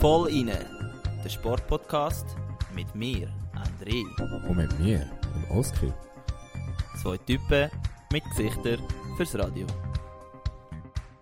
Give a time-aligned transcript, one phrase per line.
[0.00, 0.58] Voll inne,
[1.22, 2.26] der Sportpodcast
[2.74, 4.02] mit mir, André.
[4.48, 5.94] Und mit mir, dem Oskar.
[7.00, 7.70] Zwei Typen
[8.10, 8.80] mit Gesichtern
[9.16, 9.68] fürs Radio.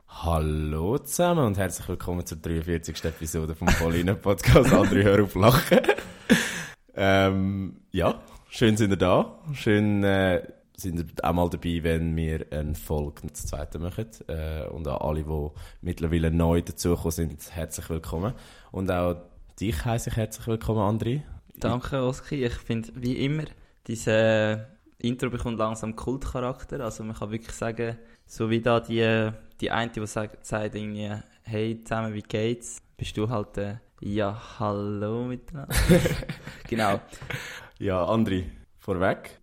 [0.09, 3.05] Hallo zusammen und herzlich willkommen zur 43.
[3.05, 4.71] Episode vom Voll Podcast.
[4.73, 5.81] André, hör auf lachen.
[6.95, 9.39] ähm, ja, schön sind ihr da.
[9.53, 10.43] Schön äh,
[10.83, 14.09] sind auch mal dabei, wenn wir eine Folge das zweite machen.
[14.29, 15.51] Äh, und an alle, die
[15.81, 18.35] mittlerweile neu dazugekommen sind, herzlich willkommen.
[18.71, 19.17] Und auch
[19.59, 21.23] dich heiße ich herzlich willkommen, André.
[21.55, 22.45] Danke, Oski.
[22.45, 23.45] Ich finde, wie immer,
[23.87, 24.59] dieses
[24.99, 26.81] Intro bekommt langsam Kultcharakter.
[26.81, 31.13] Also man kann wirklich sagen, so wie da die, die eine, die sagt, sagt irgendwie,
[31.43, 32.79] hey, zusammen, wie geht's?
[32.97, 35.75] Bist du halt, äh, ja, hallo miteinander.
[36.69, 37.01] genau.
[37.79, 38.47] Ja, André,
[38.79, 39.42] vorweg.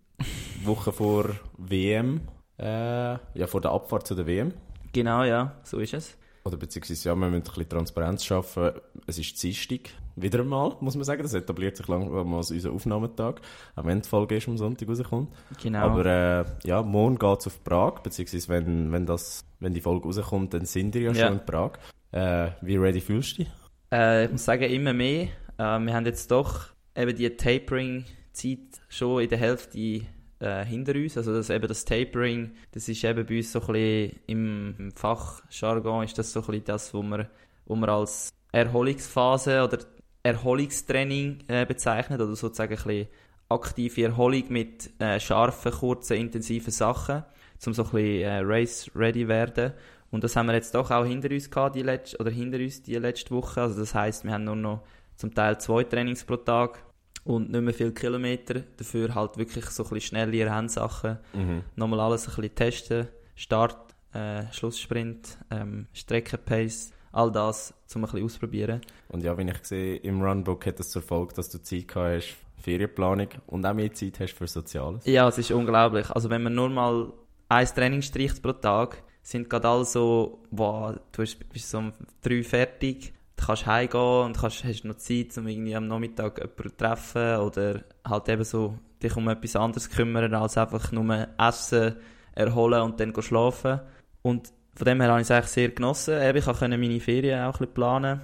[0.64, 2.20] Woche vor WM,
[2.58, 4.52] äh, ja, vor der Abfahrt zu der WM.
[4.92, 6.16] Genau, ja, so ist es.
[6.44, 8.72] Oder beziehungsweise, ja, wir müssen ein bisschen Transparenz schaffen.
[9.06, 9.90] Es ist Dienstag.
[10.16, 11.22] Wieder einmal, muss man sagen.
[11.22, 13.40] Das etabliert sich langsam als unser Aufnahmetag.
[13.76, 15.28] Auch wenn die Folge ist am Sonntag rauskommt.
[15.62, 15.78] Genau.
[15.80, 18.00] Aber, äh, ja, morgen geht's auf Prag.
[18.00, 21.26] Beziehungsweise, wenn, wenn das, wenn die Folge rauskommt, dann sind wir ja, Ja.
[21.28, 21.72] schon in Prag.
[22.12, 23.52] Äh, wie ready fühlst du dich?
[23.92, 25.28] Äh, ich muss sagen, immer mehr.
[25.58, 30.02] Äh, wir haben jetzt doch eben die Tapering-Zeit schon in der Hälfte
[30.40, 31.16] äh, hinter uns.
[31.16, 34.92] Also das, eben das Tapering, das ist eben bei uns so ein bisschen im, im
[34.92, 37.30] Fachjargon ist das so ein bisschen das, wo wir,
[37.64, 39.78] wo wir als Erholungsphase oder
[40.22, 43.08] Erholungstraining äh, bezeichnet oder sozusagen ein bisschen
[43.48, 47.24] aktive Erholung mit äh, scharfen, kurzen, intensiven Sachen,
[47.66, 49.72] um so ein bisschen äh, race-ready werden.
[50.10, 52.82] Und das haben wir jetzt doch auch hinter uns gehabt, die letzte, oder hinter uns
[52.82, 53.62] die letzte Woche.
[53.62, 54.82] Also das heißt, wir haben nur noch
[55.16, 56.82] zum Teil zwei Trainings pro Tag
[57.24, 58.62] und nicht mehr viele Kilometer.
[58.76, 61.18] Dafür halt wirklich so ein bisschen schnellere Handsachen.
[61.32, 61.62] Mhm.
[61.76, 63.08] Nochmal alles ein bisschen testen.
[63.34, 68.80] Start, äh, Schlusssprint, ähm, Streckenpace, all das, um ein bisschen ausprobieren.
[69.08, 72.16] Und ja, wenn ich sehe, im Runbook hat das zur Folge, dass du Zeit gehabt
[72.16, 75.04] hast, Ferienplanung und auch mehr Zeit hast für Soziales.
[75.06, 76.10] Ja, es ist unglaublich.
[76.10, 77.12] Also wenn man nur mal
[77.48, 81.92] ein Training streicht pro Tag, sind gerade alle so, wow, du bist, so um
[82.22, 86.76] drei fertig, kannst heimgehen und kannst, hast noch Zeit, um irgendwie am Nachmittag jemanden zu
[86.76, 91.96] treffen oder halt eben so dich um etwas anderes kümmern, als einfach nur essen,
[92.34, 93.80] erholen und dann schlafen.
[94.22, 96.20] Und von dem her habe ich es eigentlich sehr genossen.
[96.20, 98.20] Eben, ich konnte meine Ferien auch ein bisschen planen.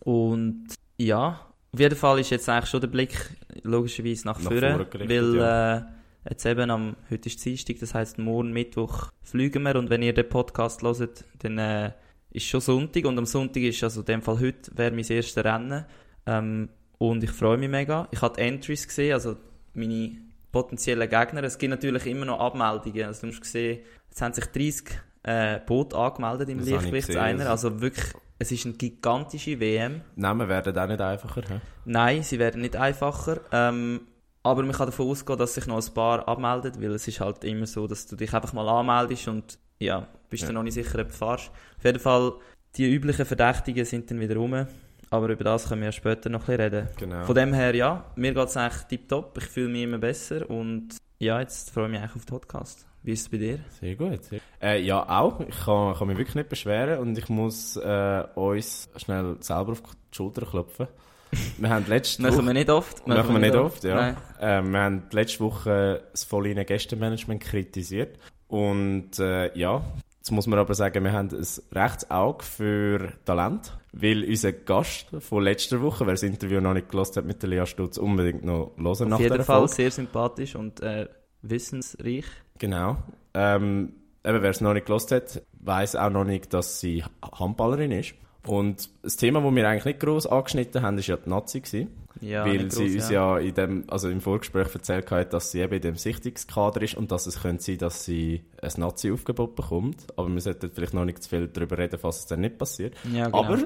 [0.00, 0.66] Und
[0.98, 1.40] ja,
[1.72, 3.30] auf jeden Fall ist jetzt eigentlich schon der Blick
[3.62, 5.76] logischerweise nach, Nach vorne, weil ja.
[5.76, 5.82] äh,
[6.28, 10.14] jetzt eben am, heute ist Dienstag, das heisst morgen Mittwoch fliegen wir und wenn ihr
[10.14, 11.92] den Podcast hört, dann äh,
[12.34, 15.42] ist schon Sonntag und am Sonntag ist, also in dem Fall heute, wäre mein erstes
[15.42, 15.86] Rennen
[16.26, 16.68] ähm,
[16.98, 18.08] und ich freue mich mega.
[18.10, 19.36] Ich habe die Entries gesehen, also
[19.72, 20.16] meine
[20.52, 21.44] potenziellen Gegner.
[21.44, 23.80] Es gibt natürlich immer noch Abmeldungen, also du musst sehen,
[24.10, 28.06] jetzt haben sich 30 äh, Boote angemeldet im Leichtgewichtseiner, gesehen, also wirklich,
[28.38, 30.02] es ist eine gigantische WM.
[30.16, 31.42] Namen werden auch nicht einfacher.
[31.42, 31.60] He?
[31.84, 33.40] Nein, sie werden nicht einfacher.
[33.52, 34.00] Ähm,
[34.42, 37.44] aber man kann davon ausgehen, dass sich noch ein paar abmelden, weil es ist halt
[37.44, 40.48] immer so, dass du dich einfach mal anmeldest und ja, bist Ja.
[40.48, 41.50] dann noch nicht sicher, ob du fährst.
[41.78, 42.32] Auf jeden Fall,
[42.76, 44.66] die üblichen Verdächtigen sind dann wieder rum.
[45.10, 46.88] Aber über das können wir ja später noch ein bisschen reden.
[46.98, 47.24] Genau.
[47.24, 49.38] Von dem her, ja, mir geht es eigentlich tiptop.
[49.38, 50.88] Ich fühle mich immer besser und
[51.20, 52.86] ja, jetzt freue ich mich eigentlich auf den Podcast.
[53.04, 53.58] Wie ist es bei dir?
[53.80, 54.24] Sehr gut.
[54.24, 54.40] Sehr.
[54.60, 55.38] Äh, ja, auch.
[55.40, 59.82] Ich kann, kann mich wirklich nicht beschweren und ich muss äh, uns schnell selber auf
[59.82, 60.88] die Schulter klopfen.
[61.58, 62.46] Wir haben letzte Machen Woche...
[62.46, 63.06] wir nicht oft.
[63.06, 63.94] Machen wir nicht oft, ja.
[63.94, 64.16] Nein.
[64.40, 68.18] Äh, wir haben letzte Woche das Vollinen Gästemanagement kritisiert.
[68.54, 69.82] Und äh, ja,
[70.18, 73.76] jetzt muss man aber sagen, wir haben ein rechtes Auge für Talent.
[73.92, 77.50] Weil unser Gast von letzter Woche, wer das Interview noch nicht gelost hat mit der
[77.50, 81.08] Lea Stutz, unbedingt noch hören nach Auf jeden Fall sehr sympathisch und äh,
[81.42, 82.26] wissensreich.
[82.58, 82.96] Genau.
[83.34, 83.94] Ähm,
[84.24, 87.02] eben, wer es noch nicht gelost hat, weiß auch noch nicht, dass sie
[87.36, 88.14] Handballerin ist.
[88.46, 91.88] Und das Thema, das wir eigentlich nicht gross angeschnitten haben, ist ja die Nazi gewesen.
[92.20, 93.38] Ja, weil nicht sie gross, uns ja.
[93.38, 97.10] in dem, also im Vorgespräch erzählt hat, dass sie eben in dem Sichtungskader ist und
[97.10, 100.06] dass es könnte sein, dass sie ein Nazi-Aufgebot bekommt.
[100.16, 102.94] Aber wir sollten vielleicht noch nicht zu viel darüber reden, falls es dann nicht passiert.
[103.12, 103.38] Ja, genau.
[103.44, 103.58] Aber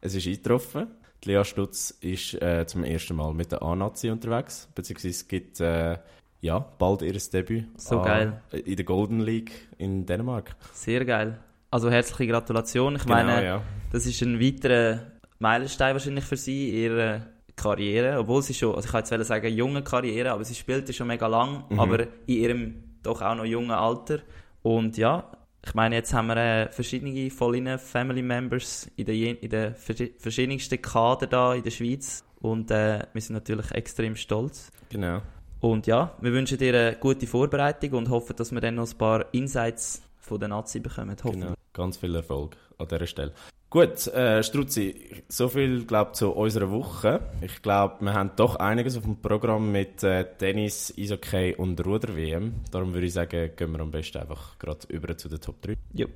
[0.00, 0.86] es ist eingetroffen.
[1.24, 5.60] Die Lea Stutz ist äh, zum ersten Mal mit der A-Nazi unterwegs, beziehungsweise es gibt
[5.60, 5.96] äh,
[6.42, 8.40] ja, bald ihr Debüt So an- geil.
[8.64, 10.54] in der Golden League in Dänemark.
[10.74, 11.38] Sehr geil.
[11.70, 12.96] Also herzliche Gratulation.
[12.96, 13.62] Ich Genau, meine, ja.
[13.90, 15.00] das ist ein weiterer
[15.40, 18.18] Meilenstein wahrscheinlich für sie in ihrer Karriere.
[18.18, 21.26] Obwohl sie schon, also ich kann jetzt sagen, junge Karriere, aber sie spielte schon mega
[21.26, 21.80] lang, Mhm.
[21.80, 24.18] aber in ihrem doch auch noch jungen Alter.
[24.62, 25.30] Und ja,
[25.64, 30.12] ich meine, jetzt haben wir äh, verschiedene Volline Family Members in den in der verschi-
[30.18, 32.24] verschiedensten Kader da in der Schweiz.
[32.40, 34.70] Und äh, wir sind natürlich extrem stolz.
[34.90, 35.22] Genau.
[35.60, 38.98] Und ja, wir wünschen dir eine gute Vorbereitung und hoffen, dass wir dann noch ein
[38.98, 41.16] paar Insights von der Nazi bekommen.
[41.22, 41.54] Genau.
[41.72, 43.32] Ganz viel Erfolg an dieser Stelle.
[43.76, 47.20] Gut, äh, Struzzi, so viel, glaube zu unserer Woche.
[47.42, 52.54] Ich glaube, wir haben doch einiges auf dem Programm mit äh, Tennis, Eishockey und Ruder-WM.
[52.70, 55.76] Darum würde ich sagen, gehen wir am besten einfach gerade über zu den Top 3.
[55.92, 56.06] Jo.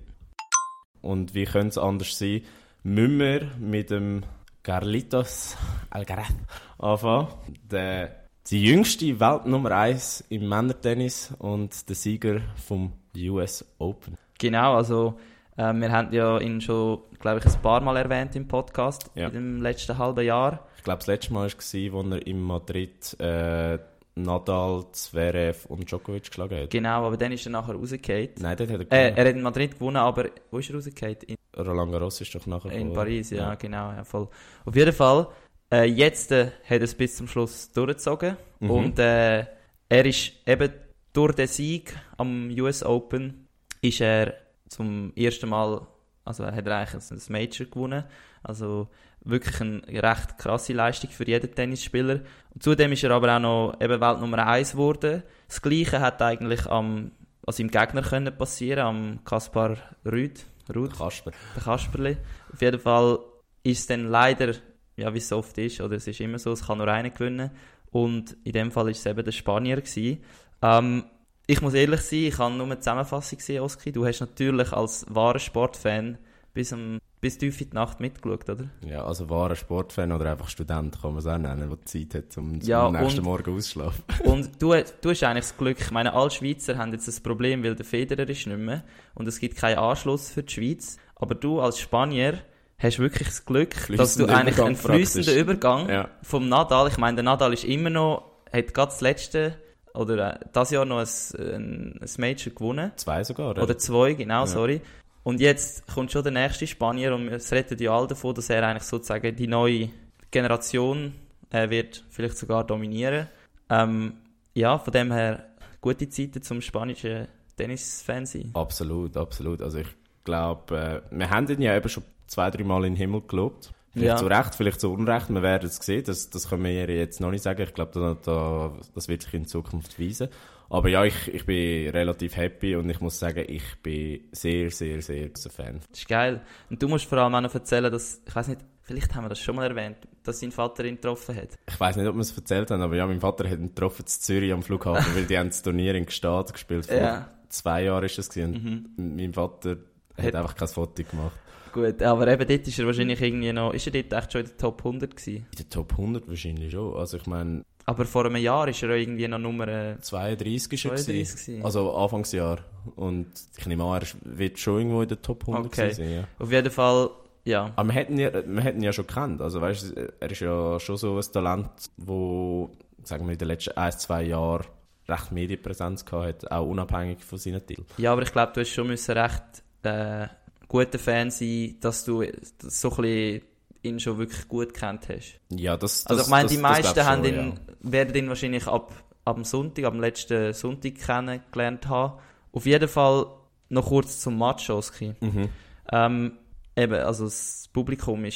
[1.03, 2.41] Und wie könnte es anders sein,
[2.83, 4.23] müssen wir mit dem
[4.63, 5.55] Carlitos
[5.91, 6.33] Alcaraz
[6.79, 7.29] anfangen.
[7.71, 14.17] Der, die jüngste Weltnummer 1 im Männertennis und der Sieger vom US Open.
[14.39, 15.19] Genau, also
[15.61, 19.27] äh, wir haben ja ihn schon, glaube ich, ein paar Mal erwähnt im Podcast Ja.
[19.29, 20.67] in dem letzten halben Jahr.
[20.77, 23.79] Ich glaube, das letzte Mal war, als er in Madrid äh,
[24.17, 26.71] Nadal, Zverev und Djokovic geschlagen hat.
[26.71, 28.31] Genau, aber dann ist er nachher rausgefallen.
[28.39, 29.17] Nein, dort hat er Äh, gewonnen.
[29.17, 31.17] er hat in Madrid gewonnen, aber wo ist er rausgefallen?
[31.27, 32.93] In, Roland Garros ist doch nachher in.
[32.93, 33.91] Paris, ja, genau.
[33.93, 34.29] Ja, voll.
[34.65, 35.27] Auf jeden Fall,
[35.73, 38.37] äh, jetzt äh, hat er es bis zum Schluss durchgezogen.
[38.61, 38.71] Mhm.
[38.71, 39.45] Und äh,
[39.89, 40.71] er ist eben
[41.13, 43.47] durch den Sieg am US Open
[43.83, 44.35] ist er
[44.71, 45.87] zum ersten Mal,
[46.25, 48.05] also hat er eigentlich ein Major gewonnen.
[48.43, 48.89] Also
[49.23, 52.21] wirklich eine recht krasse Leistung für jeden Tennisspieler.
[52.55, 55.23] Und zudem ist er aber auch noch eben Weltnummer 1 geworden.
[55.49, 57.11] Das Gleiche hat eigentlich am,
[57.47, 59.77] also im Gegner können passieren, am Kaspar
[60.07, 60.45] Rüd.
[60.75, 61.33] Rud, Kasper.
[61.57, 62.17] der Kasperli.
[62.53, 63.19] Auf jeden Fall
[63.65, 64.55] ist es dann leider,
[64.97, 67.51] ja wie es oft ist, oder es ist immer so, es kann nur einer gewinnen.
[67.91, 70.23] Und in dem Fall ist es eben der Spanier gewesen.
[70.63, 71.05] Ähm,
[71.51, 73.93] ich muss ehrlich sein, ich habe nur eine Zusammenfassung gesehen, Oski.
[73.93, 76.19] Du hast natürlich als wahrer Sportfan
[76.55, 78.71] bis, am, bis tief in die Nacht mitgeschaut, oder?
[78.85, 82.37] Ja, also wahrer Sportfan oder einfach Student, kann man es auch nennen, der Zeit hat,
[82.39, 84.03] um Ja, am nächsten und- Morgen auszuschlafen.
[84.25, 87.63] Und du, du hast eigentlich das Glück, ich meine, alle Schweizer haben jetzt das Problem,
[87.65, 88.83] weil der Federer ist nicht mehr
[89.15, 90.97] und es gibt keinen Anschluss für die Schweiz.
[91.17, 92.39] Aber du als Spanier
[92.79, 95.37] hast wirklich das Glück, dass du eigentlich Übergang einen fließenden.
[95.37, 96.09] Übergang Ja.
[96.23, 99.55] vom Nadal, ich meine, der Nadal ist immer noch, hat gerade das letzte
[99.95, 101.07] oder äh, das Jahr noch ein,
[101.39, 102.93] ein, ein Major gewonnen.
[102.97, 103.63] Zwei sogar, oder?
[103.63, 104.47] Oder zwei, genau, Ja.
[104.47, 104.81] sorry.
[105.23, 108.67] Und jetzt kommt schon der nächste Spanier und es redet ja alle davon, dass er
[108.67, 109.91] eigentlich sozusagen die neue
[110.31, 111.13] Generation
[111.51, 113.27] äh, wird vielleicht sogar dominieren.
[113.69, 114.15] Ähm,
[114.55, 115.47] ja, von dem her
[115.81, 118.51] gute Zeiten zum spanischen Tennisfan sein.
[118.55, 119.61] Absolut, absolut.
[119.61, 119.89] Also ich
[120.25, 123.73] glaube, äh, wir haben ihn ja eben schon zwei, drei Mal in den Himmel gelobt.
[123.93, 124.17] Vielleicht Ja.
[124.17, 125.29] zu Recht, vielleicht zu Unrecht.
[125.31, 126.05] Wir werden es sehen.
[126.07, 127.63] Das, das können wir jetzt noch nicht sagen.
[127.63, 130.29] Ich glaube, da, da, das wird sich in Zukunft weisen.
[130.69, 135.03] Aber ja, ich, ich bin relativ happy und ich muss sagen, ich bin sehr, sehr,
[135.03, 135.81] sehr großer Fan.
[135.91, 136.41] Das ist geil.
[136.71, 139.29] Und du musst vor allem auch noch erzählen, dass, ich weiß nicht, vielleicht haben wir
[139.31, 141.59] das schon mal erwähnt, dass sein Vater ihn getroffen hat.
[141.69, 144.03] Ich weiß nicht, ob wir es erzählt haben, aber ja, mein Vater hat ihn getroffen
[144.03, 146.87] in Zürich am Flughafen, weil die haben das Turnier in Gstaad gespielt.
[146.87, 147.29] Vor Ja.
[147.49, 148.93] zwei Jahren ist das gewesen.
[148.97, 149.71] Und mein Vater
[150.17, 151.33] hat Hat- einfach kein Foto gemacht.
[151.73, 154.47] Gut, aber eben dort ist er wahrscheinlich irgendwie noch, ist er dort echt schon in
[154.49, 155.47] der Top 100 gewesen?
[155.51, 156.97] In der Top 100 wahrscheinlich schon.
[156.97, 160.85] Also ich meine, Aber vor einem Jahr ist er irgendwie noch Nummer äh, 32 ist
[160.85, 161.65] er 32 gewesen.
[161.65, 162.59] Also Anfangsjahr.
[162.97, 163.27] Und
[163.57, 165.93] ich nehme an, er ist- wird schon irgendwo in der Top 100 Okay.
[165.93, 166.13] sein.
[166.13, 166.25] Ja.
[166.39, 167.11] Auf jeden Fall,
[167.45, 167.71] ja.
[167.77, 169.41] Aber wir hätten, ja, wir hätten ja schon gekannt.
[169.41, 172.71] Also weißt, er ist ja schon so ein Talent, wo,
[173.05, 174.65] sagen wir, in den letzten ein, zwei Jahren
[175.09, 177.87] recht Medienpräsenz gehabt hat, auch unabhängig von seinen Titeln.
[177.99, 179.43] Ja, aber ich glaube, du hast schon müssen recht
[179.83, 180.27] äh,
[180.71, 182.25] guter Fan sein, dass du
[182.63, 183.43] so ein bisschen
[183.83, 185.41] ihn schon wirklich gut kennt hast.
[185.51, 187.49] Ja, das, das Also ich meine, das, die das meisten haben schon, ihn,
[187.85, 187.93] ja.
[187.93, 188.93] werden ihn wahrscheinlich ab,
[189.25, 192.19] ab dem Sonntag, dem letzten Sonntag kennengelernt haben.
[192.53, 193.27] Auf jeden Fall
[193.69, 195.15] noch kurz zum Match, Oski.
[195.21, 195.49] Mhm.
[195.93, 196.33] Ähm,
[196.77, 198.31] eben, also das Publikum war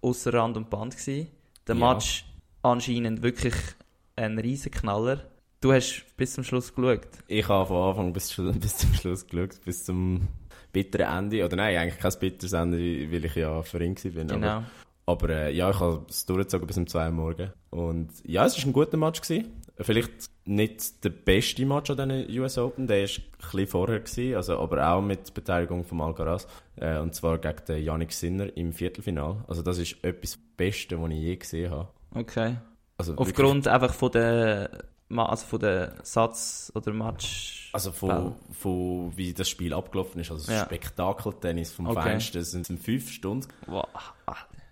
[0.00, 0.96] ausser Rand und Band.
[0.96, 1.28] Gewesen.
[1.66, 1.92] Der Ja.
[1.92, 2.24] Match
[2.62, 3.54] anscheinend wirklich
[4.16, 5.24] ein riesen Knaller.
[5.60, 7.08] Du hast bis zum Schluss geschaut.
[7.26, 10.28] Ich habe von Anfang bis, bis zum Schluss geschaut, bis zum
[10.74, 11.42] bitteren Ende.
[11.44, 14.22] Oder nein, eigentlich kein bitteres Ende, weil ich ja für ihn war.
[14.22, 14.62] Aber, Genau.
[15.06, 17.50] aber äh, ja, ich habe es durchgezogen bis um 2 Uhr morgen.
[17.70, 19.22] Und ja, es war ein guter Match.
[19.22, 19.46] Gewesen.
[19.80, 24.36] Vielleicht nicht der beste Match an diesen US Open, der war ein bisschen vorher, gewesen,
[24.36, 26.46] also, aber auch mit Beteiligung von Alcaraz.
[26.76, 29.44] Äh, und zwar gegen den Yannick Sinner im Viertelfinal.
[29.48, 31.88] Also das ist etwas Beste, was ich je gesehen habe.
[32.14, 32.56] Okay.
[32.96, 34.70] Also Aufgrund einfach von der,
[35.18, 37.70] also von der Satz- oder Match.
[37.72, 40.64] Also von, von wie das Spiel abgelaufen ist, also Ja.
[40.64, 42.02] Spektakeltennis vom Okay.
[42.02, 43.48] Feinsten, es sind fünf Stunden.
[43.66, 43.86] Wow.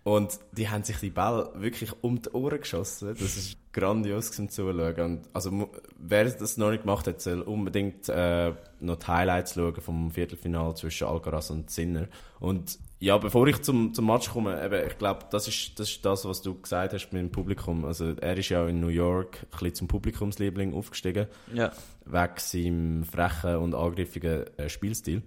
[0.04, 3.08] Und die haben sich die Bälle wirklich um die Ohren geschossen.
[3.11, 5.00] Das ist grandios zum Zuschauen.
[5.00, 9.80] Und also, wer das noch nicht gemacht hat, soll unbedingt äh, noch die Highlights schauen
[9.80, 12.08] vom Viertelfinale zwischen Alcaraz und Sinner.
[12.40, 16.04] Und ja, bevor ich zum, zum Match komme, eben, ich glaube, das ist, das ist
[16.04, 17.85] das, was du gesagt hast mit dem Publikum.
[17.85, 21.73] Also er ist ja in New York ein bisschen zum Publikumsliebling aufgestiegen Ja.
[22.04, 25.23] wegen seinem frechen und angriffigen äh, Spielstil.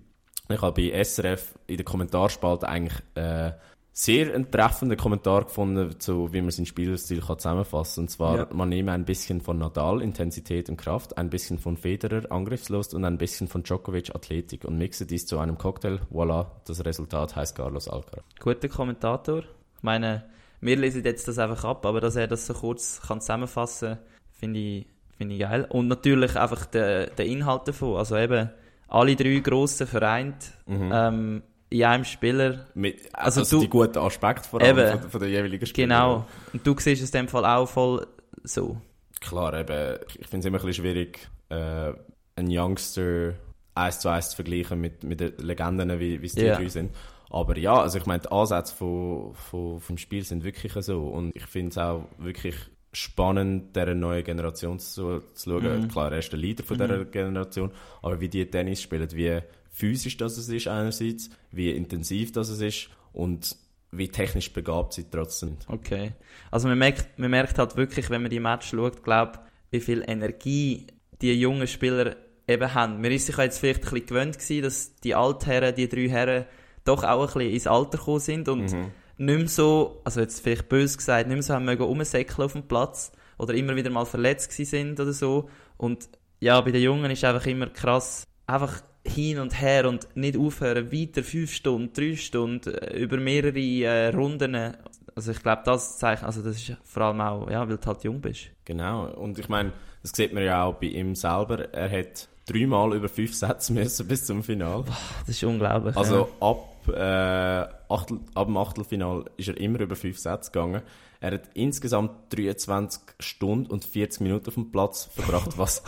[0.48, 3.52] Ich habe bei SRF in der Kommentarspalte eigentlich äh,
[3.98, 8.04] sehr einen treffenden Kommentar gefunden, zu, wie man seinen Spielstil kann zusammenfassen kann.
[8.04, 8.48] Und zwar, Ja.
[8.52, 13.06] man nehme ein bisschen von Nadal, Intensität und Kraft, ein bisschen von Federer, Angriffslust und
[13.06, 16.00] ein bisschen von Djokovic, Athletik und mixe dies zu einem Cocktail.
[16.12, 18.26] Voilà, das Resultat heißt Carlos Alcaraz.
[18.42, 19.44] Guter Kommentator.
[19.78, 20.26] Ich meine,
[20.60, 24.00] wir lesen jetzt das einfach ab, aber dass er das so kurz kann zusammenfassen kann,
[24.34, 24.88] finde ich,
[25.18, 25.68] finde ich geil.
[25.70, 27.96] Und natürlich einfach der, der Inhalt davon.
[27.96, 28.50] Also eben,
[28.90, 32.68] alle drei grossen vereint ähm, in einem Spieler.
[32.76, 35.00] Mit, Also also, du- die guten Aspekte vor allem Eben.
[35.02, 35.88] von, von der jeweiligen Spieler.
[35.88, 36.26] Genau.
[36.54, 38.06] Und du siehst es in dem Fall auch voll
[38.44, 38.78] so.
[39.22, 41.94] Klar, eben, ich finde es immer ein bisschen schwierig, äh,
[42.36, 43.34] einen Youngster
[43.74, 46.56] eins zu eins zu vergleichen mit, mit den Legenden, wie, wie es die Ja.
[46.58, 46.92] drei sind.
[47.30, 51.08] Aber ja, also ich meine, die Ansätze von, von, vom Spiel sind wirklich so.
[51.08, 52.56] Und ich finde es auch wirklich
[52.94, 55.82] spannend, dieser neuen Generation zu, zu schauen.
[55.82, 55.88] Mhm.
[55.90, 59.40] Klar, er ist der Leader von dieser Generation, aber wie die Tennis spielen, wie
[59.76, 63.58] physisch das es ist einerseits, wie intensiv das es ist und
[63.92, 65.66] wie technisch begabt sie trotzdem sind.
[65.68, 66.14] Okay.
[66.50, 69.40] Also man merkt, man merkt halt wirklich, wenn man die Match schaut, glaub,
[69.72, 70.88] wie viel Energie
[71.22, 72.16] die jungen Spieler
[72.48, 73.02] eben haben.
[73.02, 76.46] Man ist sich jetzt vielleicht ein bisschen gewöhnt gewesen, dass die Altherren, die drei Herren,
[76.86, 80.70] doch auch ein bisschen ins Alter gekommen sind und nicht mehr so, also jetzt vielleicht
[80.70, 84.06] böse gesagt, nicht mehr so haben mögen rumsäckeln auf dem Platz oder immer wieder mal
[84.06, 85.50] verletzt sind oder so.
[85.78, 86.08] Und
[86.40, 90.92] ja, bei den Jungen ist einfach immer krass, einfach hin und her und nicht aufhören,
[90.92, 94.76] weiter fünf Stunden, drei Stunden, äh, über mehrere äh, Runden.
[95.16, 98.04] Also ich glaube, das zeigt, also das ist vor allem auch, ja, weil du halt
[98.04, 98.50] jung bist.
[98.66, 99.72] Genau, und ich meine,
[100.02, 101.74] das sieht man ja auch bei ihm selber.
[101.74, 104.84] Er hat dreimal über fünf Sätze müssen bis zum Final.
[105.26, 105.96] Das ist unglaublich.
[105.96, 110.82] Also ab, äh, Achtel, ab dem Achtelfinal ist er immer über fünf Sätze gegangen.
[111.26, 115.82] Er hat insgesamt 23 Stunden und 40 Minuten auf dem Platz verbracht, was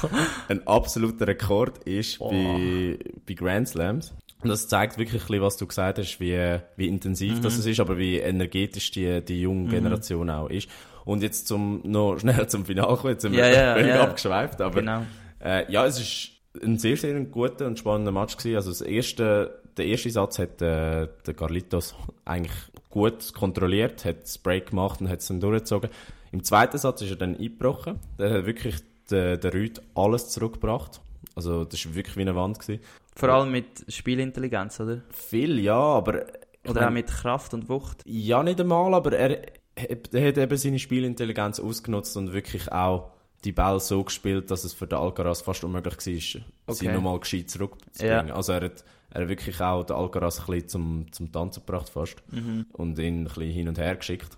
[0.50, 4.16] ein absoluter Rekord ist bei, bei Grand Slams.
[4.42, 7.80] Und das zeigt wirklich ein bisschen, was du gesagt hast, wie, wie intensiv das ist,
[7.80, 10.70] aber wie energetisch die, die junge Generation auch ist.
[11.06, 14.02] Und jetzt zum, noch schneller zum Finale kommen, jetzt sind wir Ja, ja, völlig ja.
[14.02, 15.04] abgeschweift, aber Genau.
[15.40, 16.32] äh, ja, es ist
[16.64, 18.56] ein sehr, sehr guter und spannender Match gewesen.
[18.56, 22.56] Also das erste, der erste Satz hat äh, der Carlitos eigentlich
[22.90, 25.90] gut kontrolliert, hat das Break gemacht und hat es dann durchgezogen.
[26.32, 28.00] Im zweiten Satz ist er dann eingebrochen.
[28.20, 28.76] Der hat wirklich
[29.10, 31.00] der, der Rüd alles zurückgebracht.
[31.36, 32.60] Also das war wirklich wie eine Wand.
[32.60, 32.82] Gewesen.
[33.16, 35.02] Vor allem mit Spielintelligenz, oder?
[35.10, 36.26] Viel, ja, aber...
[36.68, 38.02] Oder mein- auch mit Kraft und Wucht.
[38.06, 39.42] Ja, nicht einmal, aber er,
[39.76, 43.12] er hat eben seine Spielintelligenz ausgenutzt und wirklich auch
[43.46, 46.92] die Bälle so gespielt, dass es für den Alcaraz fast unmöglich war, sie Okay.
[46.94, 48.32] nochmal gescheit zurückzubringen.
[48.32, 48.84] Also er hat,
[49.18, 52.24] er hat wirklich auch den Alcaraz ein bisschen zum, zum Tanzen gebracht fast
[52.74, 54.38] und ihn ein bisschen hin und her geschickt.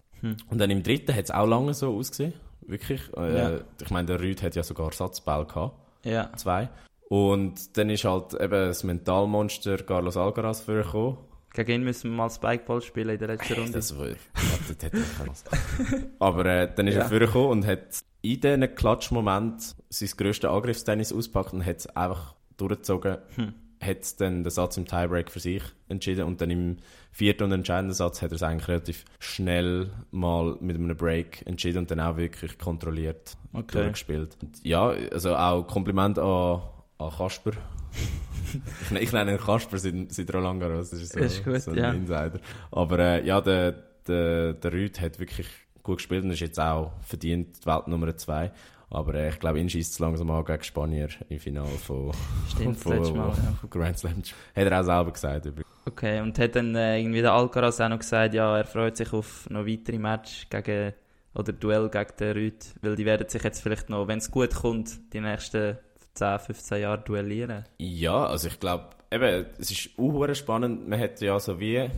[0.49, 3.01] Und dann im dritten hat es auch lange so ausgesehen, wirklich.
[3.15, 3.59] Äh, Ja.
[3.81, 6.29] Ich meine, der Rüd hat ja sogar Satzball gehabt, Ja.
[6.35, 6.69] zwei.
[7.09, 11.17] Und dann ist halt eben das Mentalmonster Carlos Alcaraz vorgekommen.
[11.53, 13.71] Gegen ihn müssen wir mal Spikeball spielen in der letzten Runde.
[13.71, 16.13] Das war, das hätte ich.
[16.19, 17.01] Aber äh, dann ist Ja.
[17.01, 22.35] er vorgekommen und hat in diesen Klatschmoment sein grösstes Angriffstennis ausgepackt und hat es einfach
[22.57, 23.17] durchgezogen.
[23.35, 23.53] Hm.
[23.81, 26.77] Hat dann den Satz im Tiebreak für sich entschieden und dann im
[27.11, 31.79] vierten und entscheidenden Satz hat er es eigentlich relativ schnell mal mit einem Break entschieden
[31.79, 33.77] und dann auch wirklich kontrolliert Okay.
[33.77, 34.37] durchgespielt.
[34.41, 36.61] Und ja, also auch Kompliment an,
[36.97, 37.51] an Kasper.
[38.91, 41.71] ich, ich nenne ihn Kasper seit, seit Roland Garros, das ist so, Ist gut, so
[41.71, 41.91] ein ja.
[41.91, 42.39] Insider.
[42.71, 43.71] Aber äh, ja, der,
[44.07, 45.47] der, der Rüd hat wirklich
[45.83, 48.51] gut gespielt und ist jetzt auch verdient die Welt Nummer 2.
[48.91, 52.11] Aber äh, ich glaube, ihn schießt es langsam an gegen Spanier im Finale von,
[52.49, 53.67] Stimmt, das von, letzte Mal, ja.
[53.69, 54.15] Grand Slam.
[54.15, 54.23] Hat
[54.55, 55.45] er auch selber gesagt.
[55.45, 55.69] übrigens.
[55.85, 59.11] Okay, und hat dann äh, irgendwie der Alcaraz auch noch gesagt, ja, er freut sich
[59.13, 60.93] auf noch weitere Match gegen,
[61.33, 64.53] oder Duell gegen den Rüd, weil die werden sich jetzt vielleicht noch, wenn es gut
[64.53, 65.77] kommt, die nächsten
[66.15, 67.65] 10, 15 Jahre duellieren.
[67.77, 70.87] Ja, also ich glaube, eben, es ist auch spannend.
[70.87, 71.89] Man hat ja so wie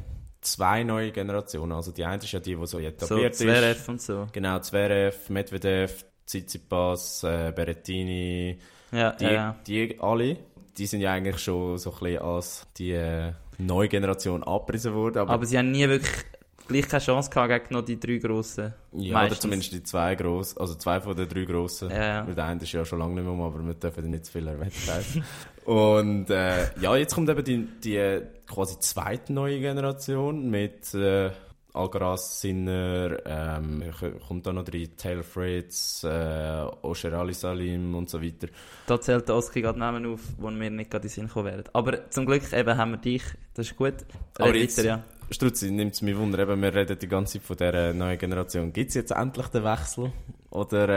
[0.41, 1.71] zwei neue Generationen.
[1.71, 3.39] Also die eine ist ja die, die so So, etabliert ist.
[3.39, 4.27] Zverev und so.
[4.31, 8.57] Genau, Zverev, Medvedev, Tsitsipas, äh, Berrettini,
[8.91, 10.37] Ja, die, ja, die alle,
[10.77, 15.17] die sind ja eigentlich schon so ein bisschen als die äh, neue Generation abgerissen worden.
[15.19, 16.23] Aber, Aber sie haben nie wirklich
[16.67, 18.73] gleich keine Chance gehabt gegen noch die drei Grossen.
[18.93, 19.39] ja, oder meistens.
[19.39, 21.89] zumindest die zwei grossen, also zwei von den drei grossen.
[21.89, 22.27] Ja, ja.
[22.27, 24.47] Weil Der eine ist ja schon lange nicht mehr aber wir dürfen nicht zu viel
[24.47, 24.71] erwähnen.
[25.65, 31.31] Und äh, ja, jetzt kommt eben die, die quasi zweite neue Generation mit äh,
[31.73, 33.83] Alcaraz, Sinner, ähm,
[34.27, 38.47] kommt da noch drin, Taylor Fritz, äh, Osher Ali Salim und so weiter.
[38.87, 41.45] Da zählt der Oski gerade Namen auf, wo mir nicht gerade in den Sinn kommen
[41.45, 41.63] werden.
[41.73, 43.23] Aber zum Glück eben haben wir dich,
[43.53, 43.93] das ist gut.
[44.37, 45.03] Aber Red jetzt- weiter, ja.
[45.29, 48.73] Strutzi, nimmt es mich wunder, eben, wir reden die ganze Zeit von dieser neuen Generation.
[48.73, 50.11] Gibt es jetzt endlich den Wechsel?
[50.49, 50.89] Oder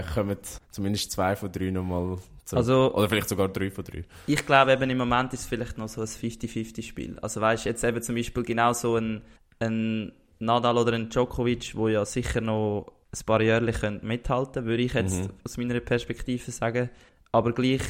[0.00, 0.36] äh, kommen
[0.70, 2.58] zumindest zwei von drei nochmal zurück?
[2.58, 4.04] Also- Oder vielleicht sogar drei von drei?
[4.26, 7.18] Ich glaube eben im Moment ist es vielleicht noch so ein 50-50 Spiel.
[7.22, 9.22] Also weißt du, jetzt eben zum Beispiel genau so ein
[9.60, 14.82] ein Nadal oder ein Djokovic, wo ja sicher noch ein paar Jahre können mithalten würde
[14.82, 15.30] ich jetzt Mhm.
[15.44, 16.90] aus meiner Perspektive sagen.
[17.32, 17.82] Aber gleich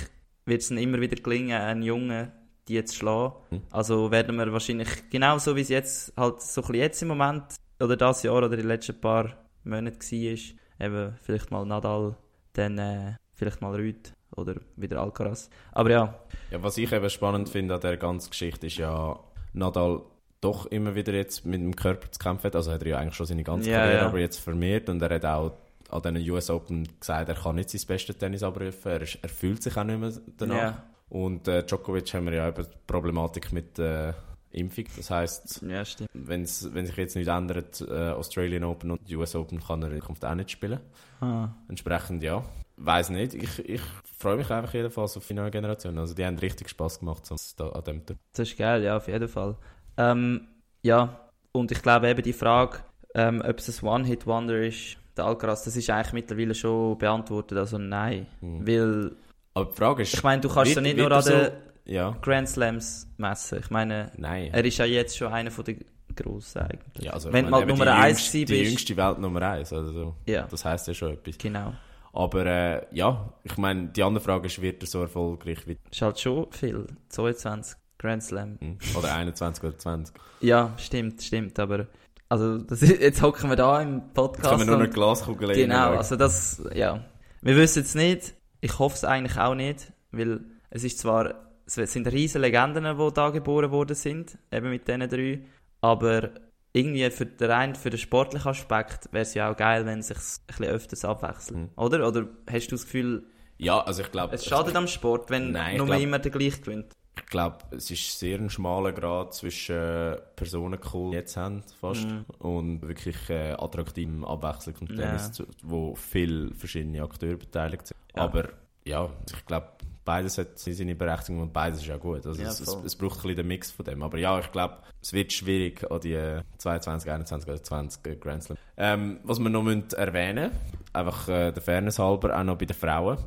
[0.47, 2.33] wird es immer wieder gelingen, einen Jungen
[2.69, 3.35] die zu schlagen.
[3.51, 3.63] Mhm.
[3.71, 7.45] Also werden wir wahrscheinlich genauso wie es jetzt halt so ein bisschen jetzt im Moment
[7.81, 9.33] oder das Jahr oder die letzten paar
[9.65, 12.17] Monate war, eben vielleicht mal Nadal,
[12.53, 15.49] dann äh, vielleicht mal Rüd oder wieder Alcaraz.
[15.73, 16.19] Aber ja,
[16.51, 19.19] Ja, was ich eben spannend finde an dieser ganzen Geschichte ist ja,
[19.55, 20.03] Nadal
[20.41, 22.57] doch immer wieder jetzt mit dem Körper zu kämpfen hat.
[22.57, 24.07] Also hat er ja eigentlich schon seine ganze Ja, Karriere, ja.
[24.07, 24.89] aber jetzt vermehrt.
[24.89, 25.53] Und er hat auch
[25.91, 28.93] an den US Open gesagt, er kann nicht sein bestes Tennis abrufen.
[28.93, 30.57] Er, ist, er fühlt sich auch nicht mehr danach.
[30.57, 34.15] ja, Und äh, Djokovic haben wir ja eben die Problematik mit der
[34.51, 34.85] Impfung.
[34.97, 35.83] Das heisst, ja,
[36.15, 40.25] wenn sich jetzt nichts ändert, äh, Australian Open und US Open kann er in Zukunft
[40.25, 40.81] auch nicht spielen.
[41.21, 41.49] Ah.
[41.69, 42.45] Entsprechend ja.
[42.77, 43.35] Weiß nicht.
[43.35, 43.81] Ich, ich
[44.17, 45.99] freue mich einfach jedenfalls auf die neue Generation.
[45.99, 48.17] Also die haben richtig Spaß gemacht so, da, an dem Tag.
[48.33, 49.57] Das ist geil, ja, auf jeden Fall.
[49.99, 50.47] Ähm,
[50.83, 51.21] ja,
[51.53, 52.79] und ich glaube eben die Frage,
[53.15, 57.77] ähm, ob es ein One-Hit-Wonder ist, der Alcaraz, das ist eigentlich mittlerweile schon beantwortet, also
[57.79, 58.27] nein.
[58.41, 58.67] Mhm.
[58.67, 59.13] Weil,
[59.55, 61.59] Aber die Frage ist, ich meine, du kannst Wird- ja nicht nur an er den
[61.93, 63.59] ja, Grand Slams messen.
[63.59, 64.51] Ich meine, nein.
[64.53, 67.05] er ist ja jetzt schon einer von den Grossen eigentlich.
[67.05, 68.71] ja, also, wenn du mal Nummer die 1 jüngste, gewesen Die bist.
[68.71, 69.73] jüngste Welt Nummer 1.
[69.73, 71.39] Also, Ja, das heisst ja schon etwas.
[71.39, 71.73] genau.
[72.13, 76.03] Aber äh, ja, ich meine, die andere Frage ist, wird er so erfolgreich wie Ist
[76.03, 76.87] halt schon viel.
[77.09, 78.59] 22 Grand Slam.
[78.61, 80.15] hm, oder 21 oder 20?
[80.41, 81.87] Ja, stimmt, stimmt, aber
[82.29, 84.49] also das ist, jetzt hocken wir da im Jetzt Podcast.
[84.49, 87.05] können wir nur eine Glaskugel Genau, also das, ja.
[87.43, 88.35] Wir wissen es nicht.
[88.61, 90.41] Ich hoffe es eigentlich auch nicht, weil
[90.71, 91.35] es ist zwar,
[91.67, 95.41] es sind riesige Legenden, die da geboren worden sind, eben mit diesen drei,
[95.81, 96.31] aber
[96.73, 100.09] irgendwie für den rein für den sportlichen Aspekt wäre es ja auch geil, wenn es
[100.09, 101.69] sich ein bisschen öfters abwechselt, Mhm.
[101.77, 102.07] oder?
[102.07, 103.25] Oder hast du das Gefühl,
[103.57, 106.61] Ja, also ich glaube, es schadet am Sport, wenn Nein, nur glaub- immer der gleich
[106.61, 106.93] gewinnt?
[107.19, 112.25] Ich glaube, es ist sehr ein schmaler Grad zwischen äh, Personencool jetzt haben fast Mhm.
[112.39, 114.97] und wirklich äh, attraktivem Abwechslung vom Ja.
[114.97, 117.97] Tennis, zu- wo viele verschiedene Akteure beteiligt sind.
[118.17, 118.23] Ja.
[118.23, 118.49] Aber
[118.85, 119.69] ja, ich glaube,
[120.05, 122.27] beides hat seine Berechtigung und beides ist ja gut.
[122.27, 124.03] Also Ja, es, es, es braucht ein bisschen den Mix von dem.
[124.03, 128.43] Aber ja, ich glaube, es wird schwierig an die äh, 22, 21 oder 20 Grand
[128.45, 128.57] Slam.
[128.79, 130.51] Ähm, was wir noch müssen erwähnen
[130.95, 133.19] einfach äh, der Fairness halber, auch noch bei den Frauen,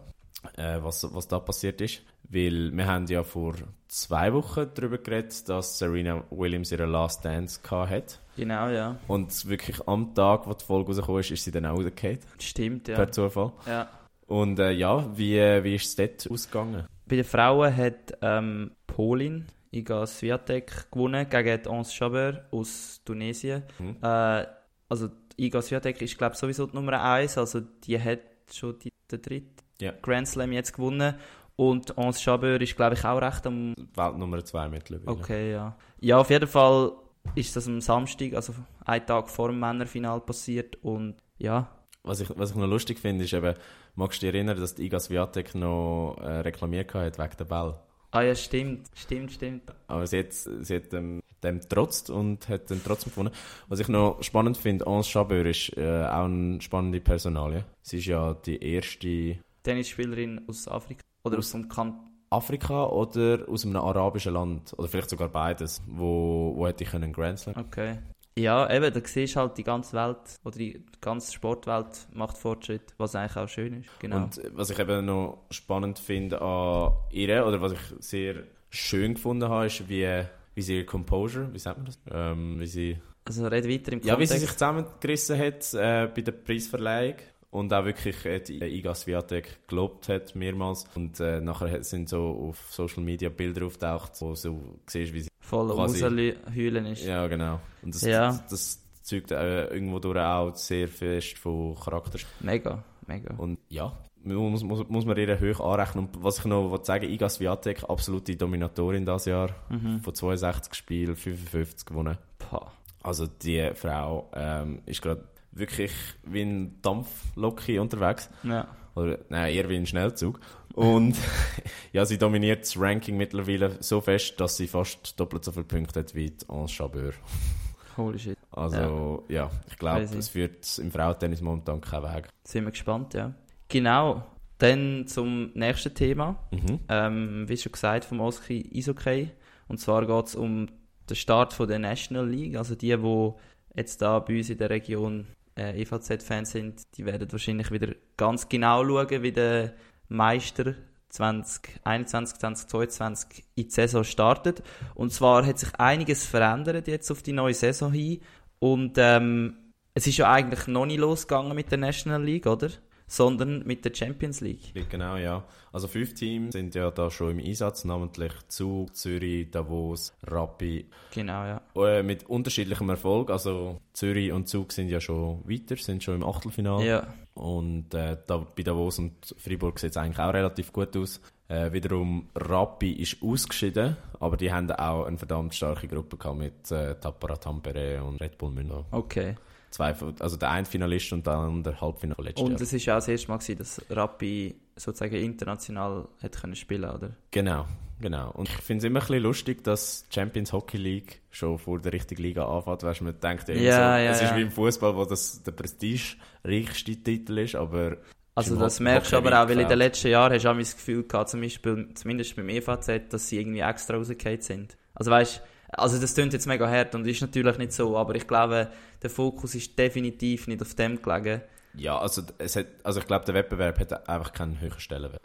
[0.58, 2.02] äh, was, was da passiert ist.
[2.34, 3.56] Weil wir haben ja vor
[3.88, 8.20] zwei Wochen darüber geredet, dass Serena Williams ihre Last Dance gehabt hat.
[8.38, 8.98] Genau, ja.
[9.08, 12.88] Und wirklich am Tag, wo die Folge rausgekommen ist, ist sie dann auch rausgefallen, Stimmt,
[12.88, 12.96] ja.
[12.96, 13.52] per Zufall.
[13.68, 13.90] ja.
[14.28, 16.86] Und äh, ja, wie, wie ist es dort ausgegangen?
[17.06, 23.64] Bei den Frauen hat ähm, Polin Iga Swiatek gewonnen gegen Ons Jabeur aus Tunesien.
[23.78, 23.98] Mhm.
[24.02, 24.46] Äh,
[24.88, 28.20] also Iga Swiatek ist glaube ich sowieso die Nummer 1, also die hat
[28.54, 29.92] schon die, den dritten Ja.
[30.02, 31.16] Grand Slam jetzt gewonnen.
[31.56, 33.76] Und Ons Jabeur ist glaube ich auch recht am...
[33.96, 35.12] Welt Nummer 2 mittlerweile.
[35.12, 35.76] Okay, ja.
[36.00, 36.92] Ja, auf jeden Fall
[37.36, 38.54] ist das am Samstag, also
[38.86, 41.70] einen Tag vor dem Männerfinal passiert und ja,
[42.04, 43.56] Was, ich, was ich noch lustig finde, ist eben,
[43.96, 47.80] magst du dich erinnern, dass die Iga Swiatek noch äh, reklamiert hat wegen der Ball?
[48.12, 49.64] Ah ja, stimmt, stimmt, stimmt.
[49.88, 53.32] Aber sie hat, sie hat ähm, dem trotzt und hat dann trotzdem gewonnen.
[53.68, 57.64] Was ich noch spannend finde, Anse Jabeur ist äh, auch eine spannende Personalie.
[57.82, 61.02] Sie ist ja die erste Tennisspielerin aus Afrika.
[61.24, 62.08] Oder aus dem Kanton.
[62.32, 67.12] Afrika oder aus einem arabischen Land, oder vielleicht sogar beides, wo, wo hätte ich einen
[67.12, 67.56] Grand Slam.
[67.58, 67.98] Okay.
[68.38, 72.94] Ja, eben, da siehst du halt, die ganze Welt oder die ganze Sportwelt macht Fortschritt,
[72.98, 73.90] was eigentlich auch schön ist.
[74.00, 74.16] Genau.
[74.16, 79.50] Und was ich eben noch spannend finde an ihr, oder was ich sehr schön gefunden
[79.50, 80.24] habe, ist, wie,
[80.56, 82.00] wie sie ihr Composure, wie sagt man das?
[82.10, 84.34] Ähm, wie sie, also red weiter im ja, wie Kontext.
[84.34, 87.18] sie sich zusammengerissen hat äh, bei der Preisverleihung
[87.52, 92.48] und auch wirklich äh, die Iga Swiatek gelobt hat mehrmals und äh, nachher sind so
[92.50, 97.06] auf Social Media Bilder auftaucht, wo so siehst, wie sie voll quasi- rausheulen ist.
[97.06, 98.30] ja genau und das, Ja.
[98.32, 103.34] das, das zeugt äh, irgendwo durch auch sehr fest von Charakter Mega, mega.
[103.36, 103.92] Und ja,
[104.24, 106.06] muss, muss, muss man ihr hoch anrechnen.
[106.06, 109.50] Und was ich noch will sagen Iga Swiatek, absolute Dominatorin das Jahr.
[109.70, 110.00] Mhm.
[110.02, 112.18] Von 62 Spielen, 55 gewonnen.
[112.38, 112.72] Pah.
[113.02, 115.92] Also die Frau ähm, ist gerade wirklich
[116.24, 118.30] wie ein Dampfloki unterwegs.
[118.44, 118.68] Ja.
[118.96, 120.40] Oder nein, eher wie ein Schnellzug.
[120.74, 121.18] Und
[121.94, 126.00] ja, sie dominiert das Ranking mittlerweile so fest, dass sie fast doppelt so viele Punkte
[126.00, 127.14] hat wie die Anse Jabeur.
[127.98, 128.38] Holy shit.
[128.52, 132.30] Also ja, ich glaube, es führt im Frauentennis momentan keinen Weg.
[132.44, 133.34] Sind wir gespannt, ja.
[133.68, 134.24] Genau.
[134.58, 136.38] Dann zum nächsten Thema.
[136.52, 136.80] Mhm.
[136.88, 139.32] Ähm, wie schon gesagt, vom Oski Isokay.
[139.68, 140.68] Und zwar geht es um
[141.10, 142.56] den Start von der National League.
[142.56, 143.34] Also die, die
[143.76, 148.48] jetzt da bei uns in der Region äh, EVZ-Fans sind, die werden wahrscheinlich wieder ganz
[148.50, 149.74] genau schauen, wie der
[150.08, 150.76] Meister
[151.10, 154.64] 2021, 2022 in die Saison startet.
[154.96, 158.22] Und zwar hat sich einiges verändert jetzt auf die neue Saison hin.
[158.60, 159.58] Und ähm,
[159.94, 162.70] es ist ja eigentlich noch nicht losgegangen mit der National League, oder?
[163.12, 164.74] Sondern mit der Champions League.
[164.90, 165.44] Genau, ja.
[165.74, 170.86] Also fünf Teams sind ja da schon im Einsatz, namentlich Zug, Zürich, Davos, Rappi.
[171.14, 171.62] Genau, ja.
[171.76, 173.30] Äh, mit unterschiedlichem Erfolg.
[173.30, 176.86] Also Zürich und Zug sind ja schon weiter, sind schon im Achtelfinale.
[176.86, 181.20] Ja, Und äh, da, bei Davos und Freiburg sieht es eigentlich auch relativ gut aus.
[181.50, 186.72] Äh, wiederum Rappi ist ausgeschieden, aber die haben auch eine verdammt starke Gruppe gehabt mit
[186.72, 188.86] äh, Tappara Tampere und Red Bull München.
[188.92, 189.36] okay.
[189.72, 193.08] Zwei, also der eine Finalist und der andere Halbfinale letztes Und es war auch das
[193.08, 197.12] erste Mal, gewesen, dass Rappi sozusagen international hat können spielen oder?
[197.32, 197.66] Genau,
[198.02, 198.32] genau.
[198.32, 201.80] Und ich finde es immer ein bisschen lustig, dass die Champions Hockey League schon vor
[201.80, 202.84] der richtigen Liga anfängt.
[202.84, 205.42] Weißt du, man denkt ja, Ja, so, ja, es ist wie im Fußball, wo das
[205.42, 207.96] der prestigereichste Titel ist, aber
[208.36, 210.76] Also das merkst du aber auch, weil in den letzten Jahren hast du auch das
[210.76, 214.78] Gefühl gehabt, zum Beispiel, zumindest beim EVZ, dass sie irgendwie extra rausgefallen sind.
[214.96, 218.28] Also weißt also das klingt jetzt mega hart und ist natürlich nicht so, aber ich
[218.28, 218.70] glaube,
[219.02, 221.42] der Fokus ist definitiv nicht auf dem gelegen.
[221.76, 225.22] Ja, also, es hat, also ich glaube, der Wettbewerb hat einfach keinen höheren Stellenwert.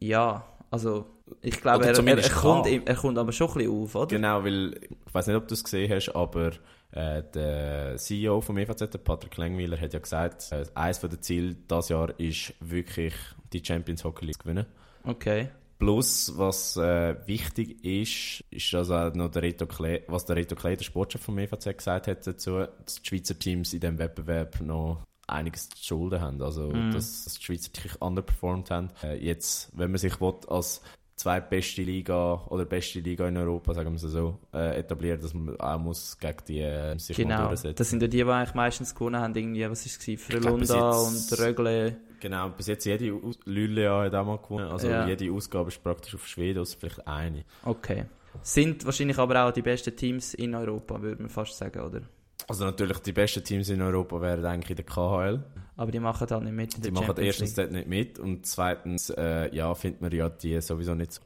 [0.00, 1.06] Ja, also
[1.40, 4.06] ich glaube, er, er, er, kommt, er kommt aber schon ein bisschen auf, oder?
[4.06, 6.52] Genau, weil, ich weiß nicht, ob du es gesehen hast, aber
[6.92, 11.22] äh, der CEO vom EVZ, der Patrick Lengweiler, hat ja gesagt, äh, eines von den
[11.22, 13.14] Zielen dieses Jahr ist wirklich
[13.52, 14.66] die Champions Hockey League zu gewinnen.
[15.04, 15.48] Okay.
[15.80, 20.54] Plus, was äh, wichtig ist, ist dass auch noch der Reto Kle was der Reto
[20.54, 24.60] Klee, der Sportchef vom EVZ, gesagt hat dazu, dass die Schweizer Teams in diesem Wettbewerb
[24.60, 26.42] noch einiges zu schulden haben.
[26.42, 26.92] Also, Mhm.
[26.92, 28.90] dass, die Schweizer wirklich underperformed haben.
[29.02, 30.82] Äh, jetzt, wenn man sich will, als
[31.20, 35.58] zweitbeste Liga oder beste Liga in Europa, sagen wir es so, äh, etablieren, dass man
[35.60, 37.48] auch muss gegen die äh, sich Genau.
[37.48, 37.74] durchsetzen.
[37.76, 41.38] Das sind ja die, die eigentlich meistens gewonnen haben, irgendwie, was war es, Frölunda und
[41.38, 41.96] Rögle.
[42.20, 44.68] Genau, bis jetzt jede Lülea hat auch mal gewonnen.
[44.70, 45.06] Also Ja.
[45.06, 47.44] jede Ausgabe ist praktisch auf Schweden, außer vielleicht eine.
[47.64, 48.04] Okay.
[48.42, 52.02] Sind wahrscheinlich aber auch die besten Teams in Europa, würde man fast sagen, oder?
[52.48, 55.42] Also natürlich, die besten Teams in Europa wären eigentlich in der KHL.
[55.76, 59.10] Aber die machen halt nicht mit in Die machen erstens dort nicht mit und zweitens,
[59.10, 61.22] äh, ja, findet man ja die sowieso nicht so.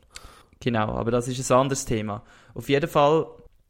[0.61, 2.23] Genau, aber das ist ein anderes Thema.
[2.55, 3.27] Auf jeden Fall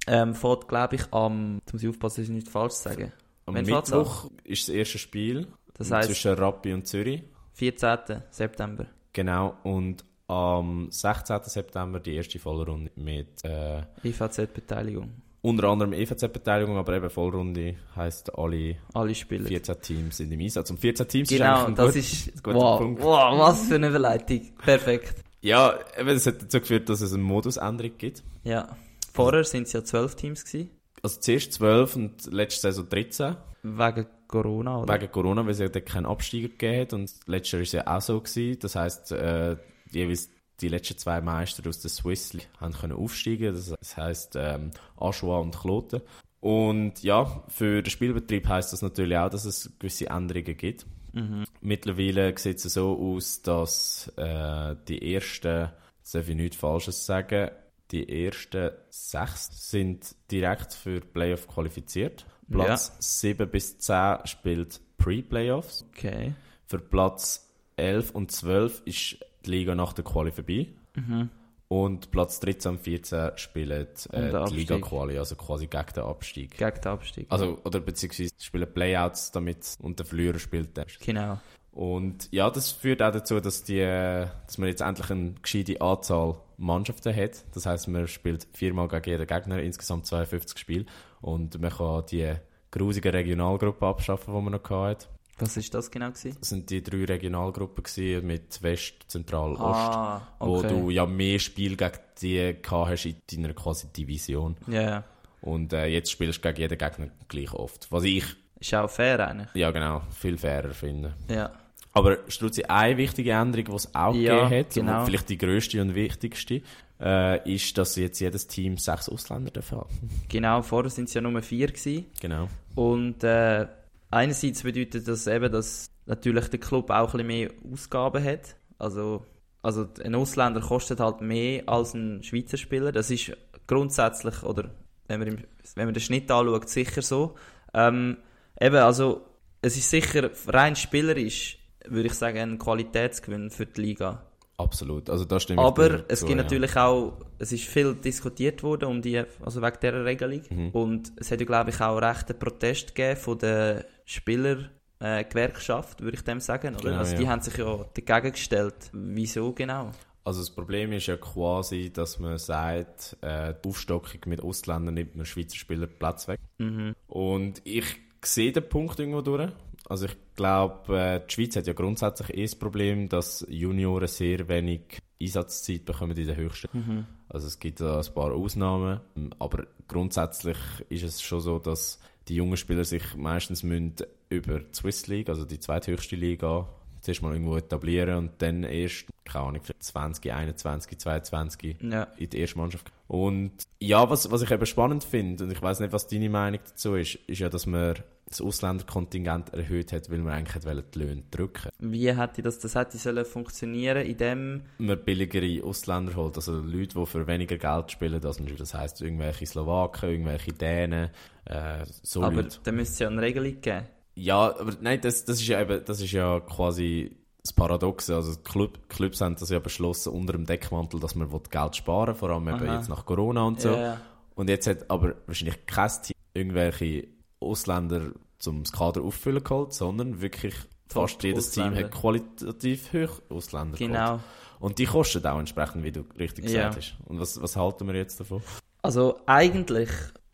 [0.07, 1.59] ähm, fährt, glaube ich, am...
[1.65, 3.13] Jetzt muss ich aufpassen, dass ich nicht falsch sage.
[3.47, 7.23] Am fängt's Mittwoch ist das erste Spiel Das heisst, zwischen Rappi und Zürich.
[7.55, 8.23] 14.
[8.31, 8.87] September.
[9.13, 11.41] Genau, und am 16.
[11.45, 15.11] September die erste Vollrunde mit äh, IVZ-Beteiligung.
[15.45, 19.47] Unter anderem EVZ-Beteiligung, aber eben Vollrunde heisst alle Alle Spieler.
[19.47, 20.71] 14 Teams sind im Einsatz.
[20.71, 22.33] Und 14 Teams Genau, ist das ein ist...
[22.43, 23.03] gut, guter wow, Punkt.
[23.03, 24.41] wow, was für eine Überleitung.
[24.57, 25.23] Perfekt.
[25.43, 28.23] Ja, eben, das hat dazu geführt, dass es eine Modusänderung gibt.
[28.45, 28.75] Ja.
[29.13, 30.71] Vorher sind es ja 12 Teams gewesen.
[31.03, 33.37] Also zuerst 12 und letzte Saison 13.
[33.65, 34.95] Wegen Corona, oder?
[34.95, 36.93] Wegen Corona, weil es ja dort keinen Absteiger gegeben hat.
[36.95, 38.21] Und letztes Jahr war es ja auch so.
[38.21, 38.59] Gewesen.
[38.61, 39.57] Das heisst, äh,
[39.91, 40.31] jeweils
[40.65, 43.55] die letzten zwei Meister aus der Swiss League haben können aufsteigen.
[43.55, 46.01] Das, das heisst, ähm, Aschua und Kloten.
[46.41, 50.87] Und ja, für den Spielbetrieb heisst das natürlich auch, dass es gewisse Änderungen gibt.
[51.13, 51.45] Mhm.
[51.61, 57.51] Mittlerweile sieht es so aus, dass äh, die ersten, jetzt darf ich nichts Falsches sagen,
[57.91, 62.27] die ersten sechs sind direkt für Playoff qualifiziert.
[62.51, 65.87] Platz 7 bis 10 spielt Pre-Playoffs.
[65.91, 66.35] Okay.
[66.67, 70.69] Für Platz 11 und 12 ist die Liga nach der Quali vorbei.
[70.95, 71.31] Mhm.
[71.69, 74.57] Und Platz 13 und 14 spielen äh, die.
[74.57, 76.57] Liga-Quali, also quasi gegen den Abstieg.
[76.57, 77.27] Gegen den Abstieg.
[77.31, 80.87] Also, oder beziehungsweise spielen Playouts damit und der Verlierer spielt dann.
[81.01, 81.39] Genau.
[81.73, 86.37] Und ja, das führt auch dazu, dass, die, dass man jetzt endlich eine gescheite Anzahl
[86.57, 87.45] Mannschaften hat.
[87.53, 90.87] Das heißt, man spielt viermal gegen jeden Gegner, insgesamt 52 Spiele.
[91.21, 92.33] Und man kann die
[92.71, 95.09] grusige Regionalgruppe abschaffen, die man noch hatte.
[95.39, 96.37] Was ist das genau gewesen?
[96.39, 99.63] Das sind die drei Regionalgruppen gewesen, mit West, Zentral, Ost.
[99.63, 100.69] Ah, Wo okay.
[100.69, 104.57] du ja mehr Spiele gegen die gehabt hast in deiner quasi Division.
[104.69, 105.05] Ja, ja.
[105.41, 107.91] Und äh, jetzt spielst du gegen jeden Gegner gleich oft.
[107.91, 108.25] Was ich,
[108.61, 109.49] Ist auch fair eigentlich.
[109.55, 111.15] ja genau, viel fairer finde.
[111.29, 111.53] Ja.
[111.93, 115.01] Aber Struzzi, eine wichtige Änderung, die es auch Ja, gegeben hat, genau.
[115.01, 116.63] und vielleicht die grösste und wichtigste,
[117.01, 119.89] äh, ist, dass jetzt jedes Team sechs Ausländer darf haben.
[120.29, 122.07] Genau, vorher sind es ja nur vier gewesen.
[122.21, 122.49] Genau.
[122.75, 123.67] Und äh,
[124.15, 128.57] einerseits bedeutet das eben, dass natürlich der Club auch ein bisschen mehr Ausgaben hat.
[128.79, 129.25] Also,
[129.63, 132.93] also ein Ausländer kostet halt mehr als ein Schweizer Spieler.
[132.93, 134.71] Das ist grundsätzlich, oder
[135.09, 135.39] wenn man, im,
[135.75, 137.35] wenn man den Schnitt anschaut, sicher so.
[137.73, 138.19] Ähm,
[138.61, 139.27] eben, also
[139.61, 144.27] es ist sicher rein spielerisch, würde ich sagen, ein Qualitätsgewinn für die Liga.
[144.65, 145.11] Absolut.
[145.11, 146.43] Also da stimme ich Aber es zu, gibt ja.
[146.43, 150.43] natürlich auch, es ist viel diskutiert worden um die, also wegen dieser Regelung.
[150.51, 150.71] Mhm.
[150.71, 155.25] Und es hat ja, glaube ich, auch recht einen Protest gegeben von der Spielergewerkschaft, äh,
[155.25, 156.75] Gewerkschaft, würde ich dem sagen.
[156.75, 156.85] Oder?
[156.85, 157.29] Genau, also die ja.
[157.29, 158.91] haben sich ja dagegen gestellt.
[158.93, 159.91] Wieso genau?
[160.25, 165.17] Also das Problem ist ja quasi, dass man sagt, äh, die Aufstockung mit Ausländern nimmt
[165.17, 166.41] man Schweizer Spieler Platz weg.
[166.59, 166.95] Mhm.
[167.07, 167.85] Und ich
[168.25, 169.51] sehe den Punkt irgendwo durch.
[169.89, 174.49] Also ich glaube, äh, die Schweiz hat ja grundsätzlich eh das Problem, dass Junioren sehr
[174.49, 174.81] wenig
[175.21, 176.69] Einsatzzeit bekommen in den höchsten.
[176.73, 177.07] Mhm.
[177.29, 179.01] Also es gibt da ein paar Ausnahmen,
[179.39, 180.57] aber grundsätzlich
[180.89, 183.95] ist es schon so, dass die jungen Spieler sich meistens müssen
[184.31, 186.69] über die Swiss League, also die zweithöchste Liga,
[187.01, 192.05] zuerst mal irgendwo etablieren und dann erst, keine Ahnung, 20, 21, 22 Ja.
[192.17, 192.91] in die erste Mannschaft.
[193.09, 196.61] Und ja, was, was ich eben spannend finde, und ich weiß nicht, was deine Meinung
[196.65, 197.97] dazu ist, ist ja, dass man
[198.29, 202.99] das Ausländerkontingent erhöht hat, weil man eigentlich die Löhne drücken Wie hätte das, das hätte
[202.99, 208.21] sollen funktionieren in dem, man billigere Ausländer holt, also Leute, die für weniger Geld spielen,
[208.21, 211.11] das, das heisst irgendwelche Slowaken, irgendwelche Dänen,
[211.45, 212.59] äh, so aber Leute.
[212.63, 213.87] da müsste es ja eine Regelung geben.
[214.17, 218.15] Ja, aber nein, das, das ist ja eben, das ist ja quasi das Paradoxe.
[218.15, 222.09] Also die Club, Clubs haben das ja beschlossen unter dem Deckmantel, dass man Geld sparen
[222.09, 223.71] will, vor allem eben jetzt nach Corona und so.
[223.71, 224.01] Ja.
[224.35, 227.07] Und jetzt hat aber wahrscheinlich kein Team irgendwelche
[227.45, 230.55] Ausländer zum Kader auffüllen geholt, sondern wirklich
[230.89, 231.85] fast jedes Team Ausländer.
[231.87, 233.93] hat qualitativ hoch Ausländer geholt.
[233.93, 234.21] Genau.
[234.61, 236.69] Und die kosten auch entsprechend, wie du richtig Ja.
[236.69, 236.97] gesagt hast.
[237.07, 238.43] Und was, was halten wir jetzt davon?
[238.83, 239.91] Also eigentlich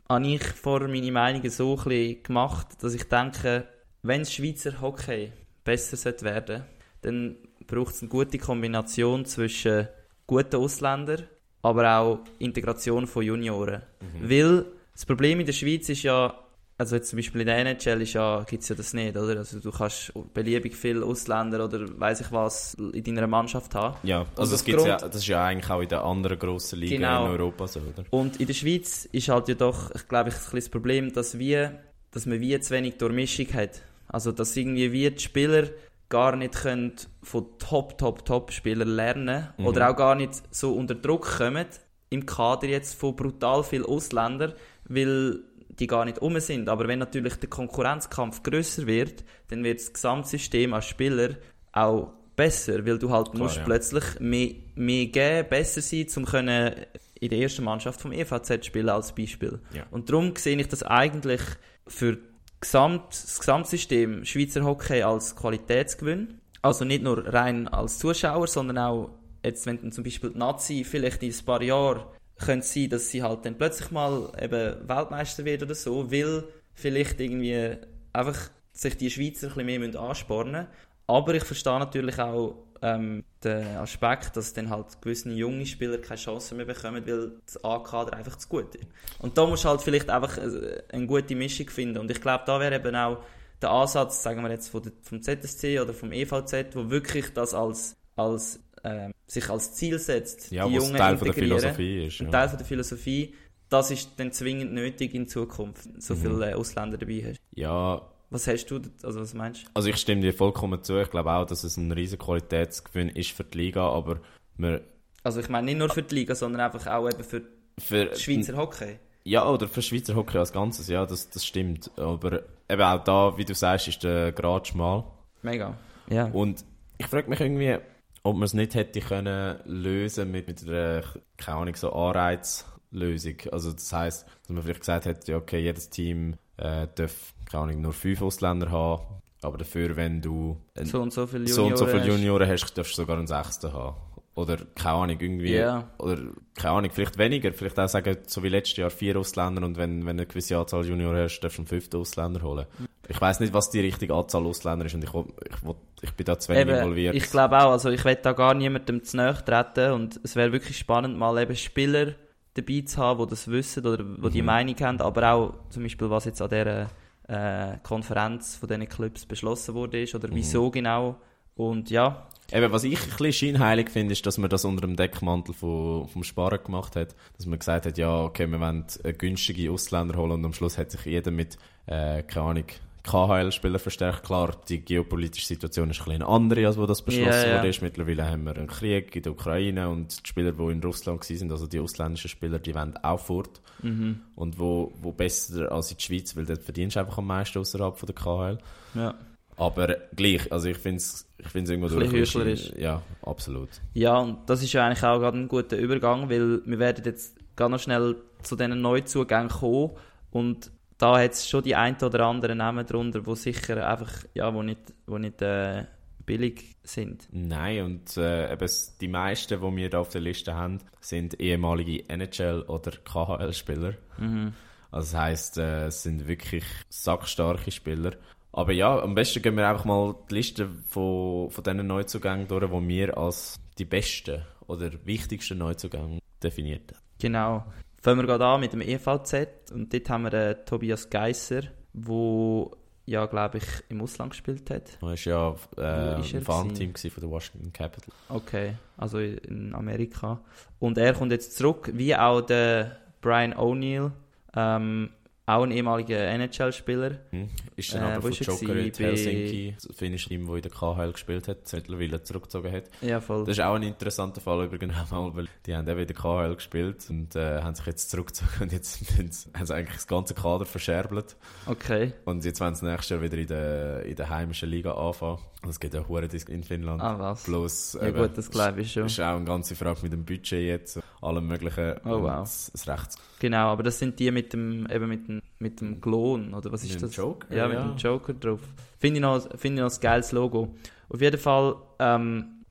[0.09, 3.67] habe ich vor meine Meinungen so ein bisschen gemacht, dass ich denke,
[4.03, 5.33] wenn das Schweizer Hockey
[5.65, 6.65] besser sollte werden
[7.03, 9.89] dann braucht es eine gute Kombination zwischen
[10.27, 11.23] guten Ausländern,
[11.63, 13.83] aber auch Integration von Junioren.
[14.23, 16.35] Weil das Problem in der Schweiz ist ja,
[16.81, 19.37] also jetzt zum Beispiel in der NHL ist ja, gibt es ja das nicht, oder?
[19.39, 23.97] Also du kannst beliebig viele Ausländer oder weiß ich was in deiner Mannschaft haben.
[24.03, 26.79] Ja, Und also das, gibt's ja, das ist ja eigentlich auch in den anderen grossen
[26.81, 27.27] Ligen Genau.
[27.27, 28.05] in Europa so, oder?
[28.11, 31.13] Und in der Schweiz ist halt ja doch, ich glaube, ich, ein bisschen das Problem,
[31.13, 31.79] dass, wir,
[32.13, 33.83] dass man wie zu wenig Durchmischung hat.
[34.09, 35.69] Also, dass irgendwie wie die Spieler
[36.09, 39.67] gar nicht können von Top, Top, Top Spielern lernen Mhm.
[39.67, 41.67] oder auch gar nicht so unter Druck kommen
[42.09, 44.55] im Kader jetzt von brutal vielen Ausländern,
[44.89, 45.39] weil
[45.81, 46.69] die gar nicht um sind.
[46.69, 51.37] Aber wenn natürlich der Konkurrenzkampf größer wird, dann wird das Gesamtsystem als Spieler
[51.73, 53.65] auch besser, weil du halt Klar, musst ja.
[53.65, 56.75] plötzlich mehr, mehr geben, besser sein, um können
[57.21, 59.61] in der ersten Mannschaft vom EVZ spielen als Beispiel.
[59.75, 59.85] Ja.
[59.91, 61.43] Und darum sehe ich das eigentlich
[61.87, 62.19] für
[62.61, 66.41] Gesamt, das Gesamtsystem Schweizer Hockey als Qualitätsgewinn.
[66.63, 69.11] Also nicht nur rein als Zuschauer, sondern auch
[69.43, 72.05] jetzt, wenn zum Beispiel die Nazi vielleicht in ein paar Jahren
[72.41, 76.45] könnte es sein, dass sie halt dann plötzlich mal eben Weltmeister wird oder so, weil
[76.75, 77.77] vielleicht irgendwie
[78.13, 80.67] einfach sich die Schweizer ein bisschen mehr müssen anspornen
[81.07, 86.19] Aber ich verstehe natürlich auch ähm, den Aspekt, dass dann halt gewisse junge Spieler keine
[86.19, 88.87] Chance mehr bekommen, weil das A-Kader einfach zu gut ist.
[89.19, 91.99] Und da musst du halt vielleicht einfach äh, eine gute Mischung finden.
[91.99, 93.19] Und ich glaube, da wäre eben auch
[93.61, 98.61] der Ansatz, sagen wir jetzt vom ZSC oder vom EVZ, wo wirklich das als, als
[98.85, 101.61] ähm, sich als Ziel setzt, Ja, die Jungen Teil von der integrieren.
[101.61, 102.21] Philosophie ist.
[102.21, 102.31] Ein Ja.
[102.33, 103.35] Teil von der Philosophie,
[103.69, 106.19] das ist dann zwingend nötig in Zukunft, so Mhm.
[106.21, 107.41] viele äh, Ausländer dabei hast.
[107.55, 109.71] ja, Was hast du, also was meinst du?
[109.75, 110.99] also ich stimme dir vollkommen zu.
[111.01, 114.21] Ich glaube auch, dass es ein riesen Qualitätsgewinn ist für die Liga, aber
[114.57, 114.83] wir,
[115.25, 117.43] Also ich meine nicht nur für die Liga, sondern einfach auch eben für
[117.79, 118.99] für Schweizer Hockey.
[119.25, 121.91] Ja, oder für Schweizer Hockey als Ganzes, ja, das, das stimmt.
[121.99, 125.05] Aber eben auch da, wie du sagst, ist der Grad schmal.
[125.43, 125.77] Mega.
[126.09, 126.27] Ja.
[126.27, 126.65] Und
[126.99, 127.79] ich frage mich irgendwie,
[128.23, 131.03] ob man es nicht hätte können lösen mit, mit einer,
[131.37, 133.37] keine Ahnung, so Anreizlösung.
[133.53, 137.65] Also das heisst, dass man vielleicht gesagt hätte, ja, okay, jedes Team äh, darf, keine
[137.65, 139.03] Ahnung, nur fünf Ausländer haben,
[139.43, 142.09] aber dafür, wenn du ein, so und so viele so Junioren und so viele hast.
[142.09, 143.97] Junioren hast, darfst du sogar einen Sechsten haben.
[144.35, 145.91] Oder, keine Ahnung, irgendwie, Ja.
[145.99, 146.19] oder,
[146.55, 150.07] keine Ahnung, vielleicht weniger, vielleicht auch sagen, so wie letztes Jahr vier Ausländer und wenn,
[150.07, 152.67] wenn du eine gewisse Anzahl Junioren hast, darfst du einen fünften Ausländer holen.
[153.11, 156.25] Ich weiß nicht, was die richtige Anzahl Ausländer ist und ich, ich, will- ich bin
[156.25, 157.15] da zu wenig Eben, involviert.
[157.17, 160.53] ich glaube auch, also ich will da gar niemandem zu nahe treten und es wäre
[160.53, 162.15] wirklich spannend, mal eben Spieler
[162.55, 164.47] dabei zu haben, die das wissen oder die die Mhm.
[164.47, 166.89] Meinung haben, aber auch zum Beispiel, was jetzt an dieser
[167.29, 170.35] äh, Konferenz von diesen Clubs beschlossen wurde ist oder Mhm.
[170.37, 171.17] wieso genau
[171.57, 174.97] und ja, Eben, was ich ein bisschen scheinheilig finde, ist, dass man das unter dem
[174.97, 177.15] Deckmantel von, vom Sparen gemacht hat.
[177.37, 178.85] Dass man gesagt hat, ja, okay, wir wollen
[179.19, 182.65] günstige Ausländer holen und am Schluss hat sich jeder mit, äh, keine Ahnung,
[183.03, 184.25] KHL-Spieler verstärkt.
[184.25, 187.59] Klar, die geopolitische Situation ist ein bisschen andere, als wo das beschlossen ja.
[187.59, 187.69] wurde.
[187.69, 187.83] Ist.
[187.83, 191.51] Mittlerweile haben wir einen Krieg in der Ukraine und die Spieler, die in Russland waren,
[191.51, 193.61] also die ausländischen Spieler, die wollen auch fort.
[193.83, 194.21] mhm.
[194.35, 197.59] Und wo, wo besser als in der Schweiz, weil dort verdienst du einfach am meisten
[197.59, 198.59] außerhalb von der KHL.
[198.95, 199.15] ja.
[199.57, 202.73] Aber gleich, also ich finde es ich find's irgendwo Ein durch-.
[202.79, 203.69] Ja, absolut.
[203.93, 207.37] Ja, und das ist ja eigentlich auch gerade ein guter Übergang, weil wir werden jetzt
[207.57, 209.91] ganz schnell zu diesen Neuzugängen kommen
[210.31, 214.53] und da hat es schon die ein oder anderen Namen drunter, wo sicher einfach, ja,
[214.53, 215.87] wo nicht, wo nicht äh,
[216.27, 217.27] billig sind.
[217.33, 218.69] Nein, und äh, eben
[219.01, 223.95] die meisten, die wir da auf der Liste haben, sind ehemalige NHL- oder KHL-Spieler.
[224.19, 224.53] Mhm.
[224.91, 228.13] Also das heisst, äh, es sind wirklich sackstarke Spieler.
[228.53, 232.71] Aber ja, am besten gehen wir einfach mal die Liste von, von diesen Neuzugängen durch,
[232.71, 237.01] die wir als die besten oder wichtigsten Neuzugänge definiert haben.
[237.21, 237.65] Genau.
[238.01, 242.73] Fangen wir gerade an mit dem EVZ und dort haben wir äh, Tobias Geisser, wo
[243.05, 244.97] ja, glaube ich, im Ausland gespielt hat.
[245.01, 248.15] Er war ja äh, ist er im Farmteam von der Washington Capitals.
[248.29, 250.41] Okay, also in Amerika.
[250.79, 254.13] Und er kommt jetzt zurück, wie auch der Brian O'Neill,
[254.57, 255.11] ähm,
[255.47, 257.19] auch ein ehemaliger NHL-Spieler.
[257.31, 257.49] Hm.
[257.77, 258.93] Ist dann Äh, aber von er Joker in?
[258.93, 262.85] Helsinki, das finnische Team, das in der KHL gespielt hat, mittlerweile zurückgezogen hat.
[263.01, 263.45] Ja, voll.
[263.45, 266.55] Das ist auch ein interessanter Fall übrigens, mal, weil die haben eben in der KHL
[266.55, 270.67] gespielt und äh, haben sich jetzt zurückgezogen und jetzt haben sie eigentlich das ganze Kader
[270.67, 271.37] verscherbelt.
[271.67, 272.13] Okay.
[272.25, 275.39] Und jetzt wollen sie nächstes Jahr wieder in der, in der heimischen Liga anfangen.
[275.69, 277.03] Es geht ja hure Dis- in Finnland.
[277.03, 277.43] Ah, was?
[277.45, 279.07] Bloß, Ja eben, gut, das glaube ich schon.
[279.07, 281.97] ist auch eine ganze Frage mit dem Budget jetzt, allem möglichen.
[282.05, 282.41] Oh, wow.
[282.41, 283.17] Das, das Rechts.
[283.39, 286.83] Genau, aber das sind die mit dem, eben mit dem, mit dem Klon, oder was
[286.85, 287.17] ist Mit das?
[287.17, 287.85] Joker, Ja, mit ja.
[287.89, 288.61] dem Joker drauf.
[288.99, 290.75] Finde ich, noch, finde ich noch ein geiles Logo.
[291.11, 292.65] Auf jeden Fall, ähm,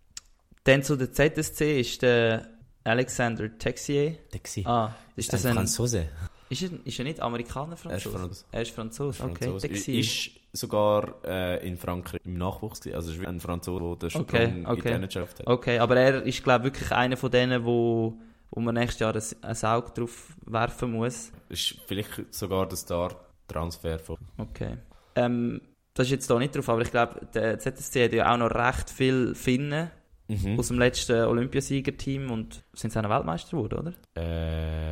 [0.63, 2.47] dann zu der ZSC ist der
[2.83, 4.17] Alexander Texier.
[4.31, 4.63] Taxi.
[4.65, 6.07] Ah, ist das ein, Franzose.
[6.49, 8.17] Ist er, ist er nicht Amerikaner, Er ist Franzose?
[8.19, 8.45] Franzose.
[8.51, 9.33] Er ist Franzose, okay.
[9.45, 9.67] Franzose.
[9.67, 9.99] Texier.
[9.99, 12.95] Ist sogar äh, in Frankreich im Nachwuchs gewesen.
[12.95, 14.95] Also ist ein Franzose, der den Sprung Okay, okay.
[14.95, 15.47] in NHL hat.
[15.47, 18.17] Okay, aber er ist, glaube ich, wirklich einer von denen, wo,
[18.49, 21.31] wo man nächstes Jahr ein, ein Auge drauf werfen muss.
[21.49, 24.17] Ist vielleicht sogar der Star-Transfer von.
[24.37, 24.77] Okay.
[25.15, 25.61] Ähm,
[25.93, 28.51] das ist jetzt da nicht drauf, aber ich glaube, der ZSC hat ja auch noch
[28.51, 29.91] recht viel Finnen
[30.29, 30.59] Mhm.
[30.59, 33.93] aus dem letzten Olympiasiegerteam und sind sie auch Weltmeister geworden, oder?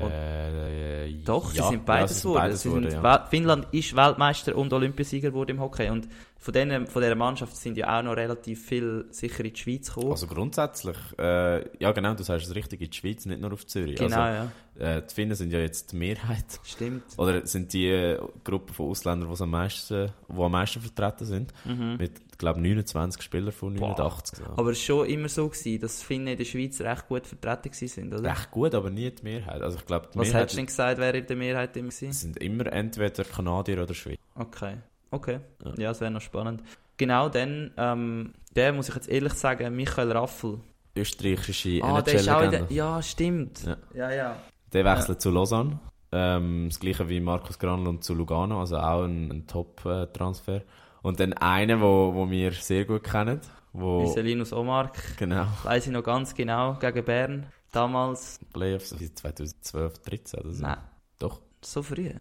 [0.08, 2.41] Äh, Doch, ja, sie sind beides ja, sie sind geworden.
[2.41, 3.02] beides geworden, ja.
[3.04, 6.08] Wel- Finnland ist Weltmeister und Olympiasieger geworden im Hockey und
[6.39, 9.88] von, denen, von dieser Mannschaft sind ja auch noch relativ viel sicher in die Schweiz
[9.88, 10.12] gekommen.
[10.12, 13.65] Also grundsätzlich, äh, ja genau, du sagst es richtig, in die Schweiz, nicht nur auf
[13.65, 13.97] Zürich.
[13.97, 14.52] genau, ja.
[14.80, 16.45] Also, äh, die Finnen sind ja jetzt die Mehrheit.
[16.63, 17.04] Stimmt.
[17.17, 21.54] Oder sind die äh, Gruppe von Ausländern, die am meisten, die am meisten vertreten sind.
[21.65, 24.39] Mit, ich glaube, 29 Spielern von 89.
[24.39, 24.52] Ja.
[24.56, 27.88] Aber es war schon immer so, gewesen, dass Finnen in der Schweiz recht gut vertreten
[27.88, 28.30] sind, oder?
[28.30, 29.62] Recht gut, aber nie die Mehrheit.
[29.62, 31.89] Also ich glaube, die Was Mehrheit hättest du denn gesagt, wäre in der Mehrheit immer
[31.89, 32.13] gewesen?
[32.13, 34.19] sind immer entweder Kanadier oder Schweiz.
[34.36, 34.78] Okay.
[35.11, 35.39] Okay.
[35.63, 35.71] Ja.
[35.77, 36.63] Ja, das wäre noch spannend.
[36.97, 40.59] Genau dann, ähm, der muss ich jetzt ehrlich sagen, Michael Raffel.
[40.95, 42.59] Österreichische Ah, der ist auch in der...
[42.61, 42.73] NHL-Legende.
[42.73, 43.63] Ja, stimmt.
[43.63, 43.77] Ja.
[43.93, 44.11] ja.
[44.11, 44.35] ja.
[44.73, 45.79] Der wechselt zu Lausanne.
[46.11, 50.61] Ähm, das gleiche wie Markus Granlund zu Lugano, also auch ein, ein Top-Transfer.
[51.01, 53.41] Und dann einer, wo, wo wir sehr gut kennen,
[53.73, 57.45] wo Linus Omark, genau weiß ich noch ganz genau, gegen Bern.
[57.71, 60.61] Damals, Playoffs wie 2012, 13 oder so.
[60.63, 60.77] nein,
[61.19, 61.41] Doch.
[61.61, 62.11] so früh.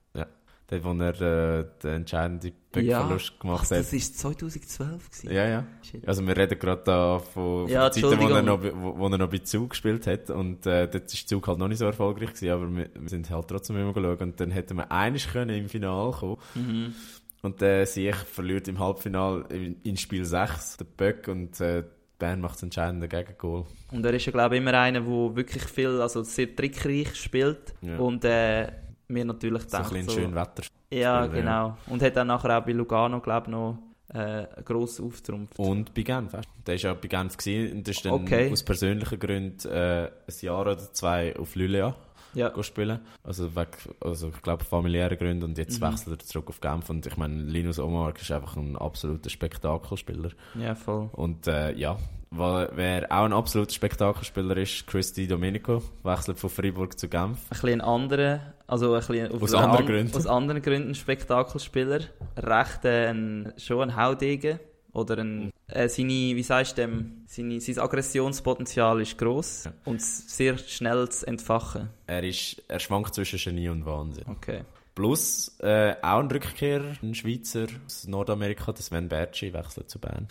[0.69, 1.21] Dort, wo er
[1.61, 3.79] äh, den entscheidenden Böckverlust gemacht Ach, hat.
[3.79, 5.11] das war 2012.
[5.11, 5.33] Gewesen.
[5.33, 5.67] Ja, ja.
[5.83, 6.09] Shit.
[6.09, 8.99] Also wir reden gerade da von, von Ja, der Zeit, wo er, noch, bei- wo,
[8.99, 10.29] wo er noch bei Zug gespielt hat.
[10.31, 13.31] Und äh, dort ist Zug halt noch nicht so erfolgreich gewesen, aber wir, wir sind
[13.31, 14.21] halt trotzdem immer geschaut.
[14.23, 16.39] Und dann hätten wir einiges können im Finale kommen.
[16.57, 16.95] Mhm.
[17.43, 21.85] Und der Sieg verliert im Halbfinale in, in Spiel 6, der Böck, und äh,
[22.19, 23.67] Bern macht das entscheidende Gegengol.
[23.93, 27.75] Und er ist ja, glaube ich, immer einer, der wirklich viel, also sehr trickreich spielt.
[27.83, 27.99] Ja.
[27.99, 28.73] Und äh,
[29.09, 30.63] mir natürlich So ein denkt, bisschen so, schön Wetter.
[30.93, 31.77] Ja, genau.
[31.89, 33.79] Und hat dann nachher auch bei Lugano, glaube ich, noch
[34.15, 35.59] äh, einen grossen Auftrumpft.
[35.59, 36.33] Und bei Genf.
[36.33, 36.63] weißt du?
[36.67, 38.53] Der war ja bei Genf gewesen, und ist dann Okay.
[38.53, 41.95] aus persönlichen Gründen äh, ein Jahr oder zwei auf Lülea
[42.37, 43.01] Ja, spielen.
[43.25, 45.87] Also, weg, also ich glaube familiäre Gründe und jetzt Mhm.
[45.87, 50.31] wechselt er zurück auf Genf und ich meine, Linus Omark ist einfach ein absoluter Spektakelspieler.
[50.55, 51.09] ja, voll.
[51.13, 51.97] Und äh, ja,
[52.31, 57.39] wa- wer auch ein absoluter Spektakelspieler ist, Christy Domenico, wechselt von Freiburg zu Genf.
[57.45, 60.17] Ein bisschen anderen, also ein bisschen Aus anderen an- Gründen.
[60.17, 62.01] Aus anderen Gründen ein Spektakelspieler.
[62.37, 64.61] Recht äh, ein, schon ein Haudegen.
[64.93, 69.73] Oder ein, äh, seine, wie sagst du dem, seine, sein Aggressionspotenzial ist gross Ja.
[69.85, 71.91] und sehr schnell zu entfachen.
[72.07, 74.25] Er, ist, er schwankt zwischen Genie und Wahnsinn.
[74.29, 74.63] Okay.
[74.95, 80.27] Plus äh, auch ein Rückkehrer, ein Schweizer aus Nordamerika, der Sven Bertschi, wechselt zu Bern.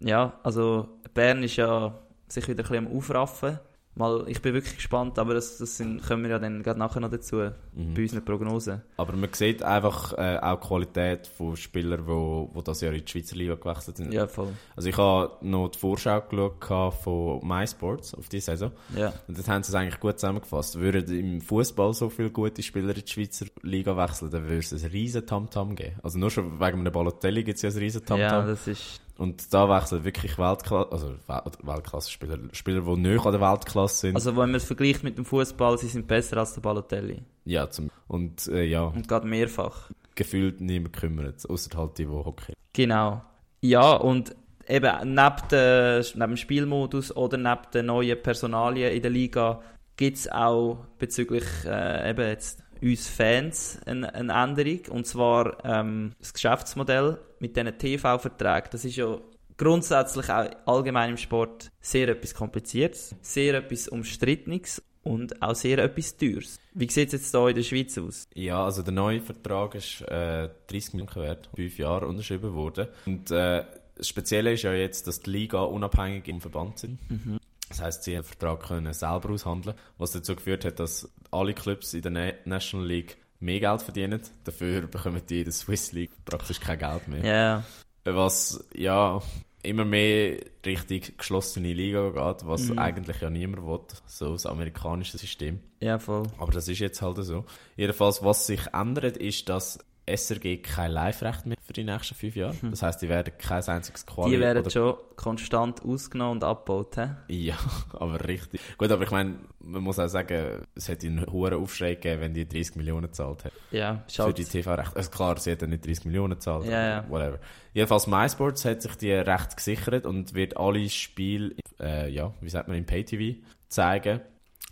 [0.00, 1.96] Ja, also Bern ist ja
[2.26, 3.60] sich wieder ein bisschen am Aufraffen.
[3.96, 6.98] Mal, ich bin wirklich gespannt, aber das, das sind, kommen wir ja dann gerade nachher
[7.00, 7.36] noch dazu,
[7.76, 7.94] Mhm.
[7.94, 8.82] bei unseren Prognosen.
[8.96, 12.92] Aber man sieht einfach äh, auch die Qualität von Spielern, die wo, wo das Jahr
[12.92, 14.12] in die Schweizer Liga gewechselt sind.
[14.12, 14.48] Ja, voll.
[14.76, 18.72] Also ich habe noch die Vorschau geschaut von MySports auf diese Saison.
[18.96, 20.78] Ja, Und dort haben sie es eigentlich gut zusammengefasst.
[20.78, 24.72] Würden im Fußball so viele gute Spieler in die Schweizer Liga wechseln, dann würde es
[24.72, 25.96] ein riesen Tamtam geben.
[26.02, 28.46] Also nur schon wegen einem Balotelli gibt es ja ein riesen ja Tamtam.
[28.48, 29.00] das ist...
[29.16, 34.16] Und da wechseln wirklich Weltklasse, also Wel- Weltklasse-Spieler, Spieler, die näher an der Weltklasse sind.
[34.16, 37.22] Also wenn man es vergleicht mit dem Fußball, sie sind besser als der Balotelli.
[37.44, 39.90] ja, zum, und äh, ja, Und gerade mehrfach.
[40.16, 42.54] gefühlt niemand kümmert, außer halt die, die Hockey.
[42.72, 43.22] Genau.
[43.60, 44.34] Ja, und
[44.68, 49.60] eben neben, der, neben dem Spielmodus oder neben den neuen Personalien in der Liga
[49.96, 54.80] gibt es auch bezüglich äh, eben jetzt uns Fans eine, eine Änderung.
[54.90, 58.68] Und zwar ähm, das Geschäftsmodell mit diesen TV-Verträgen.
[58.70, 59.18] Das ist ja
[59.56, 66.16] grundsätzlich auch allgemein im Sport sehr etwas Kompliziertes, sehr etwas Umstrittenes und auch sehr etwas
[66.16, 66.58] Teures.
[66.72, 68.26] Wie sieht es jetzt hier in der Schweiz aus?
[68.34, 72.88] Ja, also der neue Vertrag ist äh, 30 Millionen wert, fünf Jahre unterschrieben worden.
[73.06, 73.64] Und äh,
[73.96, 76.98] das Spezielle ist ja jetzt, dass die Liga unabhängig im Verband sind.
[77.10, 77.38] Mhm.
[77.76, 81.54] Das heisst, sie haben den Vertrag können selber aushandeln, was dazu geführt hat, dass alle
[81.54, 84.20] Clubs in der Na National League mehr Geld verdienen.
[84.44, 87.24] Dafür bekommen die in der Swiss League praktisch kein Geld mehr.
[87.24, 87.64] Ja,
[88.12, 89.20] Was ja
[89.64, 92.78] immer mehr Richtung geschlossene Liga geht, was Mhm.
[92.78, 95.58] eigentlich ja niemand will, so das amerikanische System.
[95.80, 96.24] ja voll.
[96.38, 97.44] Aber das ist jetzt halt so.
[97.76, 102.54] Jedenfalls, was sich ändert, ist, dass SRG kein Live-Recht mehr für die nächsten fünf Jahre.
[102.62, 106.96] Das heisst, die werden kein einziges Quali Die werden schon konstant ausgenommen und abgebaut.
[107.28, 107.46] He?
[107.46, 107.56] Ja,
[107.94, 108.60] aber richtig.
[108.76, 112.34] Gut, aber ich meine, man muss auch sagen, es hätte einen hohen Aufschrei gegeben, wenn
[112.34, 113.56] die 30 Millionen gezahlt hätte.
[113.70, 114.96] Ja, ist Für die TV-Rechte.
[114.96, 116.66] Also klar, sie dann nicht 30 Millionen gezahlt.
[116.66, 117.04] Ja, ja.
[117.08, 117.38] Whatever.
[117.72, 122.68] Jedenfalls, MySports hat sich die Rechte gesichert und wird alle Spiele, äh, ja, wie sagt
[122.68, 124.20] man, im Pay-TV zeigen.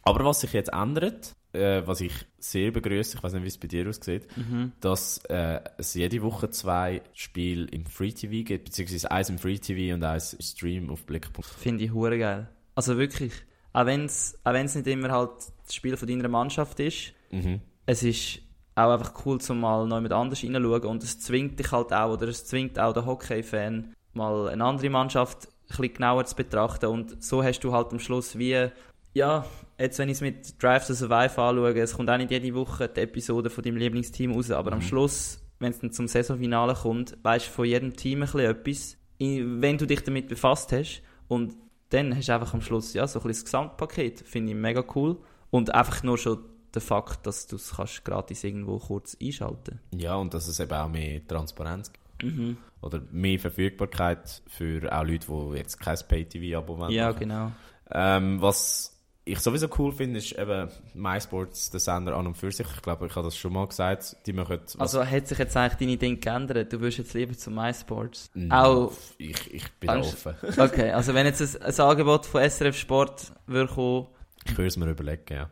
[0.03, 3.59] Aber was sich jetzt ändert, äh, was ich sehr begrüße, ich weiß nicht, wie es
[3.59, 4.73] bei dir aussieht, Mhm.
[4.81, 10.03] dass äh, es jede Woche zwei Spiele im Free-TV gibt, beziehungsweise eins im Free-TV und
[10.05, 11.49] eins im Stream auf Blickpunkt.
[11.51, 12.49] Finde ich hure geil.
[12.75, 13.33] Also wirklich,
[13.73, 15.31] auch wenn es auch wenn's nicht immer halt
[15.67, 17.61] das Spiel von deiner Mannschaft ist, Mhm.
[17.87, 18.41] es ist
[18.75, 22.13] auch einfach cool, zum mal neu mit anders hineinschauen und es zwingt dich halt auch,
[22.15, 26.87] oder es zwingt auch den Hockey-Fan, mal eine andere Mannschaft ein bisschen genauer zu betrachten
[26.87, 28.69] und so hast du halt am Schluss wie,
[29.15, 29.45] ja,
[29.79, 32.89] jetzt wenn ich es mit Drive to Survive anschaue, es kommt auch nicht jede Woche
[32.89, 37.17] die Episode von deinem Lieblingsteam raus, aber am Schluss, wenn es dann zum Saisonfinale kommt,
[37.23, 41.55] weißt du von jedem Team ein bisschen etwas, wenn du dich damit befasst hast und
[41.91, 44.83] dann hast du einfach am Schluss ja, so ein bisschen das Gesamtpaket, finde ich mega
[44.95, 45.19] cool
[45.51, 46.39] und einfach nur schon
[46.75, 50.73] der Fakt, dass du es kannst gratis irgendwo kurz einschalten Ja, und dass es eben
[50.73, 52.03] auch mehr Transparenz gibt.
[52.25, 52.57] Mhm.
[52.81, 56.93] Oder mehr Verfügbarkeit für auch Leute, die jetzt kein Pay-TV-Abo wollen.
[56.93, 57.53] Ja, genau.
[57.91, 58.92] Ähm, was
[59.25, 62.67] ich sowieso cool finde, ist eben MySports, der Sender an und für sich.
[62.75, 64.17] Ich glaube, ich habe das schon mal gesagt.
[64.27, 66.73] Die machen Also hat sich jetzt eigentlich deine Dinge geändert?
[66.73, 68.31] Du wirst jetzt lieber zu MySports?
[68.35, 70.35] Mm, Auch, Ich, ich bin offen.
[70.59, 74.07] okay, also wenn jetzt ein, ein Angebot von SRF Sport würde kommen,
[74.45, 75.49] Ich würde es mir überlegen, ja.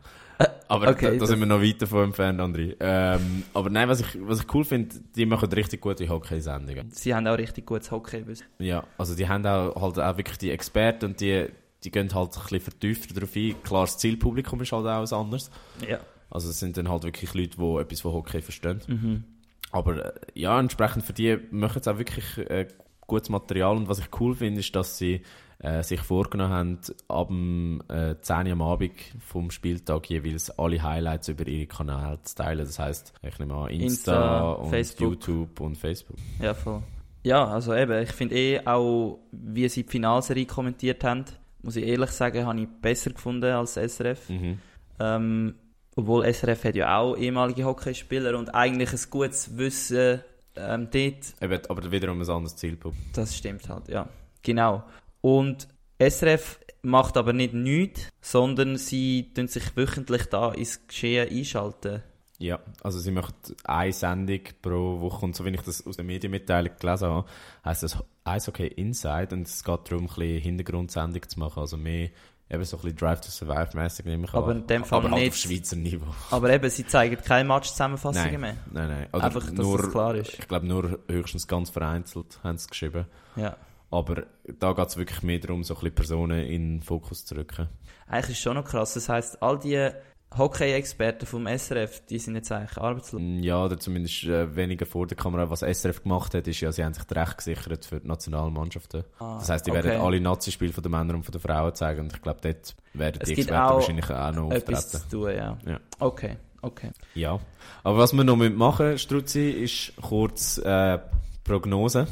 [0.67, 2.75] Aber okay, da, da das- sind wir noch weit davon entfernt, André.
[2.79, 6.89] Ähm, aber nein, was ich, was ich cool finde, die machen richtig gute Hockey-Sendungen.
[6.91, 8.23] sie haben auch richtig gutes Hockey.
[8.57, 11.47] Ja, also die haben auch, halt auch wirklich die Experten und die,
[11.83, 13.55] die gehen halt ein bisschen vertiefter darauf ein.
[13.63, 15.49] Klar, das Zielpublikum ist halt auch was anderes.
[15.87, 15.99] Ja.
[16.29, 18.81] Also es sind dann halt wirklich Leute, die etwas von Hockey verstehen.
[18.87, 19.23] Mhm.
[19.71, 22.67] Aber äh, ja, entsprechend für die machen sie auch wirklich äh,
[23.07, 23.75] gutes Material.
[23.75, 25.21] Und was ich cool finde, ist, dass sie
[25.59, 30.81] äh, sich vorgenommen haben, ab dem äh, 10 Uhr am Abend vom Spieltag jeweils alle
[30.81, 32.65] Highlights über ihre Kanäle zu teilen.
[32.65, 35.09] Das heisst, ich nehme an, Insta, Insta, und Facebook.
[35.09, 36.17] YouTube und Facebook.
[36.39, 36.81] Ja, voll.
[37.23, 41.25] Ja, also eben, ich finde eh auch, wie sie die Finalserie kommentiert haben,
[41.63, 44.29] muss ich ehrlich sagen, habe ich besser gefunden als SRF.
[44.29, 44.59] Mhm.
[44.99, 45.55] Ähm,
[45.95, 50.21] obwohl SRF hat ja auch ehemalige Hockeyspieler und eigentlich ein gutes Wissen
[50.55, 51.41] ähm, dort.
[51.41, 53.05] Eben, aber wiederum ein anderes Zielpublikum.
[53.13, 54.07] Das stimmt halt, ja.
[54.43, 54.83] Genau.
[55.21, 55.67] Und
[55.99, 62.03] SRF macht aber nicht nichts, sondern sie tun sich wöchentlich da ins Geschehen einschalten.
[62.41, 63.33] Ja, also sie machen
[63.65, 67.27] eine Sendung pro Woche und so wie ich das aus der Medienmitteilung gelesen habe,
[67.63, 72.09] heisst das Eishockey Inside und es geht darum, ein bisschen Hintergrundsendung zu machen, also mehr
[72.49, 74.57] eben so ein bisschen Drive to Survive mäßig nehme ich Aber an.
[74.61, 75.29] in dem Fall Aber halt nicht.
[75.31, 76.13] auf Schweizer Niveau.
[76.31, 78.57] Aber eben, sie zeigen keine Match-Zusammenfassungen mehr.
[78.71, 79.07] nein, nein.
[79.13, 80.33] Oder Einfach, dass nur, das klar ist.
[80.37, 83.05] Ich glaube nur höchstens ganz vereinzelt haben sie geschrieben.
[83.35, 83.55] Ja.
[83.89, 84.23] Aber
[84.59, 87.67] da geht es wirklich mehr darum, so ein bisschen Personen in den Fokus zu rücken.
[88.07, 88.93] Eigentlich ist es schon noch krass.
[88.95, 89.89] Das heisst, all die
[90.37, 93.21] Hockey-Experten vom SRF, die sind jetzt eigentlich arbeitslos.
[93.41, 95.49] Ja, oder zumindest äh, weniger vor der Kamera.
[95.49, 99.03] Was SRF gemacht hat, ist ja, sie haben sich das Recht gesichert für die Nationalmannschaften.
[99.19, 99.83] Ah, Das heisst, die okay.
[99.83, 102.01] werden alle Nazi-Spiele von den Männern und von den Frauen zeigen.
[102.01, 105.09] Und ich glaube, dort werden Es die Experten auch wahrscheinlich auch noch Etwas auftreten.
[105.09, 105.57] zu tun, ja.
[105.65, 105.79] Ja.
[105.99, 106.91] Okay, okay.
[107.13, 107.39] Ja.
[107.83, 110.99] Aber was wir noch machen, Struzzi, ist kurz äh,
[111.43, 112.07] Prognose.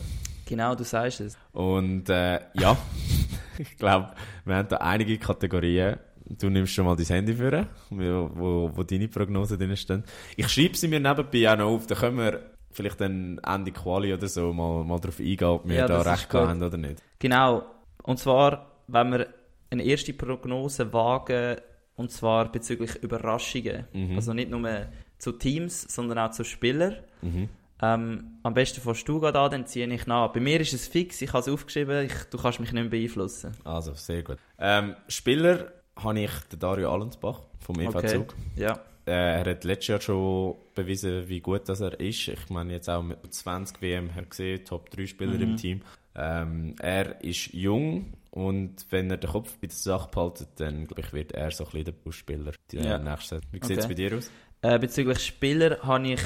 [0.46, 1.38] Genau, du sagst es.
[1.54, 2.76] Und äh, ja,
[3.60, 4.12] ich glaube,
[4.46, 5.98] wir haben da einige Kategorien.
[6.38, 10.04] Du nimmst schon mal dein Handy für, wo, wo, wo deine Prognosen drin stehen.
[10.36, 14.14] Ich schreibe sie mir nebenbei auch noch auf, dann können wir vielleicht dann Ende Quali
[14.14, 17.02] oder so mal, mal darauf eingehen, ob wir Ja, da recht haben oder nicht.
[17.18, 17.64] Genau.
[18.04, 19.28] Und zwar, wenn wir
[19.72, 21.58] eine erste Prognose wagen,
[21.96, 23.86] und zwar bezüglich Überraschungen.
[23.92, 24.16] Mhm.
[24.16, 26.96] Also nicht nur zu Teams, sondern auch zu Spielern.
[27.22, 27.50] Mhm.
[27.82, 30.32] Ähm, am besten fährst du gerade an, dann ziehe ich nach.
[30.32, 32.90] Bei mir ist es fix, ich habe es aufgeschrieben, ich, du kannst mich nicht mehr
[32.90, 33.56] beeinflussen.
[33.64, 34.38] Also, sehr gut.
[34.58, 35.72] Ähm, Spieler
[36.04, 38.08] habe ich den Dario Allensbach vom EV Okay.
[38.08, 38.36] Zug.
[38.56, 42.28] Ja, Äh, er hat letztes Jahr schon bewiesen, wie gut das er ist.
[42.28, 45.42] Ich meine, jetzt auch mit 20 WM her gesehen, Top 3 Spieler Mhm.
[45.42, 45.82] im Team.
[46.16, 51.02] Ähm, er ist jung und wenn er den Kopf bei der Sache behaltet, dann glaube
[51.02, 53.00] ich, wird er so ein bisschen der Busspieler die Ja.
[53.00, 53.48] nächste Saison.
[53.52, 53.94] Wie sieht es Okay.
[53.96, 54.32] bei dir aus?
[54.62, 56.22] Äh, bezüglich Spieler habe ich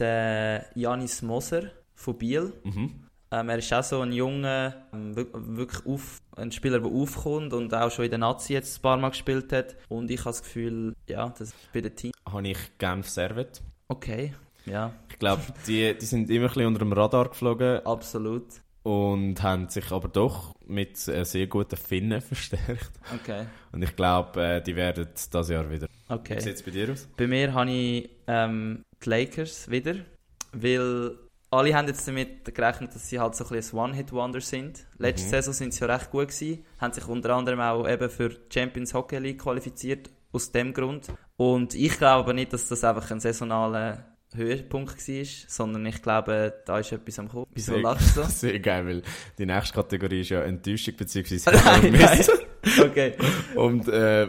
[0.00, 2.52] den Janis Moser von Biel.
[2.64, 3.03] Mhm.
[3.40, 7.52] Ähm, er ist auch so ein junger, ähm, wir- wirklich auf, ein Spieler, der aufkommt
[7.52, 9.74] und auch schon in der Nazi jetzt ein paar Mal gespielt hat.
[9.88, 12.12] Und ich habe das Gefühl, ja, das bei dem Team.
[12.30, 13.60] Habe ich Genf Servet.
[13.88, 14.34] Okay,
[14.66, 18.46] ja, Ich glaube, die, die sind immer ein bisschen unter dem Radar geflogen absolut.
[18.82, 22.92] und haben sich aber doch mit äh, sehr guten Finnen verstärkt.
[23.14, 25.88] Okay, Und ich glaube, äh, die werden das Jahr wieder.
[26.08, 26.40] Wie okay.
[26.40, 27.08] sieht es bei dir aus?
[27.16, 29.96] Bei mir habe ich ähm, die Lakers wieder,
[30.52, 31.16] weil
[31.50, 34.86] alle haben jetzt damit gerechnet, dass sie halt so ein ein One-Hit-Wonder sind.
[34.98, 35.30] Letzte Mhm.
[35.30, 38.36] Saison sind sie ja recht gut gewesen, haben sich unter anderem auch eben für die
[38.52, 41.06] Champions Hockey League qualifiziert, aus dem Grund.
[41.36, 46.54] Und ich glaube aber nicht, dass das einfach ein saisonaler Höhepunkt war, sondern ich glaube,
[46.66, 47.46] da ist etwas am Kommen.
[47.54, 48.28] Wieso lachst du so?
[48.28, 49.02] Sehr geil, weil
[49.38, 51.38] die nächste Kategorie ist ja Enttäuschung bzw.
[51.64, 52.30] Nein, Miss.
[52.80, 53.12] Okay.
[53.56, 54.26] Und äh,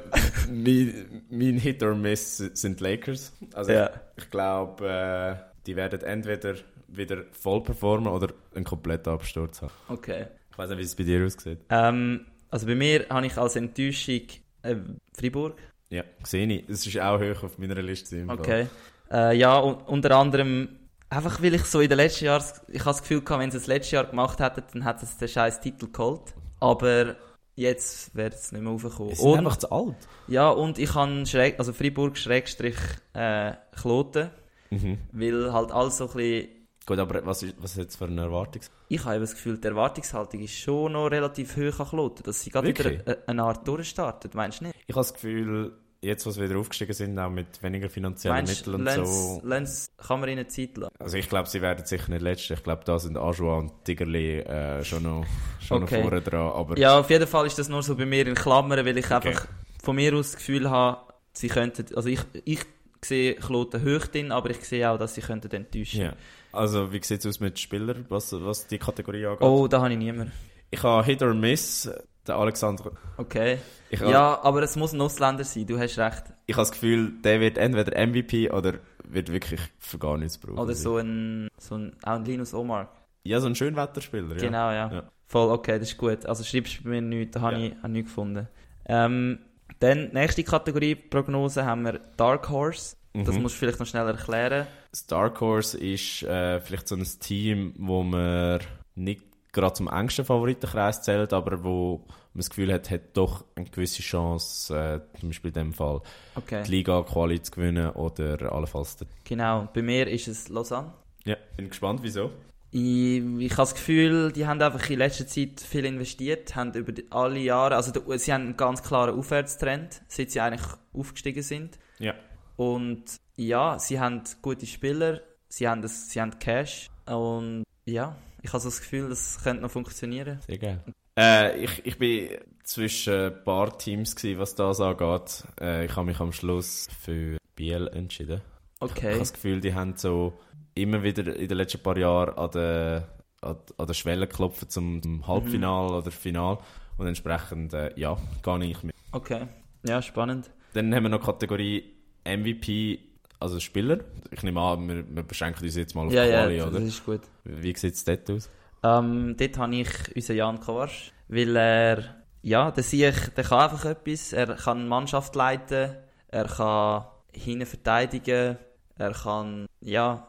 [0.52, 3.32] mein, mein Hit or Miss sind Lakers.
[3.54, 3.90] Also Ja.
[4.18, 5.36] ich, ich glaube, äh,
[5.66, 6.56] die werden entweder
[6.88, 9.72] wieder voll performen oder einen kompletten Absturz haben.
[9.90, 10.28] Okay.
[10.52, 11.60] Ich weiß nicht, wie es bei dir aussieht.
[11.70, 14.22] Ähm, also bei mir habe ich als Enttäuschung
[14.64, 14.76] äh,
[15.14, 15.58] Fribourg.
[15.90, 16.70] Ja, sehe ich.
[16.70, 18.18] Es ist auch hoch auf meiner Liste.
[18.18, 18.40] im Fall.
[18.40, 18.68] Okay.
[19.12, 20.70] Äh, ja, un unter anderem,
[21.10, 23.58] einfach weil ich so in den letzten Jahren, ich habe das Gefühl gehabt, wenn sie
[23.58, 26.34] es das letzte Jahr gemacht hätten, dann hätten sie den scheiß Titel geholt.
[26.60, 27.16] Aber
[27.56, 29.12] jetzt wird es nicht mehr raufkommen.
[29.14, 29.96] Es Und, einfach zu alt.
[30.28, 32.78] ja, und ich habe schräg, also Freiburg Schrägstrich
[33.14, 34.30] äh, Kloten,
[34.72, 34.98] Mhm.
[35.12, 36.48] weil halt alles so ein bisschen,
[36.86, 38.62] Gut, aber was ist, was ist jetzt für eine Erwartung?
[38.90, 42.52] ich habe das Gefühl, die Erwartungshaltung ist schon noch relativ hoch an Kloten, dass sie
[42.52, 43.08] gerade wieder Wirklich?
[43.08, 44.76] eine, eine Art durchstartet, meinst du nicht?
[44.86, 48.68] Ich habe das Gefühl, jetzt, was wir wieder aufgestiegen sind, auch mit weniger finanziellen Meinst
[48.68, 49.42] Mitteln und Lenz, so.
[49.44, 50.94] Lenz, kann man ihnen Zeit lassen?
[51.00, 52.54] Also ich glaube, sie werden sicher nicht letzte.
[52.54, 55.26] Ich glaube, da sind Ajoa und Tigerli äh, schon noch,
[55.60, 55.96] schon Okay.
[55.96, 56.52] noch vorne dran.
[56.52, 59.06] Aber Ja, auf jeden Fall ist das nur so bei mir in Klammern, weil ich
[59.10, 59.30] Okay.
[59.30, 59.48] einfach
[59.84, 61.02] von mir aus das Gefühl habe,
[61.34, 62.60] sie könnten, also ich, ich
[63.04, 66.02] sehe Kloten hoch drin, aber ich sehe auch, dass sie könnten enttäuschen.
[66.02, 66.14] ja.
[66.56, 69.42] Also wie sieht es aus mit Spielern, was, was die Kategorie angeht?
[69.42, 70.32] Oh, da habe ich niemand.
[70.72, 71.90] Ich habe Hit or Miss,
[72.28, 72.92] der Alexander.
[73.18, 73.60] Okay.
[73.90, 76.24] Ich habe, Ja, aber es muss ein Ausländer sein, du hast recht.
[76.48, 78.74] ich habe das Gefühl, der wird entweder MVP oder
[79.08, 80.58] wird wirklich für gar nichts brauchen.
[80.58, 82.92] Oder so ein, so ein, auch ein Linus Omar.
[83.24, 84.32] Ja, so ein Schönwetterspieler.
[84.36, 84.42] Ja.
[84.42, 84.92] Genau, ja.
[84.92, 85.04] Ja.
[85.28, 86.26] Voll, okay, das ist gut.
[86.26, 87.68] Also schreibst du bei mir nichts, da habe Ja.
[87.68, 88.48] ich habe nichts gefunden.
[88.88, 89.40] Ähm,
[89.80, 92.96] dann, nächste Kategorie, Prognose, haben wir Dark Horse.
[93.14, 93.44] Das Mhm.
[93.44, 94.68] musst du vielleicht noch schnell erklären.
[94.96, 98.60] Star Horse ist äh, vielleicht so ein Team, wo man
[98.96, 99.22] nicht
[99.52, 104.02] gerade zum engsten Favoritenkreis zählt, aber wo man das Gefühl hat, hat doch eine gewisse
[104.02, 104.76] Chance,
[105.14, 106.02] äh, zum Beispiel in dem Fall
[106.36, 106.64] Okay.
[106.66, 108.98] die Liga-Quali zu gewinnen oder allenfalls...
[108.98, 110.94] den- Genau, bei mir ist es Lausanne.
[111.26, 112.32] Ja, bin gespannt, wieso.
[112.72, 112.82] Ich,
[113.22, 117.40] ich habe das Gefühl, die haben einfach in letzter Zeit viel investiert, haben über alle
[117.40, 121.80] Jahre, also sie haben einen ganz klaren Aufwärtstrend, seit sie eigentlich aufgestiegen sind.
[122.00, 122.14] Ja.
[122.56, 123.04] Und
[123.36, 128.60] ja, sie haben gute Spieler, sie haben, das, sie haben Cash und ja, ich habe
[128.62, 130.40] so das Gefühl, das könnte noch funktionieren.
[130.48, 130.84] Sehr geil.
[131.18, 132.30] Äh, ich, ich bin
[132.64, 135.44] zwischen ein paar Teams gewesen, was das angeht.
[135.60, 138.42] Äh, ich habe mich am Schluss für Biel entschieden.
[138.76, 140.34] Ich Okay, habe das Gefühl, die haben so
[140.76, 143.08] immer wieder in den letzten paar Jahren an der,
[143.42, 146.58] an, an der Schwelle geklopft zum, zum Halbfinal oder Final.
[146.98, 148.96] Und entsprechend, äh, ja, gar nicht mit.
[149.12, 149.48] okay,
[149.88, 150.52] ja, spannend.
[150.74, 151.95] Dann haben wir noch Kategorie
[152.26, 153.00] MVP,
[153.40, 154.00] also Spieler.
[154.32, 156.80] Ich nehme an, wir, wir beschränken uns jetzt mal auf Ja, ja, Quali, das oder?
[156.80, 157.22] ist gut.
[157.44, 158.50] Wie sieht es dort aus?
[158.84, 163.86] Ähm, dort habe ich unseren Jan Kovacs, weil er, ja, der Sieg, der kann einfach
[163.86, 164.34] etwas.
[164.34, 165.96] Er kann eine Mannschaft leiten,
[166.28, 168.58] er kann hinten verteidigen,
[168.98, 170.28] er kann, ja,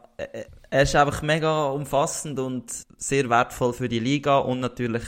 [0.70, 5.04] er, ist einfach mega umfassend und sehr wertvoll für die Liga und natürlich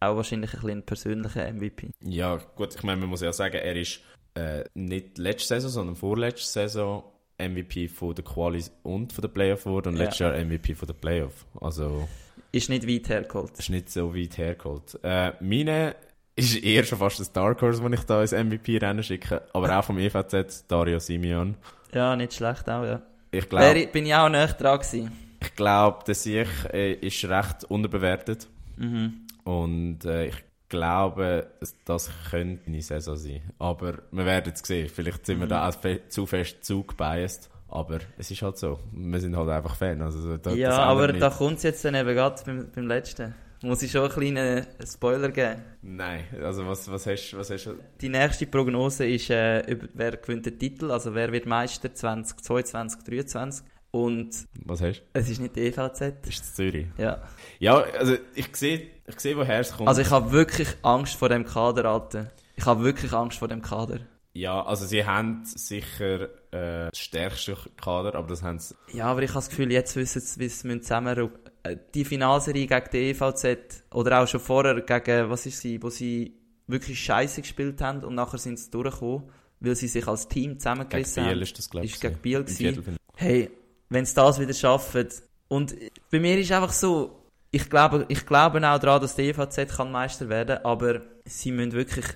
[0.00, 1.90] auch wahrscheinlich ein bisschen persönlicher MVP.
[2.02, 4.00] Ja, gut, ich meine, man muss ja sagen, er ist
[4.34, 7.04] äh, nicht letzte Saison, sondern vorletzte Saison
[7.38, 10.04] MVP von der Qualis und von der Playoff geworden und Ja.
[10.04, 11.46] letztes Jahr MVP von der Playoff.
[11.60, 12.08] Also,
[12.52, 13.50] Ist nicht weit hergeholt.
[13.52, 14.98] das ist nicht so weit hergeholt.
[15.02, 15.96] Äh, meine
[16.36, 19.84] ist eher schon fast ein Dark Horse, wenn ich da ins MVP-Rennen schicke, aber auch
[19.84, 21.56] vom EVZ, Dario Simeon.
[21.92, 23.02] Ja, nicht schlecht auch, ja.
[23.30, 25.12] Ich glaube, bin ich auch näher dran gewesen.
[25.42, 29.26] ich glaub, der Sieg äh, ist recht unterbewertet Mhm.
[29.44, 30.36] und äh, ich
[30.70, 31.48] glaube,
[31.84, 33.42] das könnte eine Saison sein.
[33.58, 34.88] Aber wir werden es sehen.
[34.88, 35.50] Vielleicht sind wir Mhm.
[35.50, 37.50] da auch fe zu fest zugebiased.
[37.68, 38.78] Aber es ist halt so.
[38.90, 40.00] Wir sind halt einfach Fan.
[40.02, 41.38] Also, da, ja, aber ändert da nicht.
[41.38, 43.34] kommt es jetzt dann eben gerade beim, beim letzten.
[43.62, 45.60] Muss ich schon einen kleinen Spoiler geben.
[45.82, 47.74] Nein, also was, was hast was hast du?
[48.00, 53.04] Die nächste Prognose ist, äh, über, wer gewinnt den Titel, also wer wird Meister 2022,
[53.04, 53.66] 2023.
[53.92, 54.30] Und
[54.64, 55.98] Was hast es ist nicht die EVZ.
[56.00, 56.28] du?
[56.28, 56.86] Ist es Zürich?
[56.96, 57.22] Ja.
[57.58, 59.88] Ja, also ich sehe, ich sehe woher es kommt.
[59.88, 62.30] Also ich habe wirklich Angst vor dem Kader, Alter.
[62.56, 64.00] Ich habe wirklich Angst vor dem Kader.
[64.32, 66.22] ja, also sie haben sicher
[66.52, 68.74] äh, das stärkste Kader, aber das haben sie...
[68.92, 71.30] Ja, aber ich habe das Gefühl, jetzt wissen sie, wie sie müssen zusammen
[71.64, 75.90] äh, Die Finalserie gegen die EVZ oder auch schon vorher gegen, was ist sie, wo
[75.90, 76.36] sie
[76.68, 79.24] wirklich scheiße gespielt haben und nachher sind sie durchgekommen,
[79.58, 81.42] weil sie sich als Team Gegen zusammengerissen Biel haben.
[81.42, 81.94] ist das, glaube ich.
[81.94, 82.16] Ist gegen.
[82.18, 82.96] Biel gewesen.
[83.16, 83.50] Hey,
[83.90, 85.08] wenn sie das wieder schaffen.
[85.48, 85.74] Und
[86.10, 87.20] bei mir ist einfach so,
[87.50, 91.72] ich glaube, ich glaube auch daran, dass die EVZ kann Meister werden, aber sie müssen
[91.72, 92.06] wirklich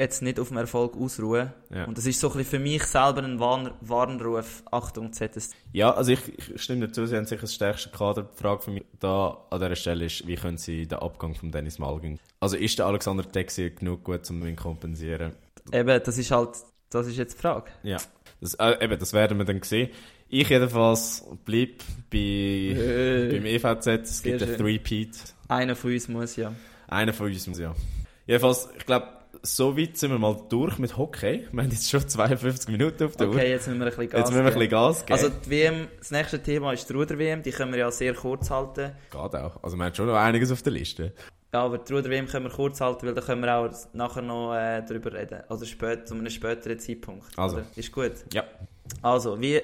[0.00, 1.52] jetzt nicht auf dem Erfolg ausruhen.
[1.72, 1.84] Ja.
[1.84, 4.62] Und das ist so ein bisschen für mich selber ein Warn Warnruf.
[4.70, 5.50] Achtung, ZS.
[5.72, 8.22] Ja, also ich, ich stimme dazu, sie haben sicher das stärkste Kader.
[8.22, 11.52] Die Frage für mich da an dieser Stelle ist, wie können sie den Abgang von
[11.52, 12.18] Dennis Malgin...
[12.40, 15.34] Also ist der Alexander Texier genug gut, um ihn zu kompensieren?
[15.70, 16.50] Eben, das ist halt,
[16.88, 17.70] das ist jetzt die Frage.
[17.82, 17.98] Ja,
[18.40, 19.90] das, äh, eben, das werden wir dann sehen.
[20.32, 21.78] Ich jedenfalls bleib
[22.08, 22.76] bei,
[23.32, 23.86] beim EVZ.
[23.86, 24.56] Es gibt einen.
[24.56, 25.34] Three-Peat.
[25.48, 26.52] Einer von uns muss ja.
[26.86, 27.74] Einer von uns muss ja.
[28.26, 29.08] Jedenfalls, ich glaube,
[29.42, 31.48] so weit sind wir mal durch mit Hockey.
[31.50, 33.34] Wir haben jetzt schon 52 Minuten auf der Uhr.
[33.34, 35.12] Okay, jetzt müssen wir ein bisschen Gas Jetzt müssen wir ein bisschen Gas geben.
[35.18, 38.50] Also die WM, das nächste Thema ist die Ruder-WM, die können wir ja sehr kurz
[38.50, 38.92] halten.
[39.10, 39.60] Geht auch.
[39.64, 41.12] Also wir haben schon noch einiges auf der Liste.
[41.52, 44.54] Ja, aber die Ruder-WM können wir kurz halten, weil da können wir auch nachher noch
[44.54, 45.40] äh, darüber reden.
[45.48, 47.36] Also spät, zu einem späteren Zeitpunkt.
[47.36, 47.56] Also.
[47.56, 47.66] Oder?
[47.74, 48.12] Ist gut.
[48.32, 48.44] Ja.
[49.02, 49.60] Also, wie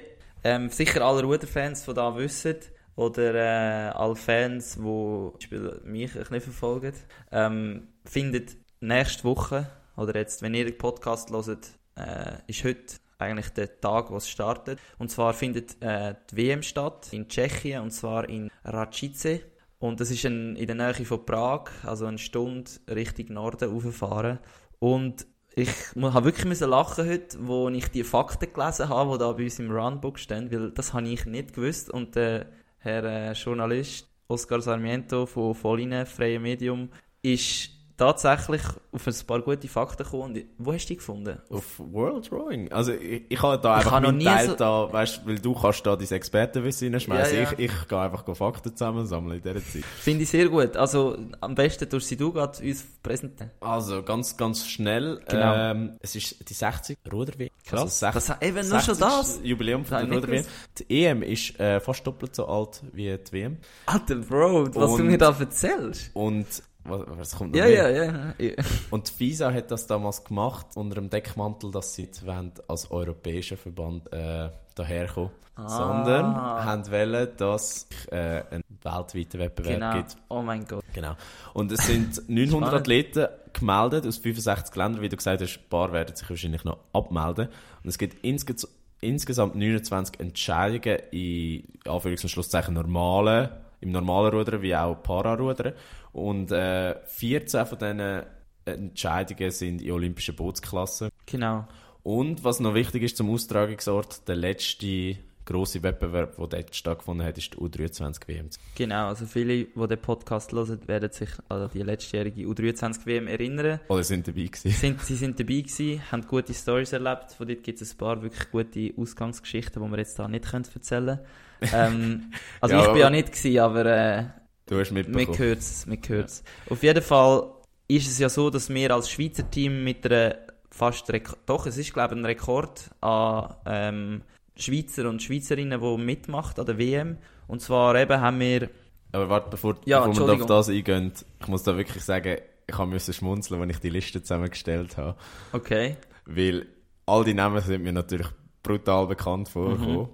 [0.47, 2.57] ähm, sicher alle Ruderfans von da wissen,
[2.95, 6.93] oder äh, alle Fans, die mich bisschen verfolgen,
[7.33, 11.67] ähm, findet nächste Woche, oder jetzt, wenn ihr den Podcast hört,
[11.97, 14.79] äh, ist heute eigentlich der Tag, wo es startet.
[14.99, 19.41] Und zwar findet äh, die WM statt in Tschechien, und zwar in Račice.
[19.79, 24.39] Und das ist ein, in der Nähe von Prag, also eine Stunde Richtung Norden rauffahren.
[24.79, 25.27] Und
[25.59, 29.45] ich habe wirklich müssen lachen heute, wo ich die Fakten gelesen habe, die da bei
[29.45, 31.91] uns im Runbook stehen, weil das habe ich nicht gewusst.
[31.91, 36.91] Und der Herr äh, Journalist Oscar Sarmiento von Volline, Freie Medium,
[37.23, 40.45] ist tatsächlich auf ein paar gute Fakten gekommen.
[40.59, 41.39] Wo hast du die gefunden?
[41.51, 42.71] Auf World Rowing.
[42.73, 45.97] Also ich, ich habe da einfach meinen Teil so- da, weißt, weil du kannst da
[45.97, 47.37] dein Expertenwissen reinschmeißen.
[47.37, 47.53] Ja, ja.
[47.53, 49.85] Ich, ich gehe einfach Fakten zusammensammeln in dieser Zeit.
[50.01, 50.77] Finde ich sehr gut.
[50.77, 53.51] Also am besten tust sie du gerade uns präsentieren.
[53.61, 55.21] Also ganz, ganz schnell.
[55.29, 55.55] Genau.
[55.55, 57.51] Ähm, es ist die 60 Ruder-WM.
[57.65, 58.03] Krass.
[58.03, 59.41] Also Das, eben nur schon das.
[59.43, 60.45] Jubiläum von der Ruder-WM.
[60.79, 63.57] Die EM ist äh, fast doppelt so alt wie die WM.
[63.87, 66.11] Alter Bro, was du Und- mir da erzählst.
[66.15, 66.47] Und
[66.89, 68.35] was, was kommt noch Ja, ja, ja.
[68.39, 68.53] ja.
[68.91, 74.13] Und FISA hat das damals gemacht unter dem Deckmantel, dass sie wollen, als europäischer Verband
[74.13, 75.69] äh, daherkommen, Ah.
[75.71, 79.95] sondern haben wollen, dass es äh, einen weltweiten Wettbewerb Genau.
[79.95, 80.17] gibt.
[80.29, 80.85] Oh mein Gott.
[80.93, 81.15] Genau.
[81.55, 82.75] Und es sind 900 Spannend.
[82.83, 85.01] Athleten gemeldet aus 65 Ländern.
[85.01, 87.49] Wie du gesagt hast, ein paar werden sich wahrscheinlich noch abmelden.
[87.83, 88.69] Und es gibt insges
[89.01, 93.49] insgesamt 29 Entscheidungen in Anführungs- und Schlusszeichen normalen,
[93.81, 95.75] im normalen Rudern wie auch Pararudern.
[96.13, 98.23] Und äh, 14 von diesen
[98.65, 101.11] Entscheidungen sind in olympischen Bootsklassen.
[101.27, 101.67] Genau.
[102.03, 105.17] Und was noch wichtig ist zum Austragungsort, der letzte
[105.47, 108.51] grosse Wettbewerb, der dort stattgefunden hat, ist die U23 WM.
[108.75, 113.81] Genau, also viele, die den Podcast hören, werden sich an die letztjährige U23-WM erinnern.
[113.89, 114.71] Oder sind dabei gewesen?
[114.71, 117.33] Sind, sie sind dabei gewesen, haben gute Stories erlebt.
[117.33, 120.67] Von dort gibt es ein paar wirklich gute Ausgangsgeschichten, die wir jetzt da nicht können
[120.75, 121.21] erzählen können.
[121.73, 124.25] Ähm, also Ja, ich bin ja nicht gewesen, aber äh,
[124.67, 125.39] Du hast mir mitbekommen.
[125.39, 125.87] gehört es.
[125.87, 126.43] Mir gehört's.
[126.69, 127.51] Auf jeden Fall
[127.89, 130.37] ist es ja so, dass wir als Schweizer Team mit einer
[130.71, 134.23] fast, Rek doch, es ist glaube ich ein Rekord an ähm,
[134.57, 137.19] Schweizer und Schweizerinnen, die mitmacht an der WM.
[137.47, 138.69] Und zwar eben haben wir
[139.13, 142.79] Aber warte, bevor, Ja, bevor wir auf das eingehen, ich muss da wirklich sagen, ich
[142.79, 145.17] müssen schmunzeln, als ich die Liste zusammengestellt habe.
[145.53, 145.97] Okay.
[146.25, 146.67] Weil
[147.07, 148.27] all die Namen sind mir natürlich
[148.63, 150.01] brutal bekannt vorgekommen.
[150.01, 150.09] Mhm.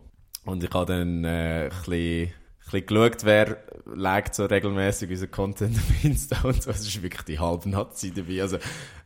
[0.44, 2.32] Und ich habe dann äh, ein bisschen,
[2.64, 3.58] bisschen geschaut, wer
[3.94, 6.70] legt so regelmäßig unseren Content auf Insta und so.
[6.70, 8.42] Es ist wirklich die halbe Nazi dabei.
[8.42, 8.58] Also,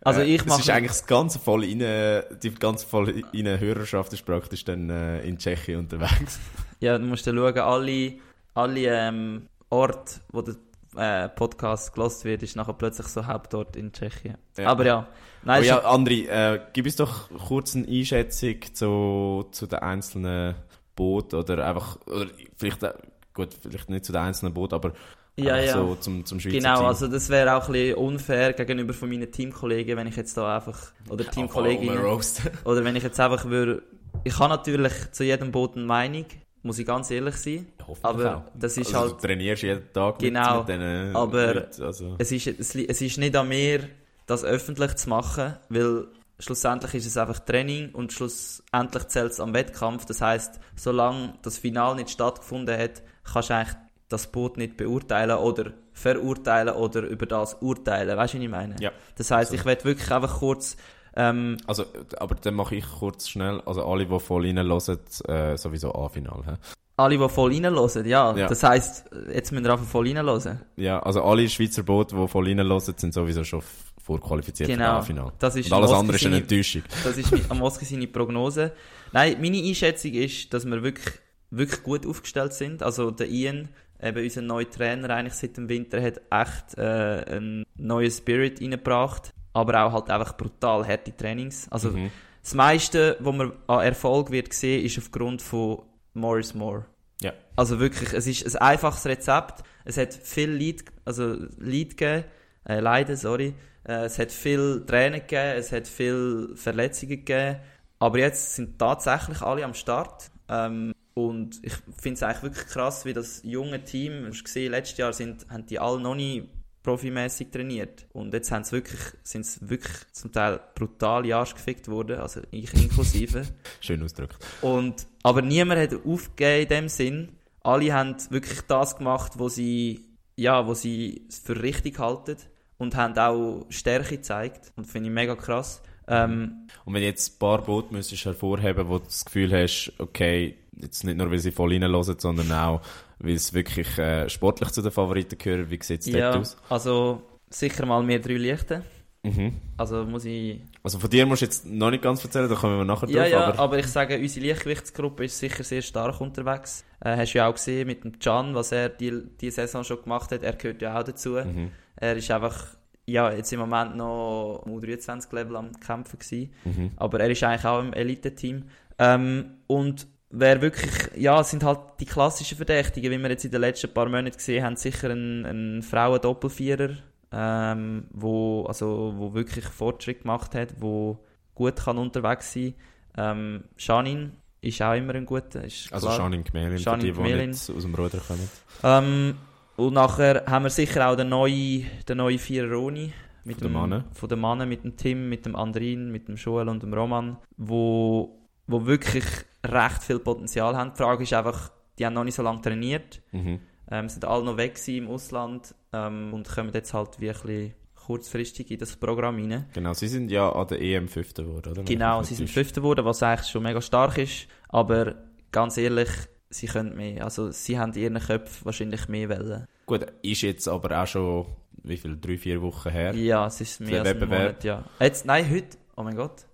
[0.02, 4.12] Also ich Es mache- ist eigentlich das ganze voll rein, die ganze voll rein Hörerschaft
[4.12, 6.38] ist praktisch dann äh, in Tschechien unterwegs.
[6.80, 8.12] Ja, du musst dann schauen, alle,
[8.52, 10.56] alle ähm, Orte, wo der
[10.94, 14.36] äh, Podcast gelost wird, ist nachher plötzlich so Hauptort in Tschechien.
[14.58, 14.68] Ja.
[14.68, 15.08] Aber ja,
[15.42, 20.54] nein, Oh ja, André, äh, gib uns doch kurz eine Einschätzung zu, zu den einzelnen
[20.96, 22.26] Booten oder einfach, oder
[22.56, 22.92] vielleicht, äh,
[23.34, 24.92] gut, vielleicht nicht zu den einzelnen Booten, aber
[25.36, 25.74] Ja, ja.
[25.74, 26.86] so zum, zum Schweizer Genau, Team.
[26.86, 30.56] also das wäre auch ein bisschen unfair gegenüber von meinen Teamkollegen, wenn ich jetzt da
[30.56, 31.98] einfach, oder Teamkolleginnen,
[32.64, 33.82] oder wenn ich jetzt einfach würde
[34.24, 36.24] ich habe natürlich zu jedem Boot eine Meinung,
[36.62, 37.66] muss ich ganz ehrlich sein.
[38.02, 38.42] Aber auch.
[38.58, 42.14] das ist also, halt, Du trainierst jeden Tag Genau, mit, mit diesen aber Leuten, also.
[42.18, 43.88] es ist, es, es ist nicht an mir,
[44.26, 46.06] das öffentlich zu machen, weil
[46.38, 50.04] schlussendlich ist es einfach Training und schlussendlich zählt es am Wettkampf.
[50.04, 53.76] Das heißt, solange das Final nicht stattgefunden hat, kannst du eigentlich
[54.08, 58.16] das Boot nicht beurteilen oder verurteilen oder über das urteilen.
[58.16, 58.76] Weißt du, was ich meine?
[58.80, 58.92] Ja.
[59.16, 59.56] Das heißt, So.
[59.56, 60.76] ich werde wirklich einfach kurz
[61.16, 61.84] ähm, Also,
[62.18, 66.58] aber dann mache ich kurz schnell, also alle, die voll reinhören, äh, sowieso A-Final.
[66.98, 68.36] alle, die voll reinhören, ja.
[68.36, 68.46] Ja.
[68.48, 70.60] Das heisst, jetzt müssen wir einfach voll reinhören.
[70.76, 73.62] Ja, also alle Schweizer Boote, die voll reinhören, sind sowieso schon
[74.06, 74.94] vorqualifiziert für Genau.
[74.94, 75.32] das A-Final.
[75.38, 76.82] Das ist Und alles Moski andere ist eine Enttäuschung.
[77.04, 78.72] Das ist Moski seine Prognose.
[79.12, 81.14] Nein, meine Einschätzung ist, dass wir wirklich,
[81.50, 82.82] wirklich gut aufgestellt sind.
[82.82, 83.68] Also der Ian,
[84.00, 89.32] eben unser neuer Trainer, eigentlich seit dem Winter, hat echt äh, einen neuen Spirit reingebracht.
[89.52, 91.66] Aber auch halt einfach brutal harte Trainings.
[91.70, 92.10] Also Mhm.
[92.42, 95.82] das meiste, was man an Erfolg wird sehen, ist aufgrund von
[96.14, 96.84] Morris Moore.
[97.22, 97.32] Ja.
[97.56, 99.62] Also wirklich, es ist ein einfaches Rezept.
[99.84, 102.24] Es hat viel Leid, also Leid gegeben,
[102.68, 103.54] äh, Leiden, sorry.
[103.86, 107.58] Äh, es hat viel Tränen gegeben, es hat viel Verletzungen gegeben.
[107.98, 110.30] Aber jetzt sind tatsächlich alle am Start.
[110.48, 114.72] Ähm, und ich finde es eigentlich wirklich krass, wie das junge Team, du hast gesehen,
[114.72, 116.50] letztes Jahr sind, haben die alle noch nie
[116.82, 118.06] profimäßig trainiert.
[118.12, 122.40] Und jetzt haben sie wirklich, sind sie wirklich zum Teil brutal Arsch gefickt worden, also
[122.50, 123.42] ich inklusive.
[123.80, 124.36] Schön ausgedrückt.
[124.60, 127.28] Und, aber niemand hat aufgegeben in dem Sinn.
[127.62, 130.04] Alle haben wirklich das gemacht, was sie,
[130.36, 132.36] ja, wo sie für richtig halten.
[132.78, 134.72] Und haben auch Stärke gezeigt.
[134.76, 135.82] Und finde ich mega krass.
[136.08, 139.92] Ähm, Und wenn du jetzt ein paar Boote müsstest hervorheben, wo du das Gefühl hast,
[139.98, 142.80] okay, jetzt nicht nur, weil sie voll reinhören, sondern auch,
[143.18, 146.56] weil es wirklich äh, sportlich zu den Favoriten gehört, wie sieht es ja, dort aus?
[146.68, 148.82] also sicher mal mehr drei Lichter.
[149.22, 149.54] Mhm.
[149.76, 150.60] Also muss ich...
[150.84, 153.22] Also von dir musst du jetzt noch nicht ganz erzählen, da kommen wir nachher Ja,
[153.22, 153.58] drauf, ja, aber...
[153.58, 156.84] aber, ich sage, unsere Leichtgewichtsgruppe ist sicher sehr stark unterwegs.
[157.00, 160.02] Äh, hast du ja auch gesehen mit dem Can, was er die, die Saison schon
[160.02, 160.44] gemacht hat.
[160.44, 161.30] Er gehört ja auch dazu.
[161.30, 161.72] Mhm.
[161.96, 162.66] Er ist einfach,
[163.06, 166.52] ja, jetzt im Moment noch am U23-Level am Kämpfen gewesen.
[166.64, 166.90] Mhm.
[166.96, 168.64] Aber er ist eigentlich auch im Elite-Team.
[168.98, 173.60] Ähm, und wer wirklich, ja, sind halt die klassischen Verdächtigen, wie wir jetzt in den
[173.60, 176.90] letzten paar Monaten gesehen haben, sicher ein, ein Frauen-Doppelvierer,
[177.32, 181.18] ähm, wo, also, wo wirklich Fortschritt gemacht hat, wo
[181.54, 182.74] gut kann unterwegs sein.
[183.16, 185.64] Ähm, Shanin ist auch immer ein guter.
[185.64, 186.10] Ist Also.
[186.10, 188.50] Shanin Gmelin, die, die nicht aus dem Ruder kommen.
[188.82, 189.34] Ähm,
[189.76, 193.12] und nachher haben wir sicher auch den neuen, den neuen Viereroni.
[193.44, 194.04] Mit Von den dem, Mannen.
[194.12, 197.36] Von den Mannen, mit dem Tim, mit dem Andrin, mit dem Joel und dem Roman,
[197.56, 199.24] wo, wo wirklich
[199.64, 200.90] recht viel Potenzial haben.
[200.92, 203.60] Die Frage ist einfach, die haben noch nicht so lange trainiert, Mhm.
[203.90, 207.74] ähm, sind alle noch weg im Ausland ähm, und kommen jetzt halt wie ein bisschen
[208.06, 209.66] kurzfristig in das Programm rein.
[209.72, 211.82] Genau, sie sind ja an der EM Fünfter geworden, oder?
[211.84, 212.50] Genau, sie sind.
[212.50, 214.46] Fünfter geworden, was eigentlich schon mega stark ist.
[214.68, 215.14] Aber
[215.52, 216.08] ganz ehrlich,
[216.50, 217.24] sie können mehr.
[217.24, 219.66] Also sie haben ihren Köpfen wahrscheinlich mehr Wellen.
[219.86, 221.46] Gut, ist jetzt aber auch schon,
[221.82, 223.14] wie viel, drei, vier Wochen her?
[223.14, 224.28] Ja, es ist mehr als ein.
[224.28, 224.84] Monat, ja.
[225.00, 225.76] Jetzt, nein, heute.
[225.96, 226.44] Oh mein Gott.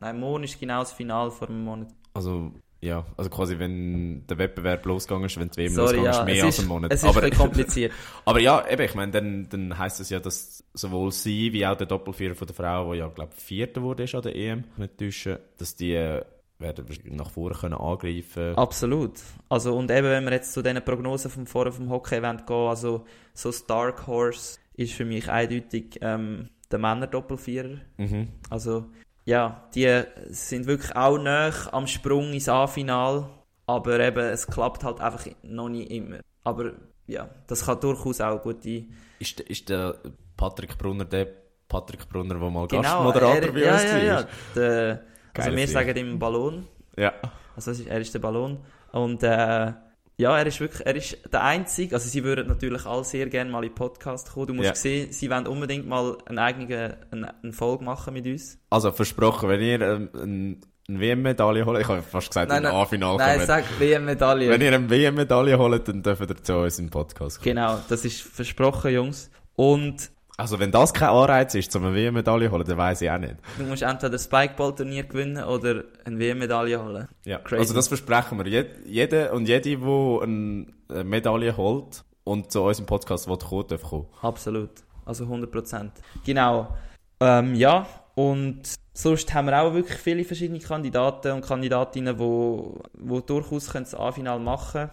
[0.00, 1.88] Nein, morgen ist genau das Finale vor einem Monat.
[2.14, 6.16] Also, ja, also quasi, wenn der Wettbewerb losgegangen ist, wenn die WM Sorry, losgegangen ist,
[6.16, 6.92] ja, mehr als einen Monat.
[6.92, 7.92] es ist aber, ein kompliziert.
[8.24, 11.76] aber ja, eben, ich meine, dann, dann heisst es ja, dass sowohl sie wie auch
[11.76, 14.64] der Doppelvierer von der Frau, der ja, glaube ich, Vierter wurde ist an der EM,
[14.78, 16.24] nicht täuschen, dass die äh,
[16.60, 16.86] werden
[17.16, 19.14] nach vorne können angreifen Absolut.
[19.48, 23.04] Also, und eben, wenn wir jetzt zu diesen Prognosen vom Vorher vom Hockey-Event gehen, also
[23.34, 27.78] so Dark Horse ist für mich eindeutig ähm, der Männer-Doppelvierer.
[27.96, 28.28] Mhm.
[28.50, 28.86] Also,
[29.24, 33.28] ja, die sind wirklich auch nah am Sprung ins A-Final,
[33.66, 36.20] aber eben, es klappt halt einfach noch nicht immer.
[36.44, 36.72] Aber
[37.06, 38.84] ja, das kann durchaus auch gute...
[39.18, 39.96] Ist, der- ist der
[40.36, 41.26] Patrick Brunner der
[41.68, 44.02] Patrick Brunner, der mal Genau, Gastmoderator er, bei ja, uns ja, war?
[44.02, 44.28] ja.
[44.56, 45.02] Der,
[45.34, 45.72] also wir Typ.
[45.72, 46.66] sagen ihm Ballon.
[46.96, 47.12] Ja.
[47.56, 48.58] Also ist- er ist der Ballon.
[48.92, 49.72] Und äh,
[50.16, 53.50] ja, er ist wirklich, er ist der Einzige, also sie würden natürlich alle sehr gerne
[53.50, 54.48] mal in den Podcast kommen.
[54.48, 54.74] Du musst Ja.
[54.74, 58.58] sehen, sie wollen unbedingt mal eine eigene eine, eine Folge machen mit uns.
[58.68, 62.72] Also, versprochen, wenn ihr ähm, ein, eine WM-Medaille holt, ich habe fast gesagt, Nein, ein
[62.72, 62.82] nein.
[62.82, 63.46] A-Final Nein, kommt.
[63.46, 64.50] sag WM-Medaille.
[64.50, 67.44] Wenn ihr eine WM-Medaille holt, dann dürft ihr zu uns im Podcast kommen.
[67.54, 69.30] Genau, das ist versprochen, Jungs.
[69.54, 70.10] Und
[70.40, 73.18] Also, wenn das kein Anreiz ist, um eine WM-Medaille zu holen, dann weiss ich auch
[73.18, 73.36] nicht.
[73.58, 77.08] du musst entweder das Spikeball-Turnier gewinnen oder eine WM-Medaille holen.
[77.24, 77.38] Ja.
[77.38, 77.60] Crazy.
[77.60, 78.46] Also, das versprechen wir.
[78.46, 83.66] Jed, jeder und jede, die eine Medaille holt und zu uns im Podcast will, kommen,
[83.68, 84.06] darf kommen.
[84.22, 84.70] Absolut.
[85.04, 85.90] Also 100%.
[86.24, 86.76] Genau.
[87.20, 88.62] Ähm, ja, und
[88.92, 93.84] sonst haben wir auch wirklich viele verschiedene Kandidaten und Kandidatinnen, die wo, wo durchaus können
[93.84, 94.90] das A-Final machen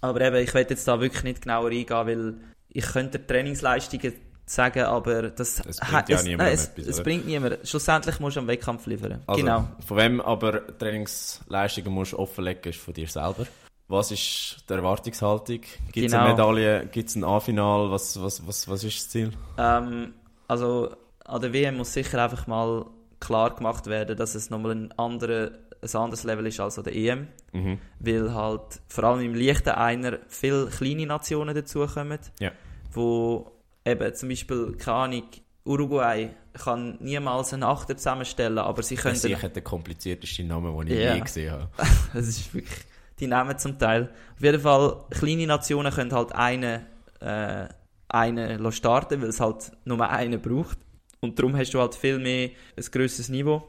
[0.00, 2.34] Aber eben, ich will jetzt da wirklich nicht genauer eingehen, weil
[2.68, 4.14] ich könnte die Trainingsleistungen
[4.50, 7.58] sagen, aber das, Es bringt ja es, niemandem es, etwas, es bringt niemand.
[7.64, 9.22] Schlussendlich musst du am Wettkampf liefern.
[9.26, 9.68] Also, genau.
[9.86, 13.46] Von wem aber Trainingsleistungen musst du offenlegen, ist von dir selber.
[13.88, 15.60] Was ist die Erwartungshaltung?
[15.92, 16.18] Gibt es Genau.
[16.24, 16.86] eine Medaille?
[16.86, 17.90] Gibt es ein A-Final?
[17.90, 19.32] Was, was, was, was ist das Ziel?
[19.58, 20.14] Ähm,
[20.46, 20.94] also
[21.24, 22.86] an der WM muss sicher einfach mal
[23.18, 26.94] klar gemacht werden, dass es nochmal ein, andere, ein anderes Level ist als an der
[26.96, 27.28] EM.
[27.52, 27.78] Mhm.
[27.98, 32.18] Weil halt vor allem im leichten Einer viele kleine Nationen dazukommen.
[32.38, 32.52] Ja.
[32.92, 33.50] Wo
[33.84, 35.22] eben zum Beispiel, keine Ahnung,
[35.64, 39.14] Uruguay kann niemals einen Achter zusammenstellen, aber sie können...
[39.14, 41.14] Das ist sicher der komplizierteste Name, den ich Ja.
[41.14, 41.68] je gesehen habe.
[42.14, 42.78] Das ist wirklich,
[43.18, 44.10] die nehmen zum Teil.
[44.36, 46.86] Auf jeden Fall, kleine Nationen können halt einen,
[47.20, 47.68] äh,
[48.08, 50.78] einen starten, weil es halt nur einen braucht.
[51.20, 53.62] Und darum hast du halt viel mehr ein grösseres Niveau.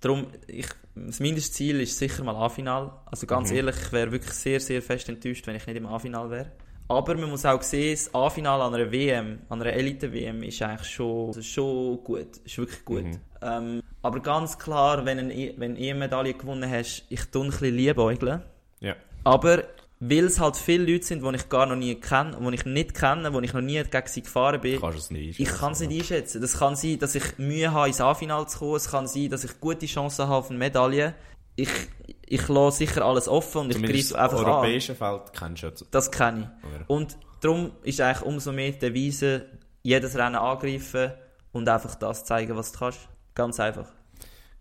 [0.00, 2.92] Darum, ich, das Mindestziel ist sicher mal A-Final.
[3.06, 3.56] Also ganz Mhm.
[3.56, 6.52] ehrlich, ich wäre wirklich sehr, sehr fest enttäuscht, wenn ich nicht im A-Final wäre.
[6.88, 10.90] Aber man muss auch sehen, das A-Final an einer WM, an einer Elite-WM, ist eigentlich
[10.90, 12.36] schon, also schon gut.
[12.44, 13.04] Ist wirklich gut.
[13.04, 13.20] Mhm.
[13.40, 17.50] Ähm, aber ganz klar, wenn du eine, wenn eine Medaille gewonnen hast, ich tue ein
[17.50, 18.42] bisschen liebäugeln.
[18.80, 18.96] Ja.
[19.24, 19.64] Aber
[20.00, 22.94] weil es halt viele Leute sind, die ich gar noch nie kenne, die ich nicht
[22.94, 26.42] kenne, wo ich noch nie gegen sie gefahren bin, ich kann es nicht einschätzen.
[26.42, 28.76] Das kann sein, dass ich Mühe habe, ins A-Final zu kommen.
[28.76, 31.14] Es kann sein, dass ich gute Chancen habe auf eine Medaille.
[31.56, 31.70] Ich,
[32.26, 34.52] ich lasse sicher alles offen und ich Zumindest greife einfach das an.
[34.52, 35.74] europäische Feld kennst du ja.
[35.74, 36.88] zu- Das kenne ich.
[36.88, 39.46] Und darum ist eigentlich umso mehr die Devise,
[39.82, 41.12] jedes Rennen angreifen
[41.52, 43.00] und einfach das zeigen, was du kannst.
[43.34, 43.86] Ganz einfach.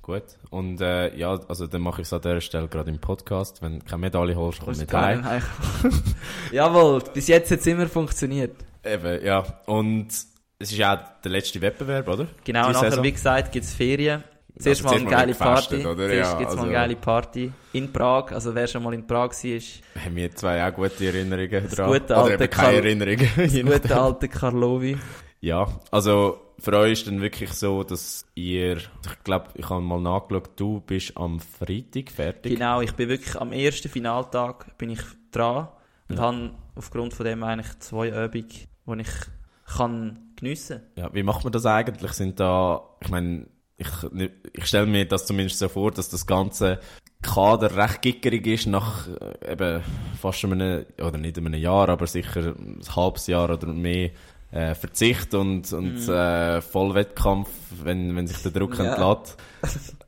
[0.01, 0.23] Gut.
[0.49, 3.61] Und äh, ja, also dann mache ich es an dieser Stelle gerade im Podcast.
[3.61, 5.23] Wenn du keine Medaille holst, komm heim.
[5.23, 5.41] heim.
[6.51, 8.55] Jawohl, bis jetzt hat es immer funktioniert.
[8.83, 9.43] Eben, ja.
[9.65, 10.27] Und es
[10.59, 12.27] ist ja auch der letzte Wettbewerb, oder?
[12.43, 13.03] Genau, nachher, Saison.
[13.03, 14.23] wie gesagt, gibt es Ferien.
[14.59, 15.75] Zuerst Also mal eine geile Party.
[15.85, 15.95] oder?
[15.95, 17.51] Zuerst Ja, gibt es mal also- eine geile Party.
[17.73, 18.31] In Prag.
[18.31, 21.87] Also wer schon mal in Prag war, ist Haben wir zwei auch gute Erinnerungen dran.
[21.91, 23.29] gute Oder alte eben keine Erinnerungen.
[23.35, 24.97] der gute alte Karlovi.
[25.41, 29.99] Ja, also für euch ist dann wirklich so, dass ihr, ich glaube, ich habe mal
[29.99, 32.53] nachgeschaut, du bist am Freitag fertig.
[32.53, 35.01] Genau, ich bin wirklich am ersten Finaltag bin ich
[35.31, 35.67] dran
[36.09, 36.21] und Ja.
[36.21, 41.51] habe aufgrund von dem eigentlich zwei Übungen, die ich kann geniessen Ja, wie macht man
[41.51, 42.11] das eigentlich?
[42.13, 43.47] Sind da, ich meine,
[43.83, 46.79] ich, ich stelle mir das zumindest so vor, dass das ganze
[47.21, 49.81] Kader recht gickerig ist nach äh, eben
[50.21, 54.09] fast einem, oder nicht einem Jahr, aber sicher ein halbes Jahr oder mehr
[54.51, 57.49] äh, Verzicht und, und äh, Vollwettkampf,
[57.83, 58.93] wenn, wenn sich der Druck Ja.
[58.93, 59.35] entlädt.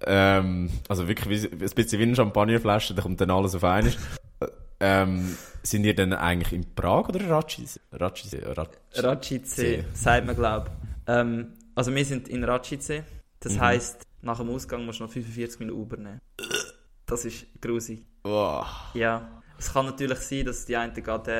[0.05, 3.93] ähm, also wirklich wie, ein bisschen wie eine Champagnerflasche, da kommt dann alles auf einmal.
[4.79, 7.79] ähm, sind ihr denn eigentlich in Prag oder Racice?
[7.93, 8.35] Racice?
[8.55, 10.69] Rac- Racice, sagt man, glaube
[11.07, 13.03] ähm, Also wir sind in Racice.
[13.45, 13.59] Das Mhm.
[13.61, 16.19] heisst, nach dem Ausgang musst du noch 45 Minuten Uber nehmen.
[17.05, 18.03] Das ist grusig.
[18.23, 18.65] Wow.
[18.95, 19.41] Ja.
[19.57, 21.31] Es kann natürlich sein, dass die einen gerade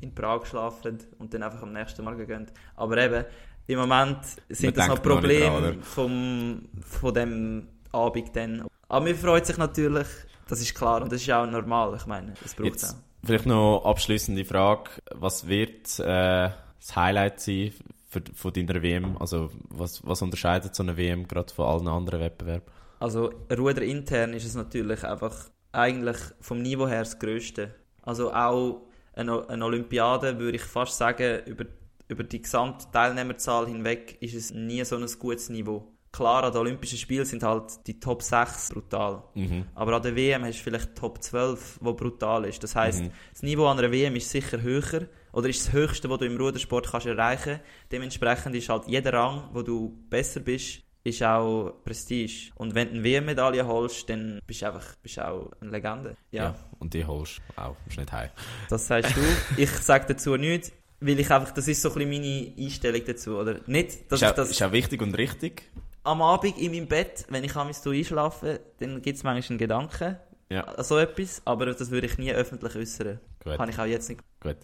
[0.00, 2.46] äh, in Prag schlafen und dann einfach am nächsten Morgen gehen.
[2.74, 3.24] Aber eben,
[3.68, 8.66] im Moment sind Man das noch Probleme vom, von dem Abend dann.
[8.88, 10.08] Aber mir freut sich natürlich,
[10.48, 11.94] das ist klar und das ist auch normal.
[11.96, 12.98] Ich meine, das braucht es Jetzt auch.
[13.24, 14.90] vielleicht noch abschließende Frage.
[15.14, 16.50] Was wird äh,
[16.80, 17.72] das Highlight sein
[18.14, 19.16] für, von deiner WM?
[19.18, 22.66] Also was, was unterscheidet so eine WM gerade von allen anderen Wettbewerben?
[23.00, 25.34] Also Ruder intern ist es natürlich einfach
[25.72, 27.74] eigentlich vom Niveau her das Größte.
[28.02, 28.82] Also auch
[29.14, 31.64] eine, eine Olympiade würde ich fast sagen, über,
[32.08, 35.90] über die gesamte Teilnehmerzahl hinweg ist es nie so ein gutes Niveau.
[36.12, 39.24] Klar, an den Olympischen Spielen sind halt die Top 6 brutal.
[39.34, 39.64] Mhm.
[39.74, 42.62] Aber an der WM hast du vielleicht Top 12, wo brutal ist.
[42.62, 43.10] Das heißt, Mhm.
[43.32, 46.36] das Niveau an einer WM ist sicher höher oder ist das höchste, was du im
[46.38, 47.60] Rudersport kannst erreichen.
[47.92, 52.50] Dementsprechend ist halt jeder Rang, wo du besser bist, ist auch Prestige.
[52.54, 56.16] Und wenn du eine WM-Medaille holst, dann bist du einfach bist auch eine Legende.
[56.30, 58.30] Ja, Und die holst du auch, musst nicht heim.
[58.70, 59.20] das sagst du.
[59.60, 63.36] ich sage dazu nichts, weil ich einfach, das ist so ein bisschen meine Einstellung dazu,
[63.36, 63.56] oder?
[63.66, 65.70] Nicht, dass Ist auch, das ist auch wichtig und richtig.
[66.04, 70.16] am Abend in meinem Bett, wenn ich abends einschlafe, dann gibt es manchmal einen Gedanken
[70.48, 70.82] Ja.
[70.82, 73.20] so etwas, aber das würde ich nie öffentlich äußern.
[73.44, 73.56] Gut.
[73.58, 74.22] Kann ich auch jetzt nicht.
[74.40, 74.56] Gut.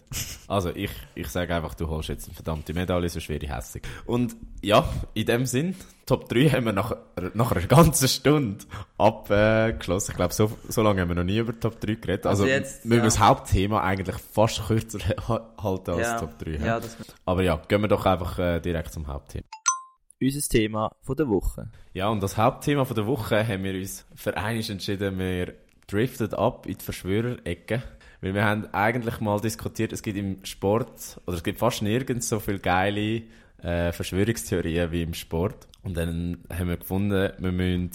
[0.47, 3.83] Also ich, ich sage einfach, du holst jetzt eine verdammte Medaille, sonst wäre ich hässlich.
[4.05, 5.75] Und ja, in dem Sinn,
[6.07, 6.95] Top 3 haben wir nach,
[7.35, 8.65] nach einer ganzen Stunde
[8.97, 10.11] abgeschlossen.
[10.11, 12.25] Ich glaube, so, so lange haben wir noch nie über Top 3 geredet.
[12.25, 13.03] Also, Also jetzt, müssen wir ja.
[13.05, 16.51] das Hauptthema eigentlich fast kürzer ha- halten als ja, Top 3.
[16.51, 19.45] ja, das, Aber ja, gehen wir doch einfach äh, direkt zum Hauptthema.
[20.21, 21.69] Unser Thema von der Woche.
[21.93, 25.53] Ja, und das Hauptthema von der Woche haben wir uns für eines entschieden, wir
[25.87, 27.81] driften ab in die Verschwörerecke.
[28.21, 32.29] Weil wir haben eigentlich mal diskutiert, es gibt im Sport, oder es gibt fast nirgends
[32.29, 33.23] so viele geile
[33.63, 35.67] äh, Verschwörungstheorien wie im Sport.
[35.83, 37.91] Und dann haben wir gefunden, wir müssen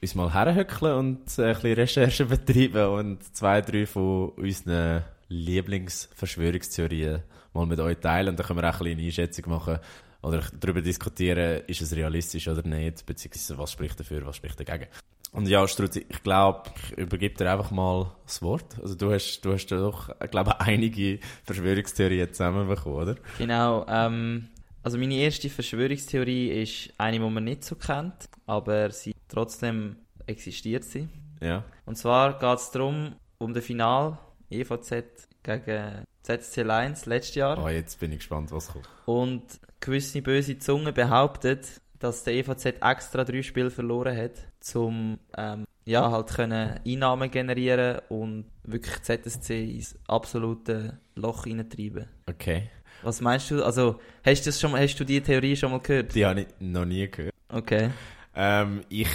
[0.00, 7.22] uns mal herhöckeln und äh, ein bisschen Recherche betreiben und zwei, drei von unseren Lieblingsverschwörungstheorien
[7.52, 8.30] mal mit euch teilen.
[8.30, 9.78] Und dann können wir auch ein bisschen eine Einschätzung machen,
[10.24, 14.86] oder darüber diskutieren, ist es realistisch oder nicht, beziehungsweise was spricht dafür, was spricht dagegen.
[15.34, 18.78] Und ja, Struzzi, ich glaube, ich übergebe dir einfach mal das Wort.
[18.80, 23.16] Also du hast, du hast ja doch, ich glaube, einige Verschwörungstheorien zusammenbekommen, oder?
[23.36, 24.46] Genau, ähm,
[24.84, 30.84] also meine erste Verschwörungstheorie ist eine, die man nicht so kennt, aber sie trotzdem existiert
[30.84, 31.08] sie.
[31.40, 31.64] Ja.
[31.84, 34.18] Und zwar geht es darum, um das Final
[34.50, 37.60] EVZ gegen ZSC Lions letztes Jahr.
[37.60, 38.88] Oh, jetzt bin ich gespannt, was kommt.
[39.04, 39.42] Und
[39.80, 44.32] gewisse böse Zunge behauptet, dass der EVZ extra drei Spiele verloren hat,
[44.74, 52.06] um ähm, ja, halt können Einnahmen generieren und wirklich ZSC ins absolute Loch hineintreiben.
[52.26, 52.70] Okay.
[53.02, 53.64] Was meinst du?
[53.64, 56.14] Also, hast du, das schon, hast du die Theorie schon mal gehört?
[56.14, 57.34] Die habe ich noch nie gehört.
[57.48, 57.90] Okay.
[58.34, 59.08] Ähm, ich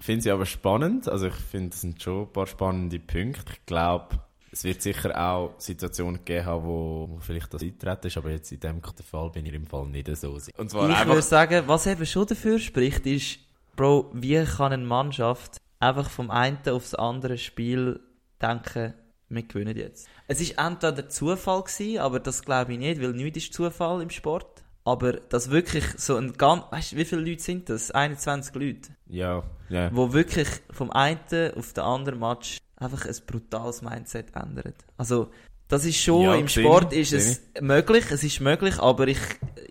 [0.00, 1.08] finde sie aber spannend.
[1.08, 3.52] Also ich finde, es sind schon ein paar spannende Punkte.
[3.52, 4.18] Ich glaube,
[4.54, 8.52] es wird sicher auch Situationen geben haben, wo, wo vielleicht das eintreten ist, aber jetzt
[8.52, 10.38] in dem Fall bin ich im Fall nicht so.
[10.56, 13.40] Und zwar ich würde sagen, was eben schon dafür spricht, ist,
[13.74, 17.98] Bro, wie kann eine Mannschaft einfach vom einen aufs andere Spiel
[18.40, 18.94] denken,
[19.28, 20.08] wir gewinnen jetzt.
[20.28, 24.10] Es ist entweder Zufall gewesen, aber das glaube ich nicht, weil nichts ist Zufall im
[24.10, 24.62] Sport.
[24.84, 27.90] Aber das wirklich so ein ganz, weißt du, wie viele Leute sind das?
[27.90, 28.90] 21 Leute.
[29.06, 29.90] Ja, ja.
[29.92, 31.18] Wo wirklich vom einen
[31.56, 34.76] auf den anderen Match einfach ein brutales Mindset ändert.
[34.96, 35.30] Also,
[35.68, 39.18] das ist schon, Ja, im sehe Sport ist es möglich, es ist möglich, aber ich,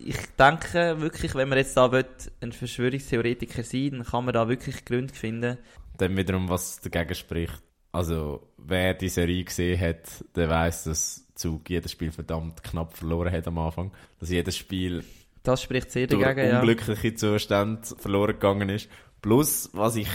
[0.03, 2.05] ich denke wirklich, wenn man jetzt da will,
[2.41, 5.57] ein Verschwörungstheoretiker sein dann kann man da wirklich Gründe finden.
[5.97, 7.61] Dann wiederum, was dagegen spricht.
[7.91, 13.31] Also, wer die Serie gesehen hat, der weiß, dass Zug jedes Spiel verdammt knapp verloren
[13.31, 13.91] hat am Anfang.
[14.19, 15.03] Dass jedes Spiel
[15.43, 16.59] Das spricht sehr durch dagegen, ja.
[16.59, 18.89] unglückliche Zustände verloren gegangen ist.
[19.21, 20.09] Plus, was ich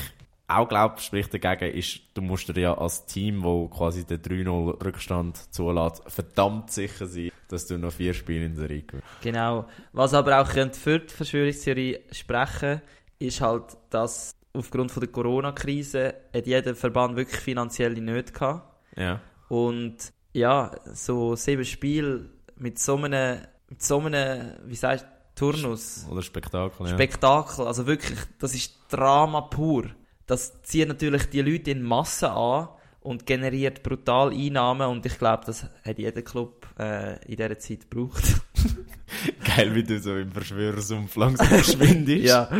[0.48, 4.82] auch glaube, spricht dagegen, ist, du musst dir ja als Team, wo quasi den 3-0
[4.84, 9.08] Rückstand zulässt, verdammt sicher sein, dass du noch vier Spiele in der Serie gewinnst.
[9.20, 9.66] Genau.
[9.92, 12.80] Was aber auch könnte für die Verschwörungstheorie sprechen,
[13.18, 18.74] ist halt, dass aufgrund von der Corona-Krise hat jeder Verband wirklich finanzielle Nöte gehabt.
[18.96, 19.20] Ja.
[19.48, 19.96] Und
[20.32, 25.18] ja, so sieben Spiele mit so einem, mit so einem, wie sagst du,
[25.52, 26.94] Turnus, Oder Spektakel, ja.
[26.94, 29.84] Spektakel, also wirklich, das ist Drama pur.
[30.28, 32.68] Das zieht natürlich die Leute in Massen an
[33.00, 37.90] und generiert brutal Einnahmen und ich glaube, das hat jeder Club äh, in dieser Zeit
[37.90, 38.22] gebraucht.
[39.56, 42.26] Geil, wie du so im Verschwörersumpf langsam verschwindest.
[42.26, 42.50] ja.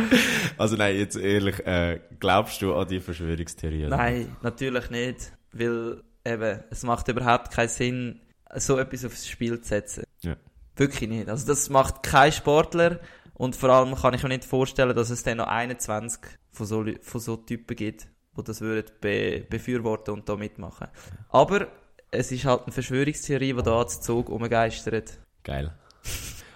[0.57, 3.85] Also nein, jetzt ehrlich, äh, glaubst du an die Verschwörungstheorie?
[3.85, 3.97] oder?
[3.97, 8.21] Nein, natürlich nicht, weil eben, es macht überhaupt keinen Sinn,
[8.55, 10.05] so etwas aufs Spiel zu setzen.
[10.21, 10.35] Ja.
[10.75, 11.29] Wirklich nicht.
[11.29, 12.99] Also das macht kein Sportler
[13.39, 16.21] und vor allem kann ich mir nicht vorstellen, dass es dann noch 21
[16.51, 20.89] von so, von so Typen gibt, die das würden be befürworten und da mitmachen.
[21.29, 21.69] Aber
[22.11, 25.19] es ist halt eine Verschwörungstheorie, die da als Zug umgeistert.
[25.43, 25.73] Geil.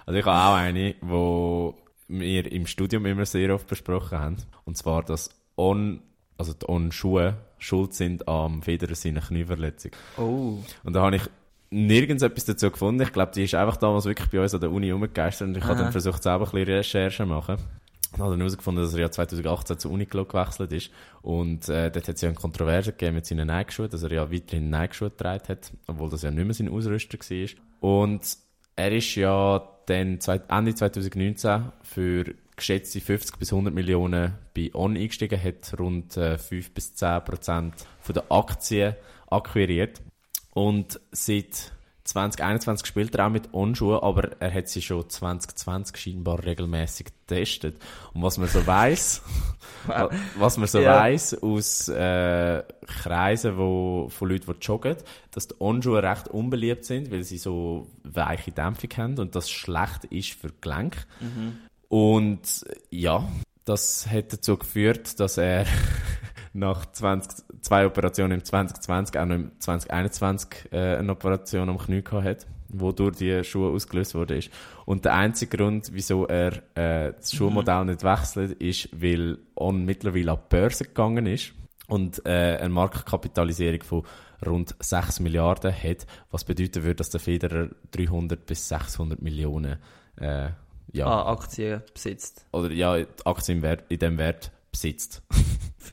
[0.05, 1.77] Also ich habe auch eine, wo
[2.09, 4.37] wir im Studium immer sehr oft besprochen haben.
[4.65, 6.01] Und zwar, dass On,
[6.37, 9.91] also die On-Schuhe schuld sind am Federer seiner Knieverletzung.
[10.17, 10.57] Oh.
[10.83, 11.23] Und da habe ich
[11.73, 13.01] nirgends etwas dazu gefunden.
[13.01, 15.63] Ich glaube, die ist einfach damals wirklich bei uns an der Uni rumgegeistert und ich
[15.63, 17.57] habe dann versucht, selber ein bisschen Recherchen zu machen.
[18.13, 20.91] Und habe dann herausgefunden, dass er ja 2018 zur Uniqlo gewechselt ist.
[21.23, 24.31] Und äh, dort hat es ja eine Kontroverse gegeben mit seinen Nike-Schuhen, dass er ja
[24.31, 27.49] weiterhin Nike-Schuhe getragen hat, obwohl das ja nicht mehr sein Ausrüster war.
[27.79, 28.37] Und
[28.75, 35.41] er ist ja dann Ende 2019 für geschätzte 50 bis 100 Millionen bei On eingestiegen,
[35.41, 38.95] hat rund äh, 5 bis 10 Prozent von der Aktien
[39.27, 40.01] akquiriert.
[40.53, 41.71] Und seit
[42.03, 47.77] 2021 spielt er auch mit On-Schuhen, aber er hat sie schon 2020 scheinbar regelmäßig getestet.
[48.13, 49.21] Und was man so weiß,
[50.37, 50.99] was man so Ja.
[50.99, 54.97] weiß aus äh, Kreisen wo, von Leuten, die joggen,
[55.31, 60.03] dass die On-Schuhe recht unbeliebt sind, weil sie so weiche Dämpfung haben und das schlecht
[60.05, 60.99] ist für die Gelenke.
[61.87, 63.27] Und ja,
[63.65, 65.65] das hat dazu geführt, dass er
[66.53, 72.03] nach 20, zwei Operationen im 2020, auch noch im 2021 äh, eine Operation am Knie
[72.03, 74.37] gehabt hat, wodurch die Schuhe ausgelöst wurde.
[74.37, 74.49] Ist.
[74.85, 80.31] Und der einzige Grund, wieso er äh, das Schuhmodell nicht wechselt, ist, weil On mittlerweile
[80.31, 81.53] an die Börse gegangen ist
[81.87, 84.03] und äh, eine Marktkapitalisierung von
[84.45, 89.77] rund 6 Milliarden hat, was bedeuten würde, dass der Federer 300 bis 600 Millionen
[90.17, 90.49] äh,
[90.91, 92.45] ja, Ah, Aktien besitzt.
[92.51, 95.21] oder ja, die Aktie im Wert, in dem Wert besitzt.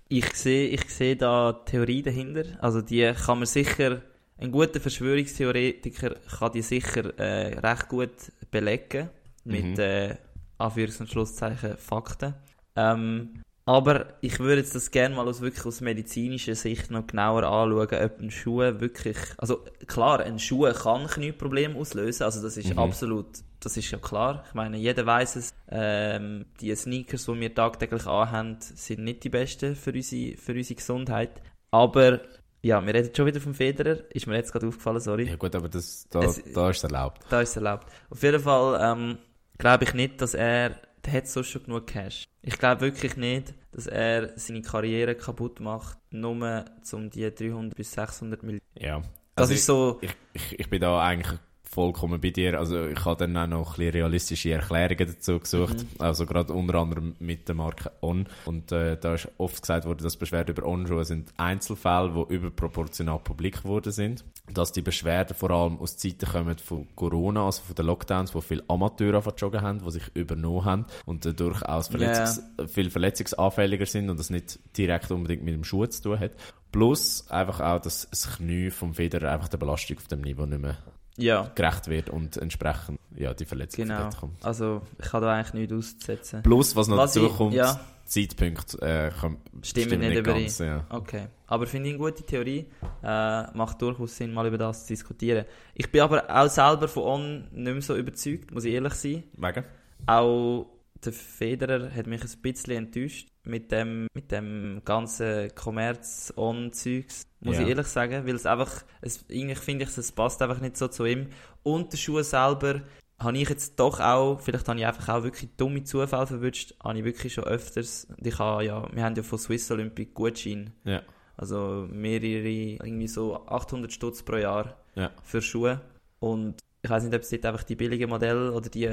[0.08, 2.44] Ich sehe, ich sehe da Theorie dahinter.
[2.60, 4.02] Also die kann man sicher,
[4.38, 8.10] ein guter Verschwörungstheoretiker kann die sicher äh, recht gut
[8.50, 9.08] belegen
[9.44, 9.78] mit Mhm.
[9.80, 10.16] äh,
[10.58, 12.34] Anführungs- und Schlusszeichen Fakten.
[12.76, 17.44] Ähm, Aber ich würde jetzt das gerne mal aus wirklich aus medizinischer Sicht noch genauer
[17.44, 22.72] anschauen, ob ein Schuh wirklich, also klar, ein Schuh kann Knieprobleme auslösen, also das ist
[22.72, 22.78] Mhm.
[22.80, 23.26] absolut,
[23.60, 24.44] das ist ja klar.
[24.48, 29.28] Ich meine, jeder weiß es, ähm, die Sneakers, die wir tagtäglich anhaben, sind nicht die
[29.28, 31.30] besten für unsere, für unsere Gesundheit.
[31.70, 32.20] Aber,
[32.62, 35.28] ja, wir reden schon wieder vom Federer, ist mir jetzt gerade aufgefallen, sorry.
[35.28, 37.22] Ja gut, aber das, da, Es- da ist es erlaubt.
[37.28, 37.86] Da ist es erlaubt.
[38.08, 39.18] Auf jeden Fall ähm,
[39.58, 40.80] glaube ich nicht, dass er.
[41.04, 42.24] Der hat sonst schon genug Cash.
[42.42, 47.92] Ich glaube wirklich nicht, dass er seine Karriere kaputt macht, nur um die 300 bis
[47.92, 48.62] 600 Millionen.
[48.74, 49.00] Ja.
[49.34, 49.98] Das Also ist so.
[50.02, 51.38] ich, ich, ich bin da eigentlich
[51.70, 52.58] vollkommen bei dir.
[52.58, 55.76] Also ich habe dann auch noch ein bisschen realistische Erklärungen dazu gesucht.
[55.76, 55.86] Mhm.
[56.00, 58.26] Also gerade unter anderem mit der Marke On.
[58.44, 63.20] Und äh, da ist oft gesagt worden, dass Beschwerden über On-Schuhe sind Einzelfälle, die überproportional
[63.20, 64.24] publik geworden sind.
[64.52, 68.40] Dass die Beschwerden vor allem aus Zeiten kommen von Corona, also von den Lockdowns, wo
[68.40, 74.10] viele Amateure angefangen haben, die sich übernommen haben und dadurch auch Verletzungs viel verletzungsanfälliger sind
[74.10, 76.32] und das nicht direkt unbedingt mit dem Schuh zu tun hat.
[76.72, 80.60] Plus einfach auch, dass das Knie vom Federer einfach der Belastung auf dem Niveau nicht
[80.60, 80.78] mehr
[81.22, 84.08] Ja, gerecht wird und entsprechend ja, die Verletzung genau.
[84.18, 84.44] kommt.
[84.44, 86.42] Also, ich habe da eigentlich nichts auszusetzen.
[86.42, 87.80] Plus, was noch Was dazu ich- kommt, ja.
[88.04, 90.42] Zeitpunkt äh, kann, Stimmen nicht überein.
[90.42, 90.58] ganz.
[90.58, 90.84] Ja.
[90.88, 91.26] Okay.
[91.46, 92.66] Aber finde ich eine gute Theorie.
[93.04, 95.44] Äh, macht durchaus Sinn, mal über das zu diskutieren.
[95.74, 99.22] Ich bin aber auch selber von On nicht mehr so überzeugt, muss ich ehrlich sein.
[99.36, 99.62] Wegen?
[100.06, 100.66] Auch
[101.04, 107.62] der Federer hat mich ein bisschen enttäuscht mit dem, mit dem ganzen Commerz-On-Zeugs, muss Ja.
[107.62, 110.88] ich ehrlich sagen, weil es einfach, es, irgendwie finde ich, es passt einfach nicht so
[110.88, 111.28] zu ihm.
[111.62, 112.82] Und der Schuh selber
[113.18, 116.98] habe ich jetzt doch auch, vielleicht habe ich einfach auch wirklich dumme Zufälle verwünscht, habe
[116.98, 121.02] ich wirklich schon öfters, ich habe ja, wir haben ja von Swiss Olympic Gutschein, Ja.
[121.36, 122.48] also mehrere,
[122.82, 125.10] irgendwie so 800 Stutz pro Jahr Ja.
[125.22, 125.80] für Schuhe.
[126.18, 128.88] Und ich weiß nicht, ob es dort einfach die billigen Modelle oder die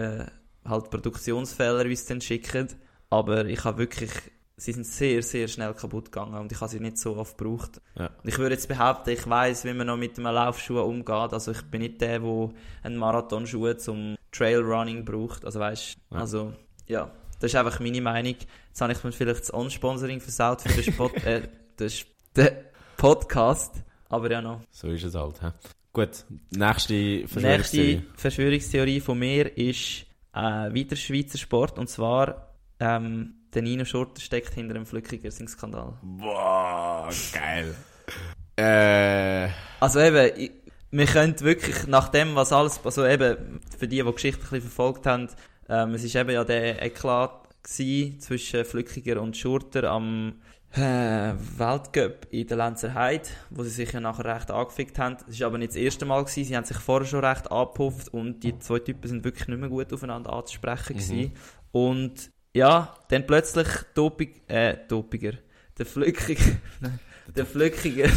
[0.68, 2.68] halt Produktionsfehler uns dann schicken.
[3.10, 4.12] Aber ich habe wirklich,
[4.58, 7.82] sie sind sehr, sehr schnell kaputt gegangen und ich habe sie nicht so oft gebraucht.
[7.98, 8.10] Ja.
[8.24, 11.34] Ich würde jetzt behaupten, ich weiß, wie man noch mit einem Laufschuh umgeht.
[11.34, 12.50] Also ich bin nicht der, der
[12.84, 15.46] einen Marathonschuh zum Trailrunning braucht.
[15.46, 16.18] Also weißt, Ja.
[16.18, 16.54] also
[16.88, 18.36] ja, das ist einfach meine Meinung.
[18.68, 21.48] Jetzt habe ich mir vielleicht das On-Sponsoring versaut für den, Spot, äh,
[21.80, 21.92] den,
[22.36, 22.50] den
[22.98, 23.76] Podcast.
[24.10, 24.62] Aber ja noch.
[24.72, 25.42] So ist es halt.
[25.42, 25.52] Hä?
[25.94, 27.96] Gut, nächste Die Verschwörungstheorie.
[27.96, 30.06] nächste Verschwörungstheorie von mir ist
[30.38, 35.94] äh, weiter Schweizer Sport und zwar ähm, der Nino Schurter steckt hinter dem Flückiger Skandal.
[36.02, 37.76] Boah, geil.
[38.56, 40.52] äh, Also eben, ich,
[40.92, 44.50] wir können wirklich nach dem, was alles, also eben für die, die die Geschichte ein
[44.50, 45.30] bisschen verfolgt haben,
[45.70, 50.36] ähm, es ist eben ja der Eklat gewesen zwischen Flückiger und Schurter am
[50.74, 55.18] äh, Weltcup in der Lenzer Heide, wo sie sich ja nachher recht angefickt haben.
[55.28, 58.14] Es war aber nicht das erste Mal gewesen, sie haben sich vorher schon recht angepufft
[58.14, 61.34] und die zwei Typen sind wirklich nicht mehr gut aufeinander anzusprechen gewesen.
[61.72, 65.34] Und ja, dann plötzlich Topig, äh, Topiger,
[65.78, 66.58] der Flückiger,
[67.36, 68.10] der Flückiger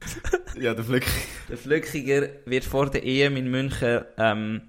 [0.60, 1.04] ja, der Flück.
[1.48, 4.62] der Flückiger wird vor der EM in München ähm,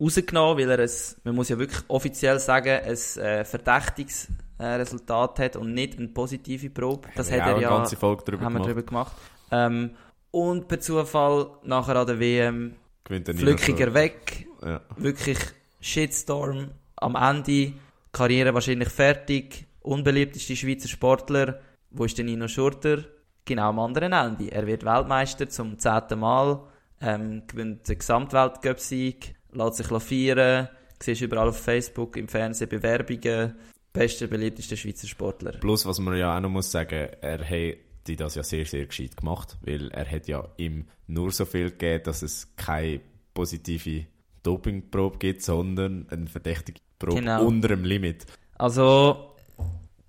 [0.00, 4.28] rausgenommen, weil er es, man muss ja wirklich offiziell sagen, ein äh, verdächtiges
[4.62, 7.08] Resultat hat und nicht eine positive Probe.
[7.16, 8.70] Das Haben wir hat auch er ja ganze Folge drüber haben wir gemacht.
[8.70, 9.16] drüber gemacht.
[9.50, 9.90] Ähm,
[10.30, 12.74] und per Zufall nachher an der WM
[13.04, 13.94] Gewinnt der Nino Flückiger schon.
[13.94, 14.80] weg, Ja.
[14.96, 15.38] wirklich
[15.80, 17.74] Shitstorm am Ende,
[18.12, 23.04] Karriere wahrscheinlich fertig, unbeliebteste Schweizer Sportler, wo ist der Nino Schurter?
[23.44, 24.50] Genau am anderen Ende.
[24.50, 26.60] Er wird Weltmeister zum zehnten Mal,
[27.02, 33.54] ähm, gewinnt den Gesamtweltcup-Sieg, lässt sich feiern, siehst überall auf Facebook, im Fernsehen Bewerbungen,
[33.94, 35.52] bester, beliebtester Schweizer Sportler.
[35.52, 38.84] Plus, was man ja auch noch muss sagen, er hat die das ja sehr, sehr
[38.84, 43.00] gescheit gemacht, weil er hat ja ihm nur so viel gegeben, dass es keine
[43.32, 44.04] positive
[44.42, 47.46] Dopingprobe gibt, sondern eine verdächtige Probe Genau.
[47.46, 48.26] unter dem Limit.
[48.56, 49.34] Also,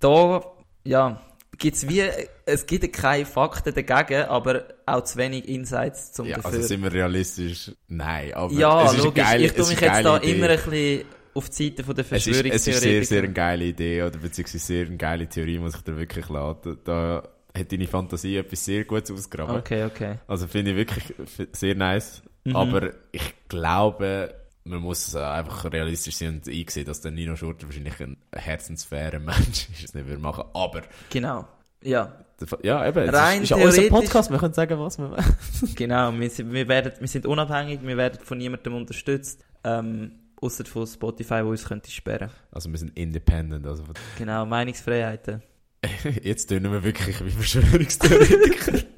[0.02, 0.42] da,
[0.84, 1.22] ja,
[1.58, 2.04] gibt's wie,
[2.46, 6.52] es gibt keine Fakten dagegen, aber auch zu wenig Insights zum Ja, dafür.
[6.52, 7.72] also sind wir realistisch?
[7.88, 9.24] Nein, aber ja, es ist logisch.
[9.24, 10.32] geile, ich tue mich jetzt da Idee.
[10.34, 11.06] immer ein bisschen
[11.36, 14.18] auf die Seite von der Es ist, es ist sehr, sehr eine geile Idee, oder
[14.18, 16.78] beziehungsweise sehr eine geile Theorie, muss ich dir wirklich laden.
[16.84, 19.58] Da hat deine Fantasie etwas sehr Gutes ausgraben.
[19.58, 20.16] Okay, okay.
[20.28, 21.14] Also finde ich wirklich
[21.52, 22.24] sehr nice.
[22.46, 22.56] Mhm.
[22.56, 24.34] Aber ich glaube,
[24.64, 29.20] man muss äh, einfach realistisch sein und einsehen, dass der Nino Schurter wahrscheinlich ein herzensfairer
[29.20, 30.46] Mensch ist, es nicht würde machen.
[30.54, 31.48] Aber, Genau.
[31.84, 32.26] Ja,
[32.64, 35.76] ja, eben, Rein ist, ist ja unser theoretisch- Podcast, wir können sagen, was wir wollen.
[35.76, 36.12] genau.
[36.14, 39.46] Wir sind, wir, werden, wir sind unabhängig, wir werden von niemandem unterstützt.
[39.64, 42.30] Ähm, Außer von Spotify, wo uns könnte sperren.
[42.52, 43.66] Also wir sind independent.
[43.66, 43.84] Also
[44.18, 45.42] Genau, Meinungsfreiheiten.
[46.24, 48.80] jetzt tun wir wirklich wie Verschwörungstheoretiker.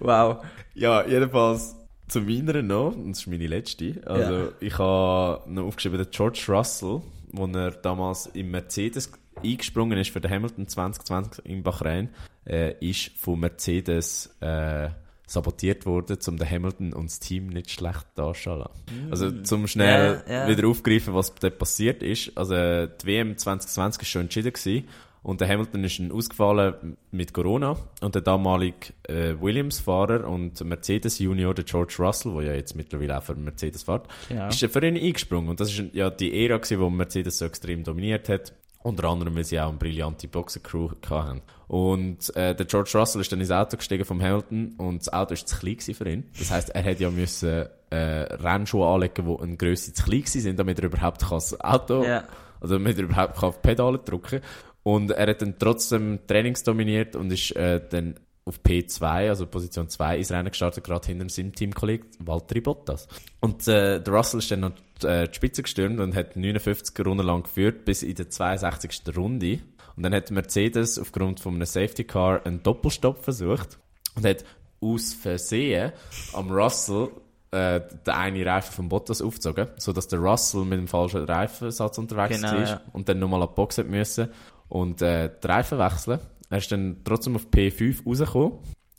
[0.00, 0.44] Wow.
[0.74, 1.76] ja, jedenfalls
[2.06, 4.00] zu meiner noch, und das ist meine letzte.
[4.06, 4.48] Also Ja.
[4.60, 7.02] ich habe noch aufgeschrieben, den George Russell,
[7.32, 9.10] wo er damals im Mercedes
[9.44, 12.08] eingesprungen ist für den Hamilton 2020 in Bahrain,
[12.46, 14.88] äh, ist von Mercedes äh,
[15.28, 18.72] sabotiert worden, um den Hamilton und das Team nicht schlecht dastehen lassen.
[19.10, 20.48] Also zum schnell Ja, ja.
[20.48, 22.32] wieder aufgreifen, was dort passiert ist.
[22.36, 24.88] Also die WM 2020 ist schon entschieden gewesen.
[25.22, 27.76] Und der Hamilton ist dann ausgefallen mit Corona.
[28.00, 33.22] Und der damalige äh, Williams-Fahrer und Mercedes-Junior, der George Russell, der ja jetzt mittlerweile auch
[33.24, 34.48] für Mercedes fährt, Genau.
[34.48, 35.50] ist für ihn eingesprungen.
[35.50, 38.54] Und das ist ja die Ära, gewesen, wo Mercedes so extrem dominiert hat.
[38.82, 41.42] Unter anderem, weil sie auch eine brillante Boxer-Crew hatten.
[41.66, 45.34] Und äh, der George Russell ist dann ins Auto gestiegen vom Hamilton und das Auto
[45.34, 46.24] ist zu klein für ihn.
[46.38, 50.58] Das heisst, er hätte ja müssen äh, Rennschuhe anlegen, die eine Grösse zu klein sind,
[50.58, 52.24] damit er überhaupt kann das Auto, Ja.
[52.60, 54.40] also damit er überhaupt kann auf Pedale drücken
[54.84, 58.14] Und er hat dann trotzdem Trainings dominiert und ist äh, dann
[58.48, 63.06] auf P2, also Position 2, ins Rennen gestartet, gerade hinter seinem Teamkollegen Valtteri Bottas.
[63.40, 64.72] Und äh, der Russell ist dann noch
[65.02, 69.02] die, äh, die Spitze gestürmt und hat 59 Runden lang geführt, bis in der 62.
[69.16, 69.60] Runde.
[69.96, 73.78] Und dann hat Mercedes aufgrund von einem Safety Car einen Doppelstopp versucht
[74.16, 74.44] und hat
[74.80, 75.92] aus Versehen
[76.32, 77.10] am Russell
[77.50, 82.40] äh, den einen Reifen von Bottas aufgezogen, sodass der Russell mit dem falschen Reifensatz unterwegs
[82.40, 82.80] Genau, war ja.
[82.92, 84.28] und dann nochmal an die Box hat müssen
[84.68, 86.20] und äh, die Reifen wechseln.
[86.50, 88.58] Er ist dann trotzdem auf P5 rausgekommen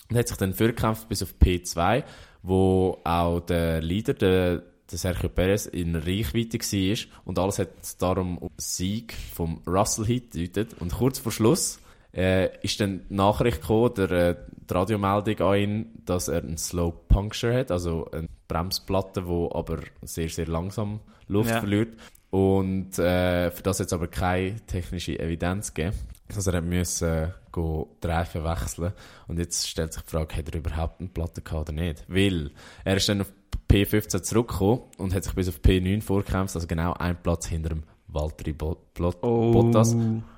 [0.09, 2.03] und hat sich dann vorgekämpft bis auf P2,
[2.43, 7.69] wo auch der Leader, der, der Sergio Perez, in Reichweite war und alles hat
[8.01, 10.75] darum auf den Sieg vom Russell hingedeutet.
[10.79, 11.79] Und kurz vor Schluss
[12.15, 14.35] äh, ist dann die Nachricht gekommen, der, äh,
[14.69, 19.79] die Radiomeldung an ihn, dass er einen Slow Puncture hat, also eine Bremsplatte, wo aber
[20.01, 21.59] sehr, sehr langsam Luft Ja.
[21.59, 21.89] verliert.
[22.31, 25.95] Und äh, für das jetzt aber keine technische Evidenz gegeben.
[26.35, 28.93] Also er hat müssen go die Reifen wechseln.
[29.27, 32.05] Und jetzt stellt sich die Frage, hat er überhaupt eine Platte gehabt oder nicht?
[32.07, 32.51] Weil
[32.83, 33.31] er ist dann auf
[33.69, 37.83] P15 zurückgekommen und hat sich bis auf P9 vorgekämpft, also genau ein Platz hinter dem
[38.07, 38.55] Valtteri
[39.21, 39.51] Oh.
[39.51, 39.95] Bottas,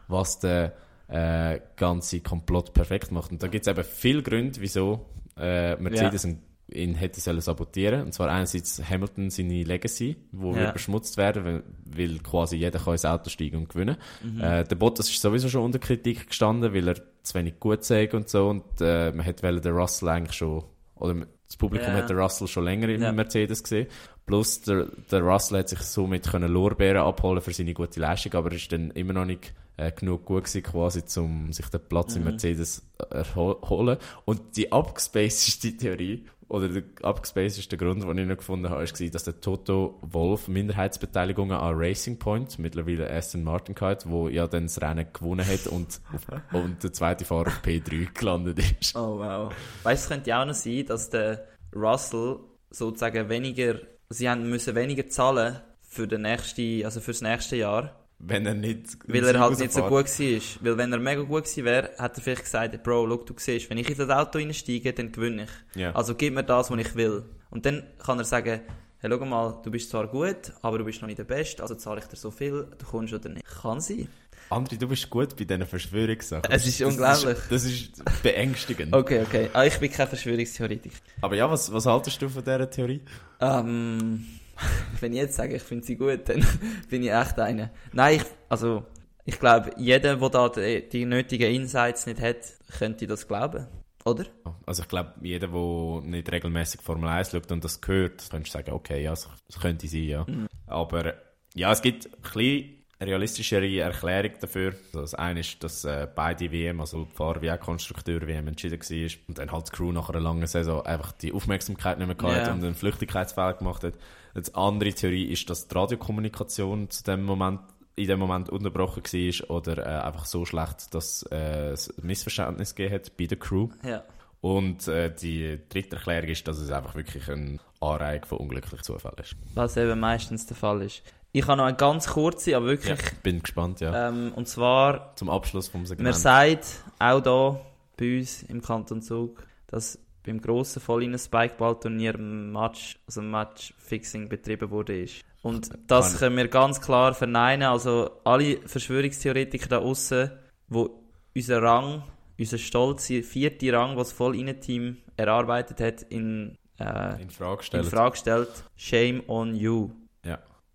[0.07, 0.71] was den
[1.07, 3.31] äh, ganze Komplott perfekt macht.
[3.31, 5.05] Und da gibt es eben viele Gründe, wieso
[5.37, 6.39] äh, Mercedes ihn,
[6.73, 8.03] ihn hätte sollen sabotieren.
[8.03, 10.59] Und zwar einerseits Hamilton seine Legacy, wo Ja.
[10.61, 13.97] wird beschmutzt werden, weil, weil quasi jeder kann ins Auto steigen und gewinnen.
[14.23, 14.41] Mhm.
[14.41, 18.13] Äh, der Bottas ist sowieso schon unter Kritik gestanden, weil er zu wenig gut sagt
[18.13, 18.49] und so.
[18.49, 20.63] Und äh, man hätte den Russell eigentlich schon,
[20.95, 21.15] oder
[21.47, 21.95] das Publikum Ja.
[21.95, 23.11] hat den Russell schon länger im Ja.
[23.11, 23.87] Mercedes gesehen.
[24.31, 28.51] Plus der, der Russell hat sich somit können Lorbeeren abholen für seine gute Leistung, aber
[28.51, 32.15] er ist dann immer noch nicht äh, genug gut gewesen, quasi, um sich den Platz
[32.15, 33.97] im Mercedes erholen.
[34.23, 39.23] Und die abgespacedeste Theorie, oder der abgespacedeste Grund, den ich noch gefunden habe, war, dass
[39.25, 44.81] der Toto Wolf Minderheitsbeteiligungen an Racing Point, mittlerweile Aston Martin gehabt, wo ja dann das
[44.81, 45.99] Rennen gewonnen hat und,
[46.53, 48.95] und der zweite Fahrer auf P3 gelandet ist.
[48.95, 49.53] Oh wow.
[49.83, 52.39] Weißt du, es könnte ja auch noch sein, dass der Russell
[52.69, 53.75] sozusagen weniger,
[54.13, 58.97] sie haben müssen weniger zahlen für den nächsten, also fürs nächste Jahr, Wenn er nicht...
[59.07, 60.41] weil er halt nicht so gut war.
[60.61, 63.69] Weil wenn er mega gut gewesen wäre, hat er vielleicht gesagt, Bro, look, du siehst,
[63.69, 65.81] wenn ich in das Auto einsteige, dann gewinne ich.
[65.81, 65.91] Ja.
[65.93, 67.23] Also gib mir das, was ich will.
[67.49, 68.61] Und dann kann er sagen,
[68.99, 71.75] hey, schau mal, du bist zwar gut, aber du bist noch nicht der Beste, also
[71.75, 73.45] zahle ich dir so viel, du kommst oder nicht.
[73.45, 74.07] Kann sein.
[74.51, 76.51] André, du bist gut bei diesen Verschwörungssachen.
[76.51, 77.37] Es ist Das unglaublich.
[77.49, 78.93] Das ist beängstigend.
[78.93, 79.49] Okay, okay.
[79.53, 80.97] Ah, ich bin kein Verschwörungstheoretiker.
[81.21, 83.01] Aber ja, was, was haltest du von dieser Theorie?
[83.39, 84.25] Ähm,
[84.99, 86.45] wenn ich jetzt sage, ich finde sie gut, dann
[86.89, 87.71] bin ich echt einer.
[87.93, 88.85] Nein, ich, also,
[89.23, 92.37] ich glaube, jeder, der da die, die nötigen Insights nicht hat,
[92.77, 93.67] könnte das glauben.
[94.03, 94.25] Oder?
[94.65, 98.71] Also ich glaube, jeder, der nicht regelmäßig Formel 1 schaut und das hört, könnte sagen,
[98.71, 99.29] okay, ja, das,
[99.61, 100.25] könnte sein, ja.
[100.65, 101.13] Aber
[101.53, 104.73] ja, es gibt ein bisschen realistischere Erklärung dafür.
[104.87, 108.47] Also das eine ist, dass äh, beide WM, also die Fahrer wie auch Konstrukteur WM
[108.47, 112.07] entschieden war und dann halt die Crew nach einer langen Saison einfach die Aufmerksamkeit nicht
[112.07, 113.93] mehr gehabt hat und einen Flüchtigkeitsfehler gemacht hat.
[114.35, 117.59] Die andere Theorie ist, dass die Radiokommunikation zu dem Moment
[117.95, 122.73] in dem Moment unterbrochen war oder äh, einfach so schlecht, dass äh, es ein Missverständnis
[122.73, 123.69] gegeben hat bei der Crew.
[123.83, 124.03] Ja.
[124.39, 129.17] Und äh, die dritte Erklärung ist, dass es einfach wirklich eine Anreihung von unglücklichen Zufällen
[129.19, 129.35] ist.
[129.53, 131.03] Was eben meistens der Fall ist.
[131.33, 134.09] Ich habe noch eine ganz kurze, aber wirklich, bin gespannt, ja.
[134.09, 136.15] ähm, und zwar, Zum Abschluss vom man Segment.
[136.15, 137.61] sagt auch da
[137.97, 145.01] bei uns im Kanton Zug, dass beim grossen Volllinen-Spikeball-Turnier ein Match, also Match-Fixing betrieben wurde.
[145.01, 145.23] Ist.
[145.41, 147.67] Und das können wir ganz klar verneinen.
[147.67, 150.31] Also alle Verschwörungstheoretiker da außen,
[150.67, 151.01] wo
[151.33, 152.03] unser Rang,
[152.37, 157.85] unser stolzer vierte Rang, was das Volllinen-Team erarbeitet hat, in, äh, in Frage in stellen.
[157.85, 159.89] Frage stellt, shame on you.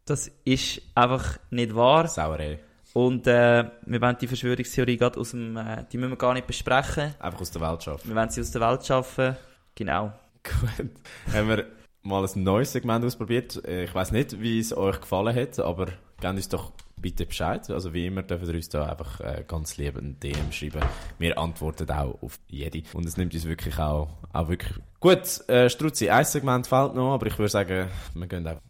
[0.07, 2.07] Das ist einfach nicht wahr.
[2.07, 2.61] Sauerei.
[2.93, 6.47] Und äh, wir wollen die Verschwörungstheorie gerade aus dem, äh, die müssen wir gar nicht
[6.47, 7.15] besprechen.
[7.19, 8.09] Einfach aus der Welt schaffen.
[8.09, 9.37] Wir wollen sie aus der Welt schaffen.
[9.74, 10.12] Genau.
[10.45, 10.91] Gut.
[11.35, 11.66] Haben wir
[12.03, 13.62] mal ein neues Segment ausprobiert.
[13.66, 15.87] Äh, Ich weiß nicht, wie es euch gefallen hat, aber
[16.20, 17.69] gebt uns doch bitte Bescheid.
[17.69, 20.83] Also wie immer dürfen ihr uns da einfach äh, ganz lieb ein DM schreiben.
[21.19, 22.83] Wir antworten auch auf jede.
[22.95, 24.73] Und es nimmt uns wirklich auch, auch wirklich...
[25.01, 28.62] Gut, äh, Struzzi, ein Segment fehlt noch, aber ich würde sagen, wir gehen einfach...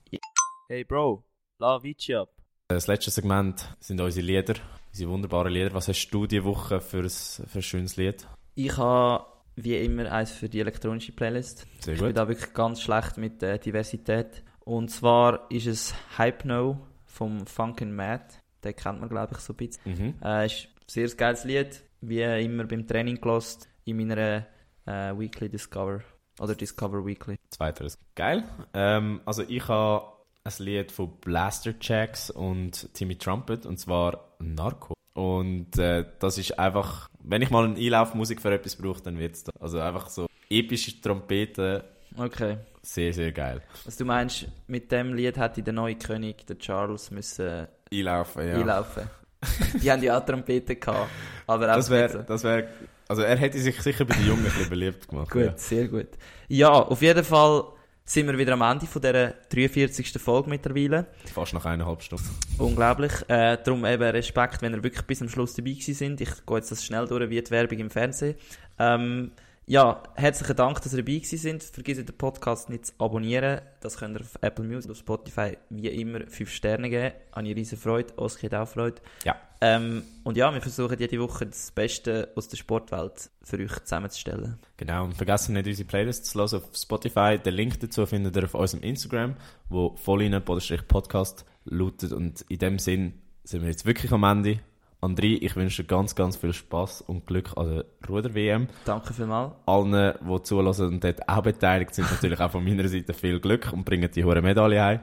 [0.68, 1.22] Hey Bro,
[1.58, 2.28] la Vici ab.
[2.68, 4.54] Das letzte Segment sind unsere Lieder,
[4.92, 5.72] unsere wunderbaren Lieder.
[5.74, 8.26] Was hast du diese Woche für ein, für ein schönes Lied?
[8.56, 9.24] Ich habe
[9.54, 11.66] wie immer eins für die elektronische Playlist.
[11.80, 12.16] Sehr Ich bin gut.
[12.16, 14.42] da wirklich ganz schlecht mit äh, Diversität.
[14.64, 18.24] Und zwar ist es Hypno vom Funkin' Mad.
[18.64, 19.82] Den kennt man, glaube ich, so ein bisschen.
[19.84, 20.14] Mhm.
[20.20, 21.82] Äh, ist ein sehr geiles Lied.
[22.00, 24.46] Wie immer beim Training gelost in meiner
[24.84, 26.00] äh, Weekly Discover.
[26.40, 27.36] Oder Discover Weekly.
[27.50, 27.96] Zweiteres.
[28.16, 28.42] Geil.
[28.74, 30.15] Ähm, also ich habe
[30.46, 34.94] ein Lied von Blaster Jacks und Timmy Trumpet und zwar Narco.
[35.14, 39.44] Und äh, das ist einfach, wenn ich mal eine Einlaufmusik für etwas brauche, dann wird's
[39.44, 39.52] da.
[39.58, 41.82] Also einfach so epische Trompeten,
[42.18, 42.58] Okay.
[42.82, 43.60] sehr, sehr geil.
[43.84, 48.54] Was du meinst, mit dem Lied hätte der neue König, der Charles, müssen Einlaufen, ja.
[48.56, 49.04] einlaufen.
[49.82, 51.10] Die haben ja auch Trompeten gehabt.
[51.46, 52.68] Aber auch Das wäre, das wäre,
[53.08, 55.30] also er hätte sich sicher bei den Jungen ein bisschen beliebt gemacht.
[55.30, 56.08] Gut, sehr gut.
[56.48, 57.64] Ja, auf jeden Fall
[58.06, 60.12] sind wir wieder am Ende von dieser 43.
[60.22, 61.06] Folge mittlerweile.
[61.34, 62.30] Fast nach eineinhalb Stunden.
[62.56, 63.12] Unglaublich.
[63.28, 66.20] Äh, darum eben Respekt, wenn ihr wirklich bis zum Schluss dabei gewesen sind.
[66.20, 68.36] Ich gehe jetzt das schnell durch, wie die Werbung im Fernsehen.
[68.78, 69.32] Ähm,
[69.66, 71.62] ja, herzlichen Dank, dass ihr dabei gewesen sind.
[71.64, 73.60] Vergesst den Podcast nicht zu abonnieren.
[73.80, 77.12] Das könnt ihr auf Apple Music, auf Spotify, wie immer, 5 Sterne geben.
[77.32, 78.16] Habe ich riesen Freude.
[78.16, 79.02] Oski hat auch Freude.
[79.24, 79.34] Ja.
[79.60, 84.58] Ähm, und ja, wir versuchen jede Woche das Beste aus der Sportwelt für euch zusammenzustellen.
[84.76, 87.38] Genau, und vergessen nicht unsere Playlists zu hören auf Spotify.
[87.38, 89.36] Den Link dazu findet ihr auf unserem Instagram,
[89.68, 92.12] wo volline-podcast lautet.
[92.12, 93.14] Und in dem Sinn
[93.44, 94.60] sind wir jetzt wirklich am Ende.
[95.02, 98.68] André, ich wünsche dir ganz, ganz viel Spaß und Glück an der Ruder-WM.
[98.84, 99.54] Danke vielmals.
[99.66, 103.72] Allen, die zulassen und dort auch beteiligt sind, natürlich auch von meiner Seite viel Glück
[103.72, 105.00] und bringen die hohe Medaille heim.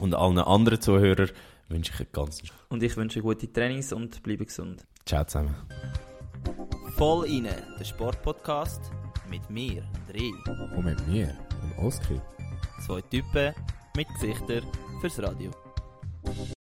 [0.00, 1.30] Und allen anderen Zuhörern
[1.68, 4.86] wünsche ich einen ganz Und ich wünsche gute Trainings und bleibe gesund.
[5.06, 5.54] Ciao zusammen.
[6.96, 8.90] Voll inne, der Sportpodcast
[9.28, 10.30] mit mir, Dreh.
[10.76, 11.26] Und mit mir,
[11.62, 12.22] dem Oskar.
[12.86, 13.54] Zwei Typen
[13.96, 14.64] mit Gesichtern
[15.00, 15.50] fürs Radio.